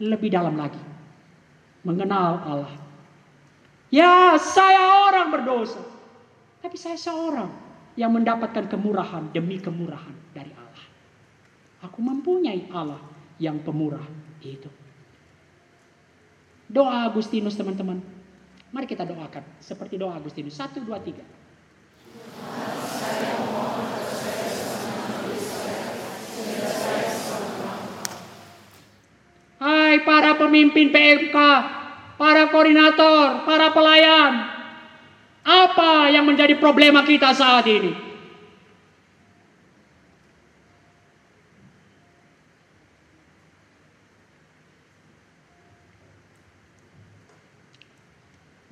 Lebih 0.00 0.32
dalam 0.32 0.56
lagi. 0.56 0.80
Mengenal 1.84 2.40
Allah. 2.46 2.74
Ya, 3.92 4.38
saya 4.40 5.10
orang 5.10 5.28
berdosa. 5.34 5.82
Tapi 6.62 6.76
saya 6.80 6.96
seorang 6.96 7.52
yang 7.96 8.12
mendapatkan 8.12 8.68
kemurahan 8.68 9.28
demi 9.32 9.60
kemurahan 9.60 10.12
dari 10.32 10.52
Allah. 10.52 10.86
Aku 11.84 12.00
mempunyai 12.00 12.68
Allah 12.72 13.00
yang 13.40 13.60
pemurah 13.60 14.04
itu. 14.40 14.68
Doa 16.66 17.06
Agustinus 17.06 17.54
teman-teman. 17.54 18.15
Mari 18.74 18.86
kita 18.86 19.06
doakan 19.06 19.44
seperti 19.62 19.98
doa 19.98 20.18
Agustinus. 20.18 20.58
Satu, 20.58 20.82
dua, 20.82 20.98
tiga. 21.02 21.22
Hai 29.56 30.02
para 30.04 30.36
pemimpin 30.36 30.92
PMK, 30.92 31.36
para 32.20 32.50
koordinator, 32.52 33.46
para 33.48 33.72
pelayan. 33.72 34.32
Apa 35.46 36.10
yang 36.10 36.26
menjadi 36.26 36.58
problema 36.58 37.06
kita 37.06 37.30
saat 37.32 37.64
ini? 37.70 38.05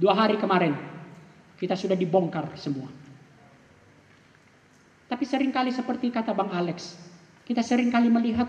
Dua 0.05 0.13
hari 0.13 0.37
kemarin 0.37 0.77
kita 1.57 1.73
sudah 1.73 1.97
dibongkar 1.97 2.53
semua. 2.61 2.93
Tapi 5.09 5.25
sering 5.25 5.49
kali 5.49 5.73
seperti 5.73 6.13
kata 6.13 6.37
Bang 6.37 6.53
Alex, 6.53 6.93
kita 7.49 7.65
sering 7.65 7.89
kali 7.89 8.13
melihat 8.13 8.45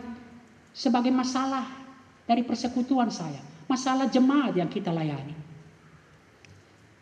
sebagai 0.76 1.16
masalah 1.16 1.64
dari 2.28 2.44
persekutuan 2.44 3.08
saya, 3.08 3.40
masalah 3.72 4.12
jemaat 4.12 4.60
yang 4.60 4.68
kita 4.68 4.92
layani. 4.92 5.32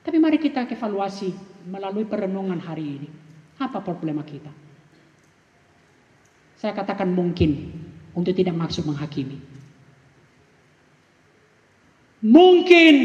Tapi 0.06 0.22
mari 0.22 0.38
kita 0.38 0.70
evaluasi 0.70 1.34
melalui 1.66 2.06
perenungan 2.06 2.62
hari 2.62 2.86
ini. 3.02 3.10
Apa 3.58 3.82
problema 3.82 4.22
kita? 4.22 4.54
Saya 6.62 6.78
katakan 6.78 7.10
mungkin 7.10 7.74
untuk 8.14 8.38
tidak 8.38 8.54
maksud 8.54 8.86
menghakimi. 8.86 9.42
Mungkin 12.22 12.96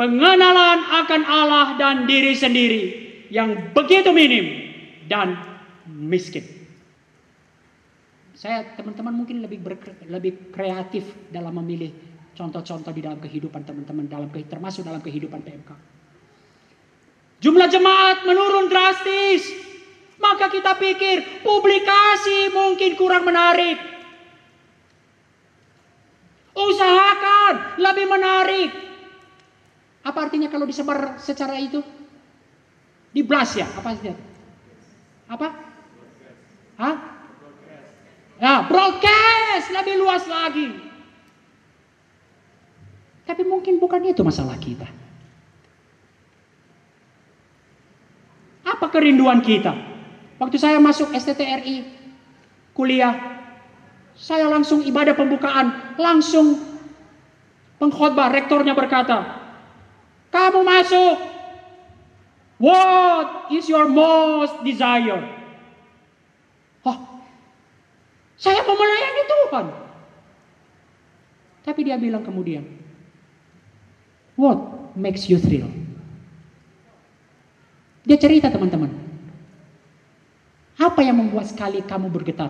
pengenalan 0.00 0.80
akan 1.04 1.22
Allah 1.28 1.76
dan 1.76 2.08
diri 2.08 2.32
sendiri 2.32 2.82
yang 3.28 3.76
begitu 3.76 4.08
minim 4.16 4.72
dan 5.04 5.36
miskin. 5.84 6.40
Saya 8.32 8.64
teman-teman 8.80 9.12
mungkin 9.12 9.44
lebih 9.44 9.60
ber, 9.60 9.76
lebih 10.08 10.48
kreatif 10.56 11.04
dalam 11.28 11.52
memilih 11.60 11.92
contoh-contoh 12.32 12.88
di 12.96 13.04
dalam 13.04 13.20
kehidupan 13.20 13.60
teman-teman 13.68 14.08
dalam 14.08 14.32
termasuk 14.32 14.88
dalam 14.88 15.04
kehidupan 15.04 15.44
PMK. 15.44 15.70
Jumlah 17.44 17.68
jemaat 17.68 18.24
menurun 18.24 18.72
drastis. 18.72 19.68
Maka 20.20 20.52
kita 20.52 20.76
pikir 20.76 21.44
publikasi 21.44 22.52
mungkin 22.52 22.92
kurang 22.96 23.24
menarik. 23.24 23.76
Usahakan 26.52 27.80
lebih 27.80 28.04
menarik. 28.08 28.89
Apa 30.00 30.28
artinya 30.28 30.48
kalau 30.48 30.64
disebar 30.64 31.20
secara 31.20 31.60
itu? 31.60 31.84
Di 33.12 33.20
blast 33.20 33.60
ya? 33.60 33.66
Apa 33.68 33.92
artinya? 33.92 34.16
Apa? 35.28 35.48
Hah? 36.80 36.96
Ya, 38.40 38.64
broadcast 38.64 39.68
lebih 39.68 40.00
luas 40.00 40.24
lagi. 40.24 40.72
Tapi 43.28 43.42
mungkin 43.44 43.76
bukan 43.76 44.00
itu 44.08 44.24
masalah 44.24 44.56
kita. 44.56 44.88
Apa 48.64 48.88
kerinduan 48.88 49.44
kita? 49.44 49.76
Waktu 50.40 50.56
saya 50.56 50.80
masuk 50.80 51.12
STTRI 51.12 51.84
kuliah, 52.72 53.12
saya 54.16 54.48
langsung 54.48 54.80
ibadah 54.80 55.12
pembukaan, 55.12 55.96
langsung 56.00 56.56
pengkhotbah 57.76 58.32
rektornya 58.32 58.72
berkata, 58.72 59.39
"Kamu 60.30 60.62
masuk. 60.62 61.16
What 62.56 63.50
is 63.52 63.66
your 63.66 63.90
most 63.90 64.62
desire?" 64.62 65.20
Oh, 66.86 66.98
saya 68.40 68.64
mau 68.64 68.78
melayani 68.78 69.22
Tuhan. 69.28 69.66
Tapi 71.60 71.80
dia 71.84 72.00
bilang 72.00 72.24
kemudian, 72.24 72.64
What 74.40 74.96
makes 74.96 75.28
you 75.28 75.36
thrill? 75.36 75.68
Dia 78.08 78.16
cerita 78.16 78.48
teman-teman. 78.48 78.88
Apa 80.80 81.04
yang 81.04 81.20
membuat 81.20 81.52
sekali 81.52 81.84
kamu 81.84 82.08
bergetar? 82.08 82.48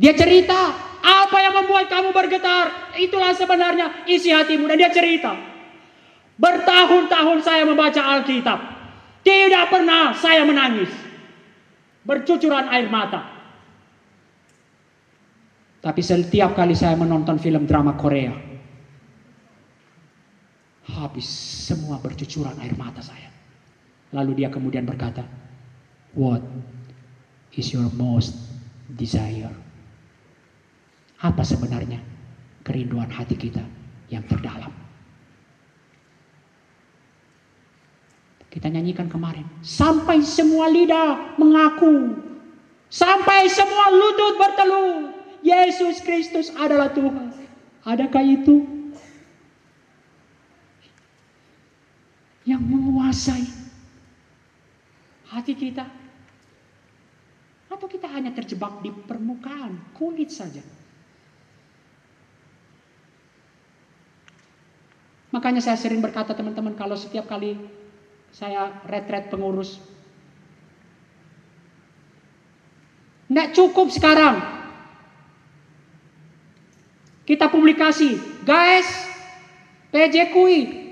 Dia 0.00 0.16
cerita, 0.16 0.72
apa 1.04 1.36
yang 1.44 1.60
membuat 1.60 1.92
kamu 1.92 2.16
bergetar? 2.16 2.96
Itulah 2.96 3.36
sebenarnya 3.36 4.08
isi 4.08 4.32
hatimu. 4.32 4.64
Dan 4.64 4.80
dia 4.80 4.88
cerita, 4.88 5.36
bertahun-tahun 6.38 7.38
saya 7.42 7.62
membaca 7.66 8.02
Alkitab. 8.02 8.58
Tidak 9.24 9.64
pernah 9.72 10.12
saya 10.16 10.44
menangis. 10.44 10.90
Bercucuran 12.04 12.68
air 12.68 12.92
mata. 12.92 13.32
Tapi 15.80 16.00
setiap 16.00 16.56
kali 16.56 16.72
saya 16.72 16.96
menonton 16.96 17.36
film 17.36 17.68
drama 17.68 17.92
Korea, 17.96 18.32
habis 20.96 21.28
semua 21.68 22.00
bercucuran 22.00 22.56
air 22.60 22.76
mata 22.76 23.00
saya. 23.00 23.28
Lalu 24.12 24.44
dia 24.44 24.48
kemudian 24.48 24.84
berkata, 24.84 25.24
What 26.16 26.44
is 27.56 27.72
your 27.72 27.88
most 27.96 28.36
desire? 28.88 29.52
Apa 31.24 31.40
sebenarnya 31.40 32.00
kerinduan 32.64 33.08
hati 33.08 33.36
kita 33.36 33.64
yang 34.12 34.24
terdalam? 34.28 34.83
Kita 38.54 38.70
nyanyikan 38.70 39.10
kemarin. 39.10 39.42
Sampai 39.66 40.22
semua 40.22 40.70
lidah 40.70 41.34
mengaku. 41.34 42.14
Sampai 42.86 43.50
semua 43.50 43.90
lutut 43.90 44.38
berteluh. 44.38 45.10
Yesus 45.42 45.98
Kristus 45.98 46.54
adalah 46.54 46.94
Tuhan. 46.94 47.34
Adakah 47.82 48.22
itu 48.22 48.62
yang 52.46 52.62
menguasai 52.62 53.42
hati 55.34 55.58
kita? 55.58 55.90
Atau 57.66 57.90
kita 57.90 58.06
hanya 58.06 58.30
terjebak 58.30 58.86
di 58.86 58.94
permukaan 58.94 59.82
kulit 59.98 60.30
saja? 60.30 60.62
Makanya 65.34 65.58
saya 65.58 65.74
sering 65.74 65.98
berkata 65.98 66.30
teman-teman 66.38 66.78
kalau 66.78 66.94
setiap 66.94 67.26
kali 67.26 67.58
saya 68.34 68.82
retret 68.90 69.30
pengurus. 69.30 69.78
Nggak 73.30 73.54
cukup 73.54 73.88
sekarang 73.94 74.54
kita 77.24 77.48
publikasi, 77.48 78.20
guys, 78.44 78.84
PJ 79.88 80.34
kui. 80.34 80.84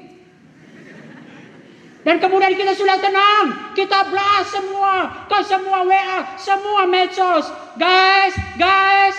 Dan 2.03 2.19
kemudian 2.19 2.57
kita 2.59 2.75
sudah 2.75 2.99
tenang. 2.99 3.77
Kita 3.79 4.11
blast 4.11 4.51
semua. 4.51 5.23
Ke 5.31 5.39
semua 5.47 5.87
WA. 5.87 6.35
Semua 6.35 6.83
medsos. 6.91 7.47
Guys, 7.79 8.35
guys. 8.59 9.15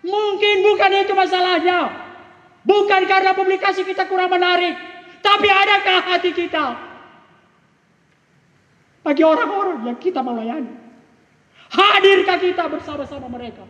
Mungkin 0.00 0.64
bukan 0.64 1.04
itu 1.04 1.12
masalahnya. 1.12 1.92
Bukan 2.64 3.04
karena 3.04 3.36
publikasi 3.36 3.84
kita 3.84 4.08
kurang 4.08 4.32
menarik. 4.32 4.72
Tapi 5.20 5.48
adakah 5.52 6.16
hati 6.16 6.32
kita? 6.32 6.87
Bagi 9.08 9.24
orang-orang 9.24 9.88
yang 9.88 9.96
kita 9.96 10.20
melayani. 10.20 10.68
Hadirkah 11.72 12.36
kita 12.36 12.68
bersama-sama 12.68 13.24
mereka? 13.32 13.64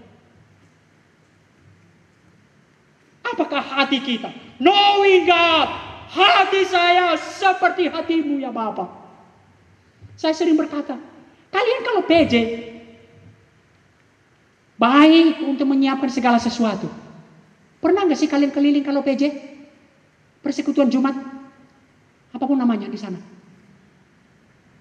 Apakah 3.22 3.62
hati 3.62 4.03
kita? 4.03 4.34
Knowing 4.59 5.30
God 5.30 5.68
hati 6.11 6.66
saya 6.66 7.14
seperti 7.14 7.86
hatimu 7.86 8.43
ya 8.43 8.51
Bapak. 8.51 8.91
Saya 10.18 10.34
sering 10.34 10.59
berkata, 10.59 10.99
kalian 11.55 11.80
kalau 11.86 12.03
PJ, 12.03 12.34
baik 14.74 15.47
untuk 15.47 15.70
menyiapkan 15.70 16.11
segala 16.11 16.43
sesuatu. 16.43 16.91
Pernah 17.78 18.11
nggak 18.11 18.18
sih 18.18 18.26
kalian 18.26 18.51
keliling 18.51 18.82
kalau 18.82 19.07
PJ? 19.07 19.30
Persekutuan 20.43 20.91
Jumat? 20.91 21.14
Apa 22.34 22.43
pun 22.43 22.59
namanya 22.59 22.91
di 22.91 22.99
sana. 22.99 23.38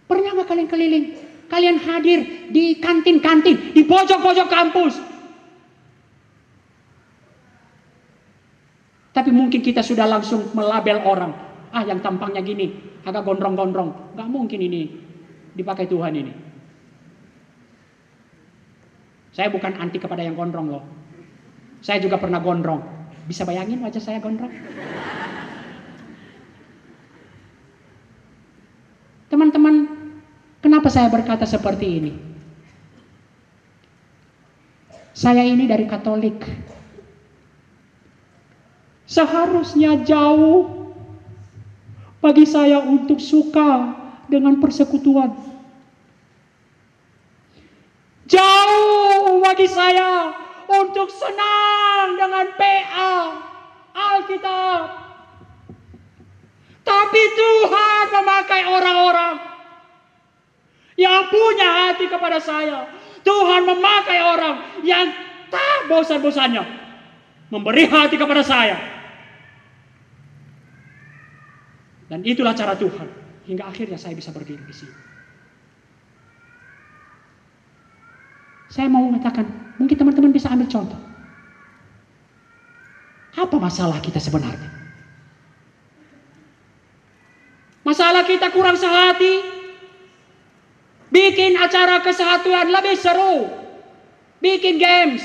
Pernah 0.08 0.30
nggak 0.40 0.48
kalian 0.48 0.70
keliling? 0.72 1.06
Kalian 1.48 1.78
hadir 1.80 2.52
di 2.52 2.80
kantin-kantin, 2.80 3.72
di 3.72 3.84
pojok-pojok 3.88 4.48
kampus. 4.48 4.96
Tapi 9.16 9.34
mungkin 9.34 9.64
kita 9.64 9.82
sudah 9.82 10.06
langsung 10.06 10.52
melabel 10.54 11.02
orang. 11.02 11.34
Ah 11.72 11.84
yang 11.84 12.00
tampangnya 12.04 12.44
gini, 12.44 13.00
agak 13.02 13.26
gondrong-gondrong. 13.26 14.14
Gak 14.14 14.30
mungkin 14.30 14.60
ini 14.62 14.92
dipakai 15.58 15.90
Tuhan 15.90 16.14
ini. 16.14 16.34
Saya 19.34 19.50
bukan 19.50 19.74
anti 19.78 19.98
kepada 19.98 20.22
yang 20.22 20.38
gondrong 20.38 20.70
loh. 20.70 20.84
Saya 21.82 21.98
juga 21.98 22.22
pernah 22.22 22.42
gondrong. 22.42 22.82
Bisa 23.26 23.42
bayangin 23.46 23.82
wajah 23.82 24.02
saya 24.02 24.22
gondrong? 24.22 24.54
Teman-teman, 29.28 29.76
kenapa 30.88 31.04
saya 31.04 31.12
berkata 31.12 31.44
seperti 31.44 31.88
ini? 32.00 32.14
Saya 35.12 35.44
ini 35.44 35.68
dari 35.68 35.84
Katolik. 35.84 36.40
Seharusnya 39.04 40.00
jauh 40.08 40.96
bagi 42.24 42.48
saya 42.48 42.80
untuk 42.88 43.20
suka 43.20 44.00
dengan 44.32 44.64
persekutuan. 44.64 45.36
Jauh 48.32 49.44
bagi 49.44 49.68
saya 49.68 50.32
untuk 50.72 51.12
senang 51.12 52.16
dengan 52.16 52.48
PA 52.56 53.16
Alkitab. 53.92 54.88
Tapi 56.88 57.24
Tuhan 57.36 58.04
memakai 58.16 58.62
orang-orang 58.72 59.57
yang 60.98 61.30
punya 61.30 61.68
hati 61.88 62.10
kepada 62.10 62.42
saya. 62.42 62.90
Tuhan 63.22 63.62
memakai 63.70 64.20
orang 64.20 64.56
yang 64.82 65.14
tak 65.48 65.88
bosan-bosannya 65.88 66.64
memberi 67.54 67.86
hati 67.88 68.18
kepada 68.20 68.44
saya. 68.44 68.76
Dan 72.08 72.24
itulah 72.24 72.56
cara 72.58 72.74
Tuhan. 72.76 73.08
Hingga 73.48 73.64
akhirnya 73.64 73.96
saya 73.96 74.12
bisa 74.12 74.32
berdiri 74.36 74.60
di 74.64 74.76
sini. 74.76 74.96
Saya 78.68 78.92
mau 78.92 79.08
mengatakan, 79.08 79.48
mungkin 79.80 79.96
teman-teman 79.96 80.36
bisa 80.36 80.52
ambil 80.52 80.68
contoh. 80.68 81.00
Apa 83.38 83.56
masalah 83.56 84.04
kita 84.04 84.20
sebenarnya? 84.20 84.68
Masalah 87.88 88.28
kita 88.28 88.52
kurang 88.52 88.76
sehati. 88.76 89.57
Bikin 91.08 91.56
acara 91.56 92.04
kesehatan 92.04 92.72
lebih 92.72 92.98
seru. 93.00 93.48
Bikin 94.44 94.76
games. 94.82 95.24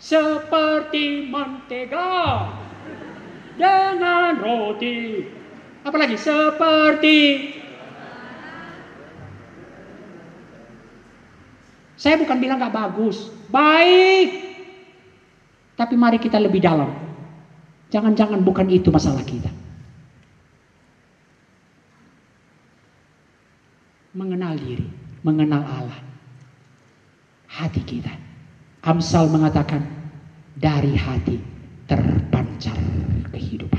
Seperti 0.00 1.30
mentega. 1.30 2.50
Dengan 3.54 4.40
roti. 4.40 5.28
Apalagi 5.84 6.16
seperti 6.16 7.18
Saya 12.00 12.16
bukan 12.16 12.40
bilang 12.40 12.56
gak 12.56 12.72
bagus, 12.72 13.28
baik. 13.52 14.28
Tapi 15.76 15.94
mari 16.00 16.16
kita 16.16 16.40
lebih 16.40 16.64
dalam. 16.64 16.88
Jangan-jangan 17.92 18.40
bukan 18.40 18.72
itu 18.72 18.88
masalah 18.88 19.20
kita. 19.20 19.52
Mengenal 24.50 24.66
diri, 24.66 24.88
mengenal 25.22 25.62
Allah. 25.62 26.00
Hati 27.46 27.86
kita. 27.86 28.10
Amsal 28.82 29.30
mengatakan 29.30 29.86
dari 30.58 30.90
hati 30.98 31.38
terpancar 31.86 32.74
kehidupan. 33.30 33.78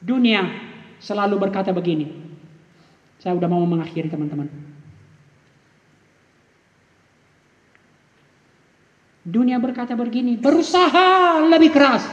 Dunia 0.00 0.48
selalu 0.96 1.44
berkata 1.44 1.76
begini. 1.76 2.08
Saya 3.20 3.36
udah 3.36 3.52
mau 3.52 3.68
mengakhiri 3.68 4.08
teman-teman. 4.08 4.73
Dunia 9.24 9.56
berkata 9.56 9.96
begini, 9.96 10.36
berusaha 10.36 11.40
lebih 11.48 11.72
keras. 11.72 12.04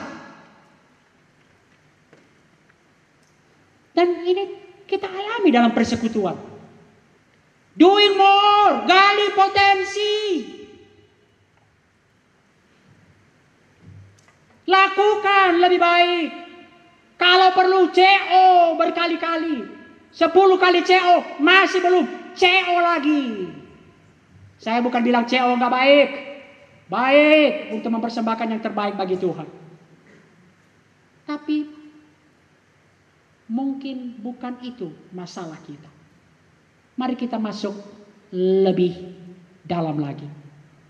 Dan 3.91 4.23
ini 4.23 4.43
kita 4.87 5.11
alami 5.11 5.51
dalam 5.51 5.75
persekutuan. 5.75 6.39
Doing 7.75 8.15
more, 8.15 8.87
gali 8.87 9.27
potensi. 9.35 10.15
Lakukan 14.71 15.59
lebih 15.59 15.79
baik. 15.83 16.29
Kalau 17.19 17.49
perlu 17.51 17.91
CO 17.91 18.79
berkali-kali. 18.79 19.67
Sepuluh 20.15 20.55
kali 20.55 20.79
CO 20.87 21.43
masih 21.43 21.83
belum. 21.83 22.05
CO 22.31 22.75
lagi. 22.79 23.51
Saya 24.63 24.79
bukan 24.79 25.03
bilang 25.03 25.27
CO 25.27 25.59
nggak 25.59 25.75
baik. 25.75 26.30
Baik 26.91 27.71
untuk 27.71 27.87
mempersembahkan 27.87 28.47
yang 28.51 28.59
terbaik 28.59 28.99
bagi 28.99 29.15
Tuhan. 29.15 29.47
Tapi 31.23 31.57
mungkin 33.47 34.19
bukan 34.19 34.59
itu 34.59 34.91
masalah 35.15 35.55
kita. 35.63 35.87
Mari 36.99 37.15
kita 37.15 37.39
masuk 37.39 37.71
lebih 38.35 39.15
dalam 39.63 40.03
lagi. 40.03 40.27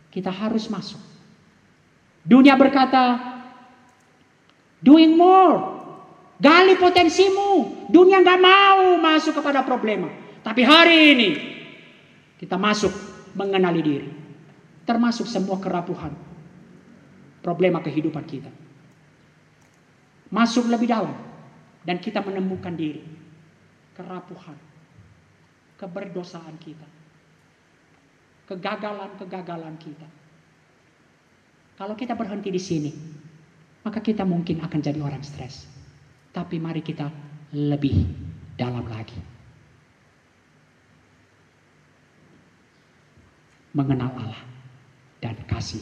Kita 0.10 0.34
harus 0.34 0.66
masuk. 0.74 0.97
Dunia 2.26 2.58
berkata, 2.58 3.22
doing 4.82 5.14
more, 5.14 5.82
Gali 6.41 6.74
potensimu. 6.74 7.86
Dunia 7.93 8.18
nggak 8.26 8.41
mau 8.41 8.97
masuk 8.97 9.38
kepada 9.38 9.62
problema. 9.62 10.10
Tapi 10.41 10.66
hari 10.66 11.14
ini 11.14 11.30
kita 12.41 12.58
masuk 12.58 12.89
mengenali 13.38 13.82
diri. 13.86 14.10
Termasuk 14.92 15.24
semua 15.24 15.56
kerapuhan. 15.56 16.12
Problema 17.39 17.80
kehidupan 17.80 18.28
kita. 18.28 18.52
Masuk 20.28 20.68
lebih 20.68 20.92
dalam. 20.92 21.16
Dan 21.88 22.04
kita 22.04 22.20
menemukan 22.20 22.76
diri. 22.76 23.00
Kerapuhan. 23.96 24.60
Keberdosaan 25.80 26.60
kita. 26.60 26.84
Kegagalan-kegagalan 28.52 29.80
kita. 29.80 30.08
Kalau 31.80 31.96
kita 31.96 32.12
berhenti 32.12 32.52
di 32.52 32.60
sini, 32.60 32.92
maka 33.88 34.04
kita 34.04 34.28
mungkin 34.28 34.60
akan 34.60 34.80
jadi 34.84 35.00
orang 35.00 35.24
stres. 35.24 35.72
Tapi 36.36 36.60
mari 36.60 36.84
kita 36.84 37.08
lebih 37.56 38.12
dalam 38.60 38.84
lagi. 38.92 39.16
Mengenal 43.72 44.12
Allah 44.20 44.52
dan 45.22 45.38
kasih 45.48 45.82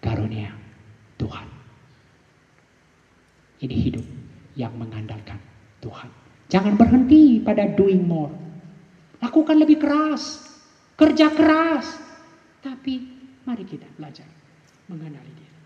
karunia 0.00 0.54
Tuhan. 1.18 1.46
Ini 3.62 3.76
hidup 3.76 4.06
yang 4.56 4.74
mengandalkan 4.78 5.38
Tuhan. 5.82 6.10
Jangan 6.50 6.74
berhenti 6.78 7.42
pada 7.42 7.66
doing 7.66 8.02
more. 8.02 8.32
Lakukan 9.22 9.58
lebih 9.58 9.78
keras. 9.78 10.42
Kerja 10.98 11.30
keras. 11.30 11.86
Tapi 12.62 13.22
Mari 13.42 13.64
kita 13.66 13.90
belajar 13.98 14.26
mengenali 14.86 15.32
diri. 15.34 15.56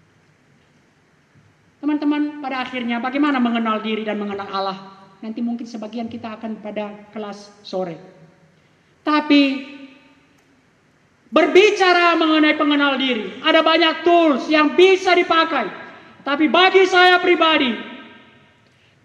Teman-teman, 1.77 2.41
pada 2.41 2.65
akhirnya 2.65 2.97
bagaimana 3.05 3.37
mengenal 3.37 3.85
diri 3.85 4.01
dan 4.01 4.17
mengenal 4.17 4.49
Allah? 4.49 4.79
Nanti 5.21 5.45
mungkin 5.45 5.69
sebagian 5.69 6.09
kita 6.09 6.41
akan 6.41 6.65
pada 6.65 7.13
kelas 7.13 7.53
sore. 7.61 8.01
Tapi 9.05 9.76
berbicara 11.37 12.17
mengenai 12.17 12.57
pengenal 12.57 12.97
diri, 12.97 13.37
ada 13.45 13.61
banyak 13.61 14.09
tools 14.09 14.49
yang 14.49 14.73
bisa 14.73 15.13
dipakai. 15.13 15.69
Tapi 16.25 16.49
bagi 16.49 16.89
saya 16.89 17.21
pribadi, 17.21 17.77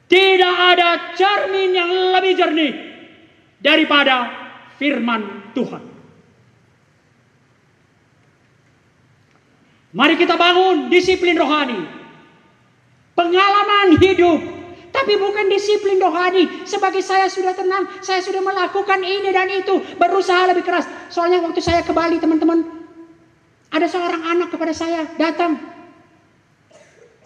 tidak 0.08 0.56
ada 0.72 0.90
cermin 1.20 1.76
yang 1.76 1.92
lebih 2.16 2.34
jernih 2.40 2.74
daripada 3.60 4.32
firman 4.80 5.52
Tuhan. 5.52 5.84
Mari 9.92 10.16
kita 10.16 10.40
bangun 10.40 10.88
disiplin 10.88 11.36
rohani. 11.36 11.84
Pengalaman 13.12 14.00
hidup. 14.00 14.40
Tapi 15.02 15.18
bukan 15.18 15.50
disiplin 15.50 15.98
rohani. 15.98 16.62
Sebagai 16.62 17.02
saya 17.02 17.26
sudah 17.26 17.58
tenang. 17.58 17.90
Saya 18.06 18.22
sudah 18.22 18.38
melakukan 18.38 19.02
ini 19.02 19.34
dan 19.34 19.50
itu. 19.50 19.82
Berusaha 19.98 20.54
lebih 20.54 20.62
keras. 20.62 20.86
Soalnya 21.10 21.42
waktu 21.42 21.58
saya 21.58 21.82
ke 21.82 21.90
Bali 21.90 22.22
teman-teman. 22.22 22.62
Ada 23.74 23.90
seorang 23.90 24.22
anak 24.22 24.54
kepada 24.54 24.78
saya 24.78 25.10
datang. 25.18 25.58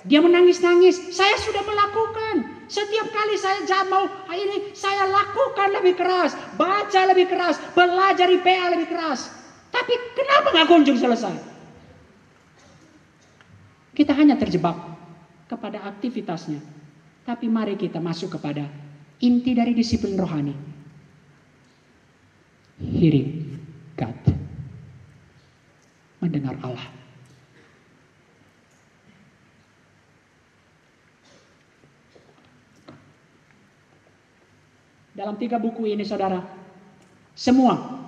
Dia 0.08 0.24
menangis-nangis. 0.24 1.12
Saya 1.12 1.36
sudah 1.36 1.68
melakukan. 1.68 2.56
Setiap 2.72 3.12
kali 3.12 3.36
saya 3.36 3.62
mau 3.92 4.08
ini 4.32 4.72
saya 4.74 5.06
lakukan 5.06 5.70
lebih 5.76 6.02
keras, 6.02 6.34
baca 6.58 7.02
lebih 7.14 7.30
keras, 7.30 7.62
belajar 7.78 8.26
IPA 8.26 8.74
lebih 8.74 8.90
keras. 8.90 9.30
Tapi 9.70 9.94
kenapa 10.18 10.50
nggak 10.50 10.70
kunjung 10.72 10.98
selesai? 10.98 11.36
Kita 13.94 14.18
hanya 14.18 14.34
terjebak 14.34 14.74
kepada 15.46 15.86
aktivitasnya. 15.86 16.85
Tapi 17.26 17.50
mari 17.50 17.74
kita 17.74 17.98
masuk 17.98 18.38
kepada 18.38 18.70
inti 19.18 19.58
dari 19.58 19.74
disiplin 19.74 20.14
rohani. 20.14 20.54
Hearing 22.78 23.30
God. 23.98 24.22
Mendengar 26.22 26.54
Allah. 26.62 26.86
Dalam 35.16 35.40
tiga 35.40 35.56
buku 35.56 35.88
ini 35.88 36.04
saudara, 36.04 36.44
semua 37.32 38.04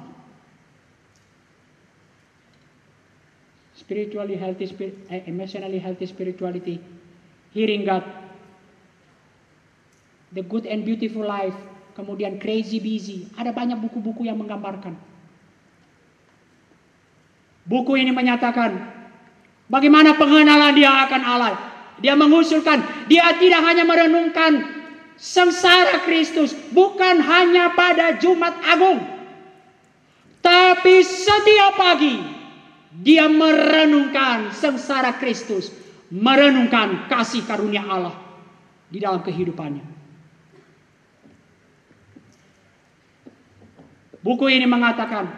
spiritually 3.80 4.36
healthy, 4.36 4.68
eh, 5.08 5.24
emotionally 5.32 5.80
healthy 5.80 6.04
spirituality, 6.04 6.84
hearing 7.56 7.88
God, 7.88 8.04
the 10.32 10.44
good 10.44 10.68
and 10.68 10.84
beautiful 10.84 11.24
life, 11.24 11.56
kemudian 11.96 12.38
crazy 12.38 12.78
busy, 12.78 13.28
ada 13.40 13.56
banyak 13.56 13.80
buku-buku 13.80 14.28
yang 14.28 14.38
menggambarkan. 14.38 14.96
Buku 17.68 18.00
ini 18.00 18.16
menyatakan 18.16 18.80
bagaimana 19.68 20.16
pengenalan 20.16 20.72
dia 20.76 20.92
akan 21.08 21.22
Allah. 21.24 21.56
Dia 21.98 22.14
mengusulkan, 22.14 23.10
dia 23.10 23.26
tidak 23.42 23.66
hanya 23.66 23.82
merenungkan 23.82 24.62
sengsara 25.18 26.06
Kristus, 26.06 26.54
bukan 26.70 27.18
hanya 27.26 27.74
pada 27.74 28.22
Jumat 28.22 28.54
Agung, 28.62 29.02
tapi 30.46 31.04
setiap 31.04 31.76
pagi 31.76 32.22
dia 33.02 33.26
merenungkan 33.28 34.54
sengsara 34.56 35.18
Kristus, 35.18 35.74
merenungkan 36.14 37.10
kasih 37.12 37.44
karunia 37.44 37.84
Allah 37.84 38.16
di 38.88 39.04
dalam 39.04 39.20
kehidupannya. 39.20 39.97
Buku 44.28 44.52
ini 44.52 44.68
mengatakan 44.68 45.32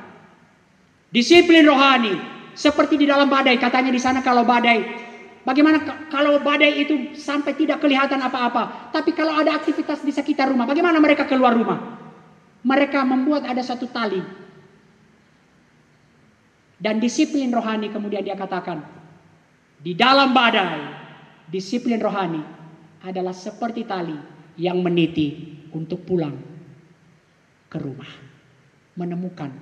disiplin 1.13 1.61
rohani 1.61 2.17
seperti 2.57 2.97
di 2.97 3.05
dalam 3.05 3.29
badai. 3.29 3.61
Katanya 3.61 3.93
di 3.93 4.01
sana 4.01 4.25
kalau 4.25 4.41
badai 4.41 5.09
Bagaimana 5.49 5.81
kalau 6.11 6.37
badai 6.43 6.83
itu 6.83 7.15
sampai 7.15 7.55
tidak 7.55 7.79
kelihatan 7.79 8.19
apa-apa, 8.19 8.91
tapi 8.91 9.15
kalau 9.15 9.33
ada 9.33 9.55
aktivitas 9.55 10.03
di 10.03 10.11
sekitar 10.11 10.51
rumah, 10.51 10.67
bagaimana 10.67 10.99
mereka 10.99 11.25
keluar 11.25 11.55
rumah? 11.55 11.97
Mereka 12.61 13.07
membuat 13.07 13.47
ada 13.47 13.63
satu 13.63 13.87
tali 13.87 14.19
dan 16.77 17.01
disiplin 17.01 17.49
rohani 17.49 17.89
kemudian 17.89 18.21
dia 18.21 18.37
katakan, 18.37 18.83
di 19.81 19.97
dalam 19.97 20.35
badai, 20.35 20.79
disiplin 21.47 21.97
rohani 21.97 22.45
adalah 23.01 23.33
seperti 23.33 23.87
tali 23.87 24.15
yang 24.59 24.83
meniti 24.85 25.55
untuk 25.71 26.05
pulang 26.05 26.37
ke 27.71 27.77
rumah. 27.81 28.28
Menemukan 28.99 29.55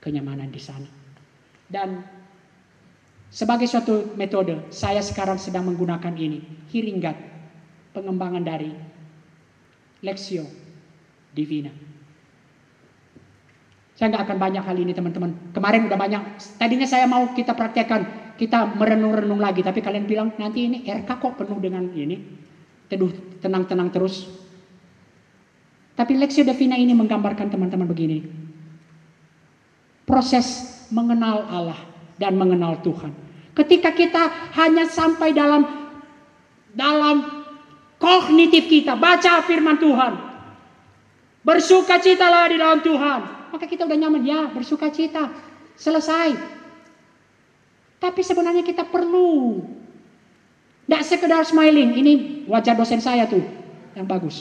kenyamanan 0.00 0.48
di 0.48 0.56
sana. 0.56 0.88
Dan 1.68 2.00
sebagai 3.28 3.68
suatu 3.68 4.16
metode, 4.16 4.72
saya 4.72 5.04
sekarang 5.04 5.36
sedang 5.36 5.68
menggunakan 5.68 6.16
ini. 6.16 6.40
Hearing 6.72 6.98
God, 7.04 7.18
pengembangan 7.92 8.42
dari 8.42 8.72
Lexio 10.00 10.48
Divina. 11.36 11.70
Saya 14.00 14.16
nggak 14.16 14.32
akan 14.32 14.38
banyak 14.40 14.64
hal 14.64 14.76
ini 14.80 14.92
teman-teman. 14.96 15.52
Kemarin 15.52 15.84
udah 15.84 15.98
banyak. 16.00 16.22
Tadinya 16.56 16.88
saya 16.88 17.04
mau 17.04 17.36
kita 17.36 17.52
praktekkan, 17.52 18.34
kita 18.40 18.72
merenung-renung 18.72 19.36
lagi. 19.36 19.60
Tapi 19.60 19.84
kalian 19.84 20.08
bilang 20.08 20.32
nanti 20.40 20.64
ini 20.64 20.88
RK 20.88 21.20
kok 21.20 21.36
penuh 21.36 21.60
dengan 21.60 21.84
ini. 21.92 22.16
Teduh, 22.88 23.12
tenang-tenang 23.44 23.92
terus. 23.92 24.26
Tapi 26.00 26.16
Lexio 26.16 26.48
Divina 26.48 26.80
ini 26.80 26.96
menggambarkan 26.96 27.52
teman-teman 27.52 27.84
begini. 27.84 28.24
Proses 30.08 30.80
mengenal 30.88 31.44
Allah 31.52 31.80
dan 32.16 32.40
mengenal 32.40 32.80
Tuhan. 32.80 33.12
Ketika 33.52 33.92
kita 33.92 34.32
hanya 34.56 34.88
sampai 34.88 35.36
dalam 35.36 35.68
dalam 36.72 37.44
kognitif 38.00 38.64
kita, 38.72 38.96
baca 38.96 39.44
firman 39.44 39.76
Tuhan. 39.76 40.12
Bersuka 41.44 42.00
citalah 42.00 42.48
di 42.48 42.56
dalam 42.56 42.80
Tuhan 42.80 43.40
maka 43.50 43.66
kita 43.66 43.84
udah 43.84 43.98
nyaman. 43.98 44.22
Ya, 44.22 44.46
bersuka 44.48 44.88
cita. 44.94 45.28
Selesai. 45.74 46.38
Tapi 48.00 48.20
sebenarnya 48.22 48.62
kita 48.64 48.86
perlu. 48.86 49.60
Tidak 50.86 51.02
sekedar 51.06 51.42
smiling. 51.44 51.98
Ini 51.98 52.12
wajah 52.46 52.74
dosen 52.78 53.02
saya 53.02 53.26
tuh. 53.26 53.42
Yang 53.98 54.06
bagus. 54.06 54.36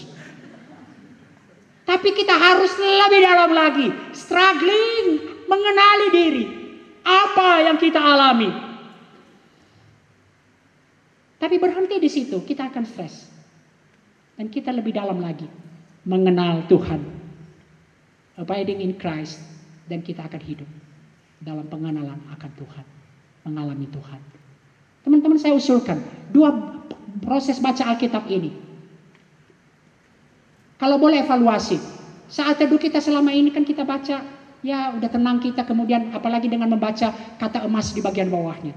Tapi 1.89 2.09
kita 2.13 2.37
harus 2.37 2.69
lebih 2.77 3.21
dalam 3.25 3.49
lagi. 3.49 3.87
Struggling. 4.13 5.07
Mengenali 5.49 6.07
diri. 6.13 6.45
Apa 7.01 7.65
yang 7.65 7.81
kita 7.81 7.97
alami. 7.97 8.53
Tapi 11.41 11.55
berhenti 11.57 11.97
di 11.97 12.09
situ. 12.13 12.45
Kita 12.45 12.69
akan 12.69 12.83
stres. 12.85 13.25
Dan 14.37 14.53
kita 14.53 14.69
lebih 14.69 14.93
dalam 14.93 15.17
lagi. 15.17 15.49
Mengenal 16.05 16.69
Tuhan 16.69 17.19
abiding 18.39 18.79
in 18.79 18.95
Christ 18.95 19.43
dan 19.91 19.99
kita 19.99 20.23
akan 20.23 20.39
hidup 20.39 20.69
dalam 21.43 21.67
pengenalan 21.67 22.19
akan 22.31 22.51
Tuhan, 22.55 22.85
mengalami 23.43 23.87
Tuhan. 23.91 24.21
Teman-teman 25.03 25.39
saya 25.39 25.55
usulkan 25.55 25.99
dua 26.31 26.55
proses 27.19 27.59
baca 27.59 27.83
Alkitab 27.91 28.31
ini. 28.31 28.68
Kalau 30.79 30.95
boleh 30.95 31.19
evaluasi, 31.27 31.75
saat 32.31 32.55
teduh 32.55 32.79
kita 32.79 33.03
selama 33.03 33.35
ini 33.35 33.51
kan 33.51 33.67
kita 33.67 33.83
baca, 33.83 34.23
ya 34.63 34.79
udah 34.95 35.09
tenang 35.11 35.43
kita 35.43 35.67
kemudian 35.67 36.15
apalagi 36.15 36.47
dengan 36.47 36.71
membaca 36.71 37.11
kata 37.35 37.67
emas 37.67 37.91
di 37.91 37.99
bagian 37.99 38.31
bawahnya. 38.31 38.71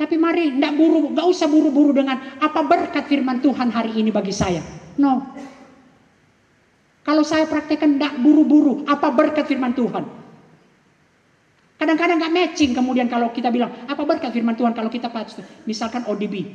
Tapi 0.00 0.16
mari 0.16 0.56
tidak 0.56 0.72
buru, 0.80 1.12
nggak 1.12 1.26
usah 1.28 1.44
buru-buru 1.44 1.92
dengan 1.92 2.16
apa 2.40 2.64
berkat 2.64 3.04
firman 3.04 3.44
Tuhan 3.44 3.68
hari 3.68 4.00
ini 4.00 4.08
bagi 4.08 4.32
saya. 4.32 4.64
No, 4.96 5.36
kalau 7.04 7.20
saya 7.20 7.44
praktekkan 7.44 8.00
tidak 8.00 8.16
buru-buru, 8.16 8.80
apa 8.88 9.12
berkat 9.12 9.44
firman 9.44 9.76
Tuhan? 9.76 10.08
Kadang-kadang 11.80 12.16
nggak 12.16 12.32
matching 12.32 12.72
kemudian 12.72 13.12
kalau 13.12 13.28
kita 13.28 13.52
bilang, 13.52 13.72
apa 13.88 14.00
berkat 14.08 14.32
firman 14.32 14.56
Tuhan 14.56 14.72
kalau 14.72 14.88
kita 14.88 15.12
misalkan 15.68 16.04
ODB. 16.08 16.48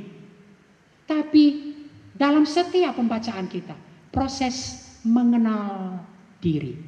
Tapi 1.05 1.74
dalam 2.15 2.47
setiap 2.47 2.95
pembacaan 2.95 3.51
kita, 3.51 3.75
proses 4.07 4.87
mengenal 5.03 5.99
diri 6.39 6.79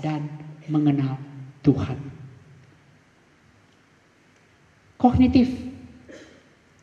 dan 0.00 0.24
mengenal 0.72 1.20
Tuhan. 1.60 2.00
Kognitif. 4.96 5.52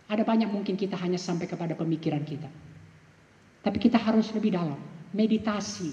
Ada 0.05 0.21
banyak 0.21 0.53
mungkin 0.53 0.77
kita 0.77 0.93
hanya 1.01 1.17
sampai 1.17 1.49
kepada 1.49 1.73
pemikiran 1.73 2.21
kita. 2.21 2.45
Tapi 3.65 3.77
kita 3.81 3.97
harus 3.97 4.29
lebih 4.37 4.53
dalam 4.53 4.77
meditasi. 5.09 5.89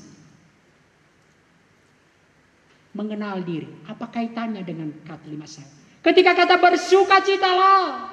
Mengenal 2.93 3.41
diri. 3.41 3.71
Apa 3.89 4.13
kaitannya 4.13 4.61
dengan 4.61 4.93
kalimat 5.09 5.49
saya? 5.49 5.65
Ketika 6.05 6.37
kata 6.37 6.61
bersuka 6.61 7.25
citalah. 7.25 8.13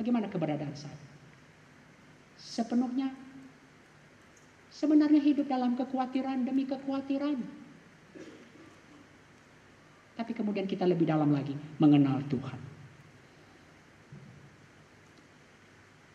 Bagaimana 0.00 0.32
keberadaan 0.32 0.72
saya? 0.72 1.09
Sepenuhnya 2.60 3.08
sebenarnya 4.68 5.16
hidup 5.24 5.48
dalam 5.48 5.80
kekhawatiran 5.80 6.44
demi 6.44 6.68
kekhawatiran. 6.68 7.40
Tapi 10.20 10.32
kemudian 10.36 10.68
kita 10.68 10.84
lebih 10.84 11.08
dalam 11.08 11.32
lagi 11.32 11.56
mengenal 11.80 12.20
Tuhan. 12.28 12.60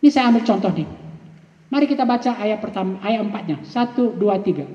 Ini 0.06 0.14
saya 0.14 0.30
ambil 0.30 0.46
contoh 0.46 0.70
nih. 0.70 0.86
Mari 1.74 1.90
kita 1.90 2.06
baca 2.06 2.38
ayat 2.38 2.62
pertama, 2.62 3.02
ayat 3.02 3.26
empatnya. 3.26 3.66
Satu, 3.66 4.14
dua, 4.14 4.38
tiga. 4.38 4.70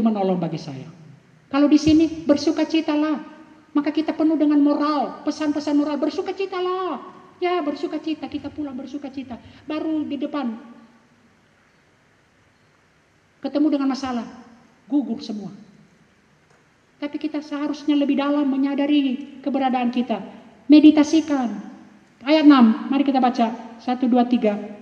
Begitu 0.00 0.16
menolong 0.16 0.40
bagi 0.40 0.56
saya. 0.56 0.88
Kalau 1.52 1.68
di 1.68 1.76
sini 1.76 2.24
bersuka 2.24 2.64
citalah, 2.64 3.20
maka 3.76 3.92
kita 3.92 4.16
penuh 4.16 4.40
dengan 4.40 4.56
moral, 4.56 5.20
pesan-pesan 5.28 5.76
moral 5.76 6.00
bersuka 6.00 6.32
citalah. 6.32 7.04
Ya 7.36 7.60
bersuka 7.60 8.00
cita, 8.00 8.24
kita 8.24 8.48
pulang 8.48 8.72
bersuka 8.80 9.12
cita. 9.12 9.36
Baru 9.68 10.08
di 10.08 10.16
depan 10.16 10.56
ketemu 13.44 13.76
dengan 13.76 13.92
masalah, 13.92 14.24
gugur 14.88 15.20
semua. 15.20 15.52
Tapi 16.96 17.20
kita 17.20 17.44
seharusnya 17.44 17.92
lebih 17.92 18.16
dalam 18.16 18.48
menyadari 18.48 19.36
keberadaan 19.44 19.92
kita. 19.92 20.16
Meditasikan. 20.64 21.60
Ayat 22.24 22.48
6, 22.48 22.88
mari 22.88 23.04
kita 23.04 23.20
baca. 23.20 23.52
1, 23.84 24.08
2, 24.08 24.16
3. 24.32 24.79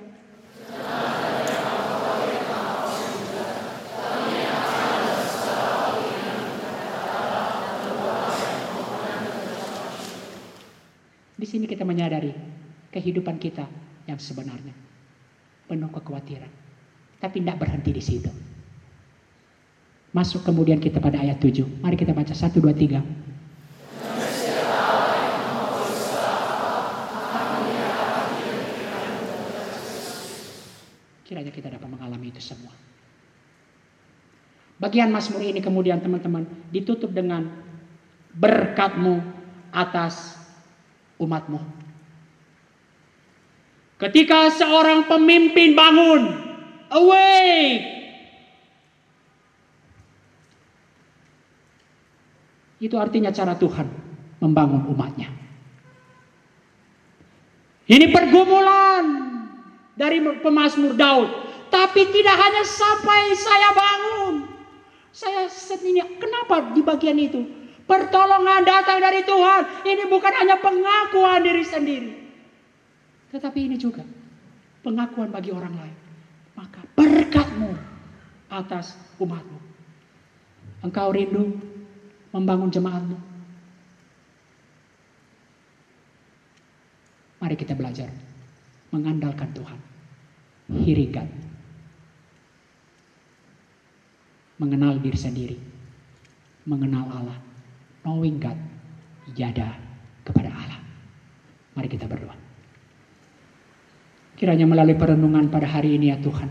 Di 11.39 11.47
sini 11.47 11.71
kita 11.71 11.87
menyadari 11.87 12.35
kehidupan 12.91 13.39
kita 13.39 13.63
yang 14.11 14.19
sebenarnya. 14.19 14.75
Penuh 15.71 15.87
kekhawatiran. 15.87 16.51
Tapi 17.23 17.39
tidak 17.39 17.63
berhenti 17.63 17.95
di 17.95 18.03
situ. 18.03 18.27
Masuk 20.11 20.43
kemudian 20.43 20.83
kita 20.83 20.99
pada 20.99 21.23
ayat 21.23 21.39
7. 21.39 21.63
Mari 21.79 21.95
kita 21.95 22.11
baca 22.11 22.35
1, 22.35 22.59
2, 22.59 22.75
3. 22.75 22.99
Kiranya 31.23 31.53
kita 31.55 31.71
dapat 31.71 31.87
mengalami 31.87 32.35
itu 32.35 32.43
semua. 32.43 32.75
Bagian 34.83 35.15
Mazmur 35.15 35.45
ini 35.45 35.63
kemudian 35.63 36.03
teman-teman 36.03 36.51
ditutup 36.75 37.15
dengan 37.15 37.47
berkatmu 38.35 39.23
atas 39.71 40.38
umatmu. 41.19 41.61
Ketika 43.99 44.55
seorang 44.55 45.11
pemimpin 45.11 45.75
bangun, 45.75 46.23
awake. 46.95 47.99
Itu 52.79 52.95
artinya 52.95 53.35
cara 53.35 53.59
Tuhan 53.59 53.91
membangun 54.39 54.87
umatnya. 54.87 55.35
Ini 57.91 58.07
pergumulan 58.15 59.05
dari 59.99 60.23
pemazmur 60.23 60.95
Daud. 60.95 61.31
Tapi 61.69 62.01
tidak 62.15 62.37
hanya 62.39 62.63
sampai 62.65 63.21
saya 63.35 63.71
bangun. 63.75 64.35
Saya 65.11 65.51
sendiri, 65.51 66.01
kenapa 66.23 66.71
di 66.71 66.81
bagian 66.87 67.19
itu? 67.19 67.58
Pertolongan 67.89 68.69
datang 68.69 69.01
dari 69.01 69.25
Tuhan. 69.25 69.81
Ini 69.81 70.13
bukan 70.13 70.33
hanya 70.37 70.61
pengakuan 70.61 71.41
diri 71.41 71.65
sendiri. 71.65 72.13
Tetapi 73.33 73.65
ini 73.65 73.81
juga 73.81 74.05
pengakuan 74.85 75.33
bagi 75.33 75.57
orang 75.57 75.73
lain. 75.73 75.97
Maka 76.53 76.85
berkatmu 76.93 77.73
atas 78.53 78.93
umatmu. 79.17 79.57
Engkau 80.85 81.09
rindu 81.17 81.57
membangun 82.29 82.69
jemaatmu. 82.69 83.17
Mari 87.41 87.57
kita 87.57 87.73
belajar 87.73 88.13
mengandalkan 88.93 89.49
Tuhan. 89.57 89.81
Hiringan. 90.69 91.29
Mengenal 94.61 95.01
diri 95.01 95.17
sendiri. 95.17 95.57
Mengenal 96.69 97.09
Allah 97.09 97.48
knowing 98.09 98.41
God, 98.41 98.57
yada 99.37 99.77
kepada 100.25 100.49
Allah. 100.49 100.81
Mari 101.77 101.89
kita 101.93 102.09
berdoa. 102.09 102.33
Kiranya 104.41 104.65
melalui 104.65 104.97
perenungan 104.97 105.53
pada 105.53 105.69
hari 105.69 106.01
ini 106.01 106.09
ya 106.09 106.17
Tuhan. 106.17 106.49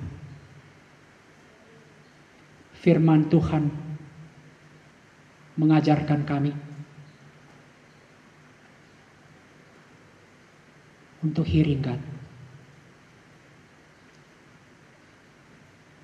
Firman 2.78 3.26
Tuhan 3.26 3.74
mengajarkan 5.58 6.22
kami 6.30 6.54
untuk 11.26 11.44
hiringan. 11.50 11.98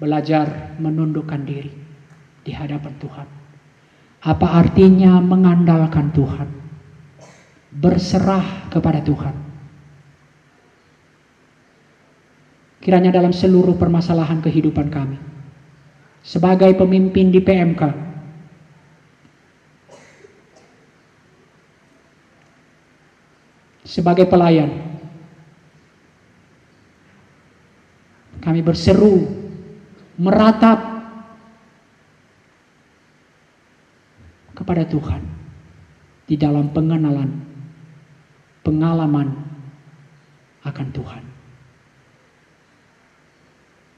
Belajar 0.01 0.75
menundukkan 0.81 1.45
diri 1.45 1.71
di 2.43 2.51
hadapan 2.51 2.97
Tuhan 2.99 3.32
apa 4.23 4.47
artinya 4.55 5.19
mengandalkan 5.19 6.15
Tuhan? 6.15 6.47
Berserah 7.75 8.71
kepada 8.71 9.03
Tuhan. 9.03 9.35
Kiranya 12.79 13.11
dalam 13.11 13.35
seluruh 13.35 13.75
permasalahan 13.75 14.39
kehidupan 14.39 14.87
kami. 14.87 15.19
Sebagai 16.23 16.71
pemimpin 16.79 17.35
di 17.35 17.43
PMK. 17.43 17.83
Sebagai 23.83 24.27
pelayan. 24.27 24.71
Kami 28.39 28.59
berseru, 28.59 29.23
meratap 30.19 30.92
kepada 34.63 34.87
Tuhan 34.87 35.19
di 36.23 36.39
dalam 36.39 36.71
pengenalan, 36.71 37.27
pengalaman 38.63 39.27
akan 40.63 40.87
Tuhan. 40.95 41.23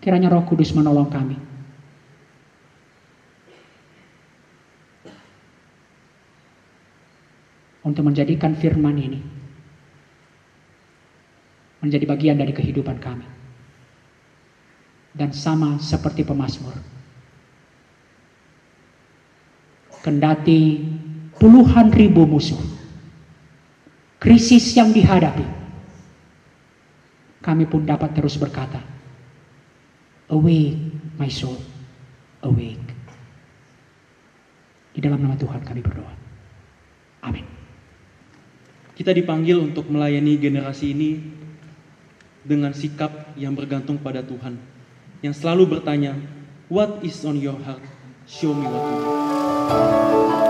Kiranya 0.02 0.34
Roh 0.34 0.42
Kudus 0.50 0.74
menolong 0.74 1.06
kami. 1.14 1.38
Untuk 7.86 8.02
menjadikan 8.02 8.58
firman 8.58 8.98
ini 8.98 9.22
menjadi 11.86 12.10
bagian 12.10 12.42
dari 12.42 12.50
kehidupan 12.50 12.98
kami. 12.98 13.30
Dan 15.14 15.30
sama 15.30 15.78
seperti 15.78 16.26
pemazmur 16.26 16.95
kendati 20.06 20.86
puluhan 21.42 21.90
ribu 21.90 22.30
musuh, 22.30 22.62
krisis 24.22 24.78
yang 24.78 24.94
dihadapi, 24.94 25.42
kami 27.42 27.66
pun 27.66 27.82
dapat 27.90 28.14
terus 28.14 28.38
berkata, 28.38 28.86
Awake, 30.30 30.78
my 31.18 31.30
soul, 31.30 31.58
awake. 32.46 32.86
Di 34.94 35.02
dalam 35.02 35.26
nama 35.26 35.34
Tuhan 35.38 35.66
kami 35.66 35.82
berdoa. 35.82 36.14
Amin. 37.26 37.46
Kita 38.94 39.10
dipanggil 39.10 39.58
untuk 39.58 39.90
melayani 39.90 40.38
generasi 40.38 40.94
ini 40.94 41.12
dengan 42.46 42.72
sikap 42.78 43.34
yang 43.38 43.58
bergantung 43.58 43.98
pada 43.98 44.22
Tuhan. 44.22 44.56
Yang 45.26 45.42
selalu 45.42 45.78
bertanya, 45.78 46.14
what 46.70 47.02
is 47.02 47.22
on 47.26 47.42
your 47.42 47.58
heart? 47.62 47.95
Show 48.28 48.54
me 48.56 48.66
what 48.66 48.90
you 48.90 50.40
do. 50.40 50.45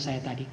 Saya 0.00 0.24
tadi. 0.24 0.48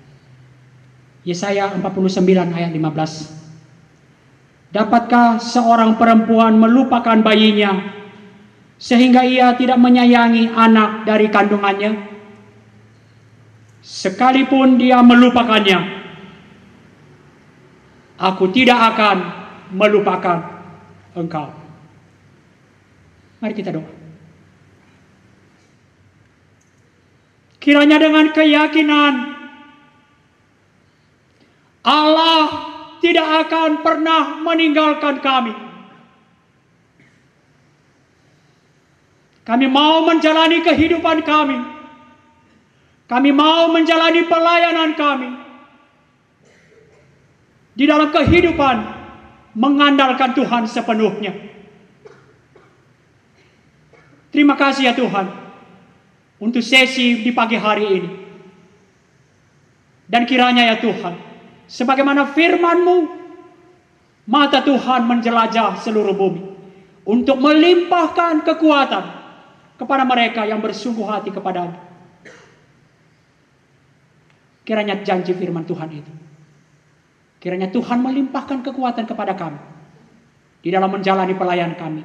Yesaya 1.23 1.71
49 1.79 2.51
ayat 2.51 2.75
15. 2.75 4.75
Dapatkah 4.75 5.39
seorang 5.39 5.95
perempuan 5.95 6.59
melupakan 6.59 7.15
bayinya 7.23 7.95
sehingga 8.75 9.23
ia 9.23 9.55
tidak 9.55 9.79
menyayangi 9.79 10.51
anak 10.51 11.07
dari 11.07 11.31
kandungannya? 11.31 12.19
Sekalipun 13.79 14.75
dia 14.75 14.99
melupakannya, 14.99 15.79
aku 18.19 18.51
tidak 18.51 18.91
akan 18.91 19.17
melupakan 19.71 20.43
engkau. 21.15 21.47
Mari 23.39 23.55
kita 23.55 23.71
doa. 23.71 23.87
Kiranya 27.63 27.99
dengan 27.99 28.31
keyakinan 28.31 29.36
Allah 31.87 32.43
tidak 32.99 33.47
akan 33.47 33.79
pernah 33.79 34.43
meninggalkan 34.43 35.23
kami. 35.23 35.55
Kami 39.47 39.65
mau 39.71 40.03
menjalani 40.03 40.59
kehidupan 40.59 41.23
kami. 41.23 41.55
Kami 43.07 43.31
mau 43.31 43.71
menjalani 43.71 44.27
pelayanan 44.27 44.91
kami. 44.99 45.31
Di 47.71 47.87
dalam 47.87 48.11
kehidupan 48.11 48.75
mengandalkan 49.55 50.35
Tuhan 50.35 50.67
sepenuhnya. 50.67 51.31
Terima 54.35 54.59
kasih 54.59 54.91
ya 54.91 54.93
Tuhan 54.93 55.31
untuk 56.43 56.59
sesi 56.59 57.23
di 57.23 57.31
pagi 57.31 57.55
hari 57.55 57.85
ini. 57.87 58.11
Dan 60.11 60.27
kiranya 60.27 60.67
ya 60.67 60.75
Tuhan, 60.83 61.15
sebagaimana 61.67 62.31
firman-Mu, 62.31 62.97
mata 64.27 64.63
Tuhan 64.63 65.07
menjelajah 65.07 65.79
seluruh 65.83 66.15
bumi 66.15 66.43
untuk 67.07 67.39
melimpahkan 67.39 68.43
kekuatan 68.43 69.05
kepada 69.77 70.03
mereka 70.03 70.43
yang 70.43 70.59
bersungguh 70.59 71.05
hati 71.07 71.29
kepadamu. 71.31 71.75
Kiranya 74.67 74.99
janji 74.99 75.31
firman 75.31 75.63
Tuhan 75.63 75.87
itu. 75.95 76.13
Kiranya 77.39 77.71
Tuhan 77.71 78.03
melimpahkan 78.03 78.59
kekuatan 78.65 79.07
kepada 79.07 79.31
kami 79.37 79.61
di 80.59 80.73
dalam 80.73 80.91
menjalani 80.91 81.31
pelayan 81.37 81.79
kami. 81.79 82.03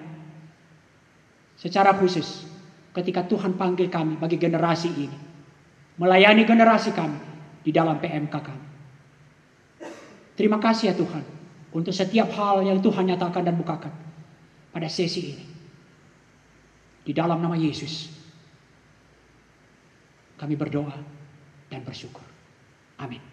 Secara 1.58 1.90
khusus 1.98 2.46
ketika 2.94 3.26
Tuhan 3.26 3.58
panggil 3.58 3.90
kami 3.90 4.14
bagi 4.14 4.38
generasi 4.38 4.90
ini. 4.94 5.18
Melayani 5.98 6.46
generasi 6.46 6.94
kami 6.94 7.18
di 7.66 7.74
dalam 7.74 7.98
PMK 7.98 8.34
kami. 8.38 8.71
Terima 10.32 10.56
kasih 10.60 10.92
ya 10.92 10.94
Tuhan 10.96 11.24
untuk 11.72 11.92
setiap 11.92 12.28
hal 12.36 12.64
yang 12.64 12.80
Tuhan 12.80 13.08
nyatakan 13.08 13.44
dan 13.44 13.56
bukakan 13.56 13.92
pada 14.72 14.88
sesi 14.88 15.36
ini. 15.36 15.44
Di 17.02 17.12
dalam 17.12 17.42
nama 17.42 17.58
Yesus. 17.58 18.14
Kami 20.38 20.54
berdoa 20.54 20.94
dan 21.70 21.82
bersyukur. 21.82 22.24
Amin. 22.98 23.31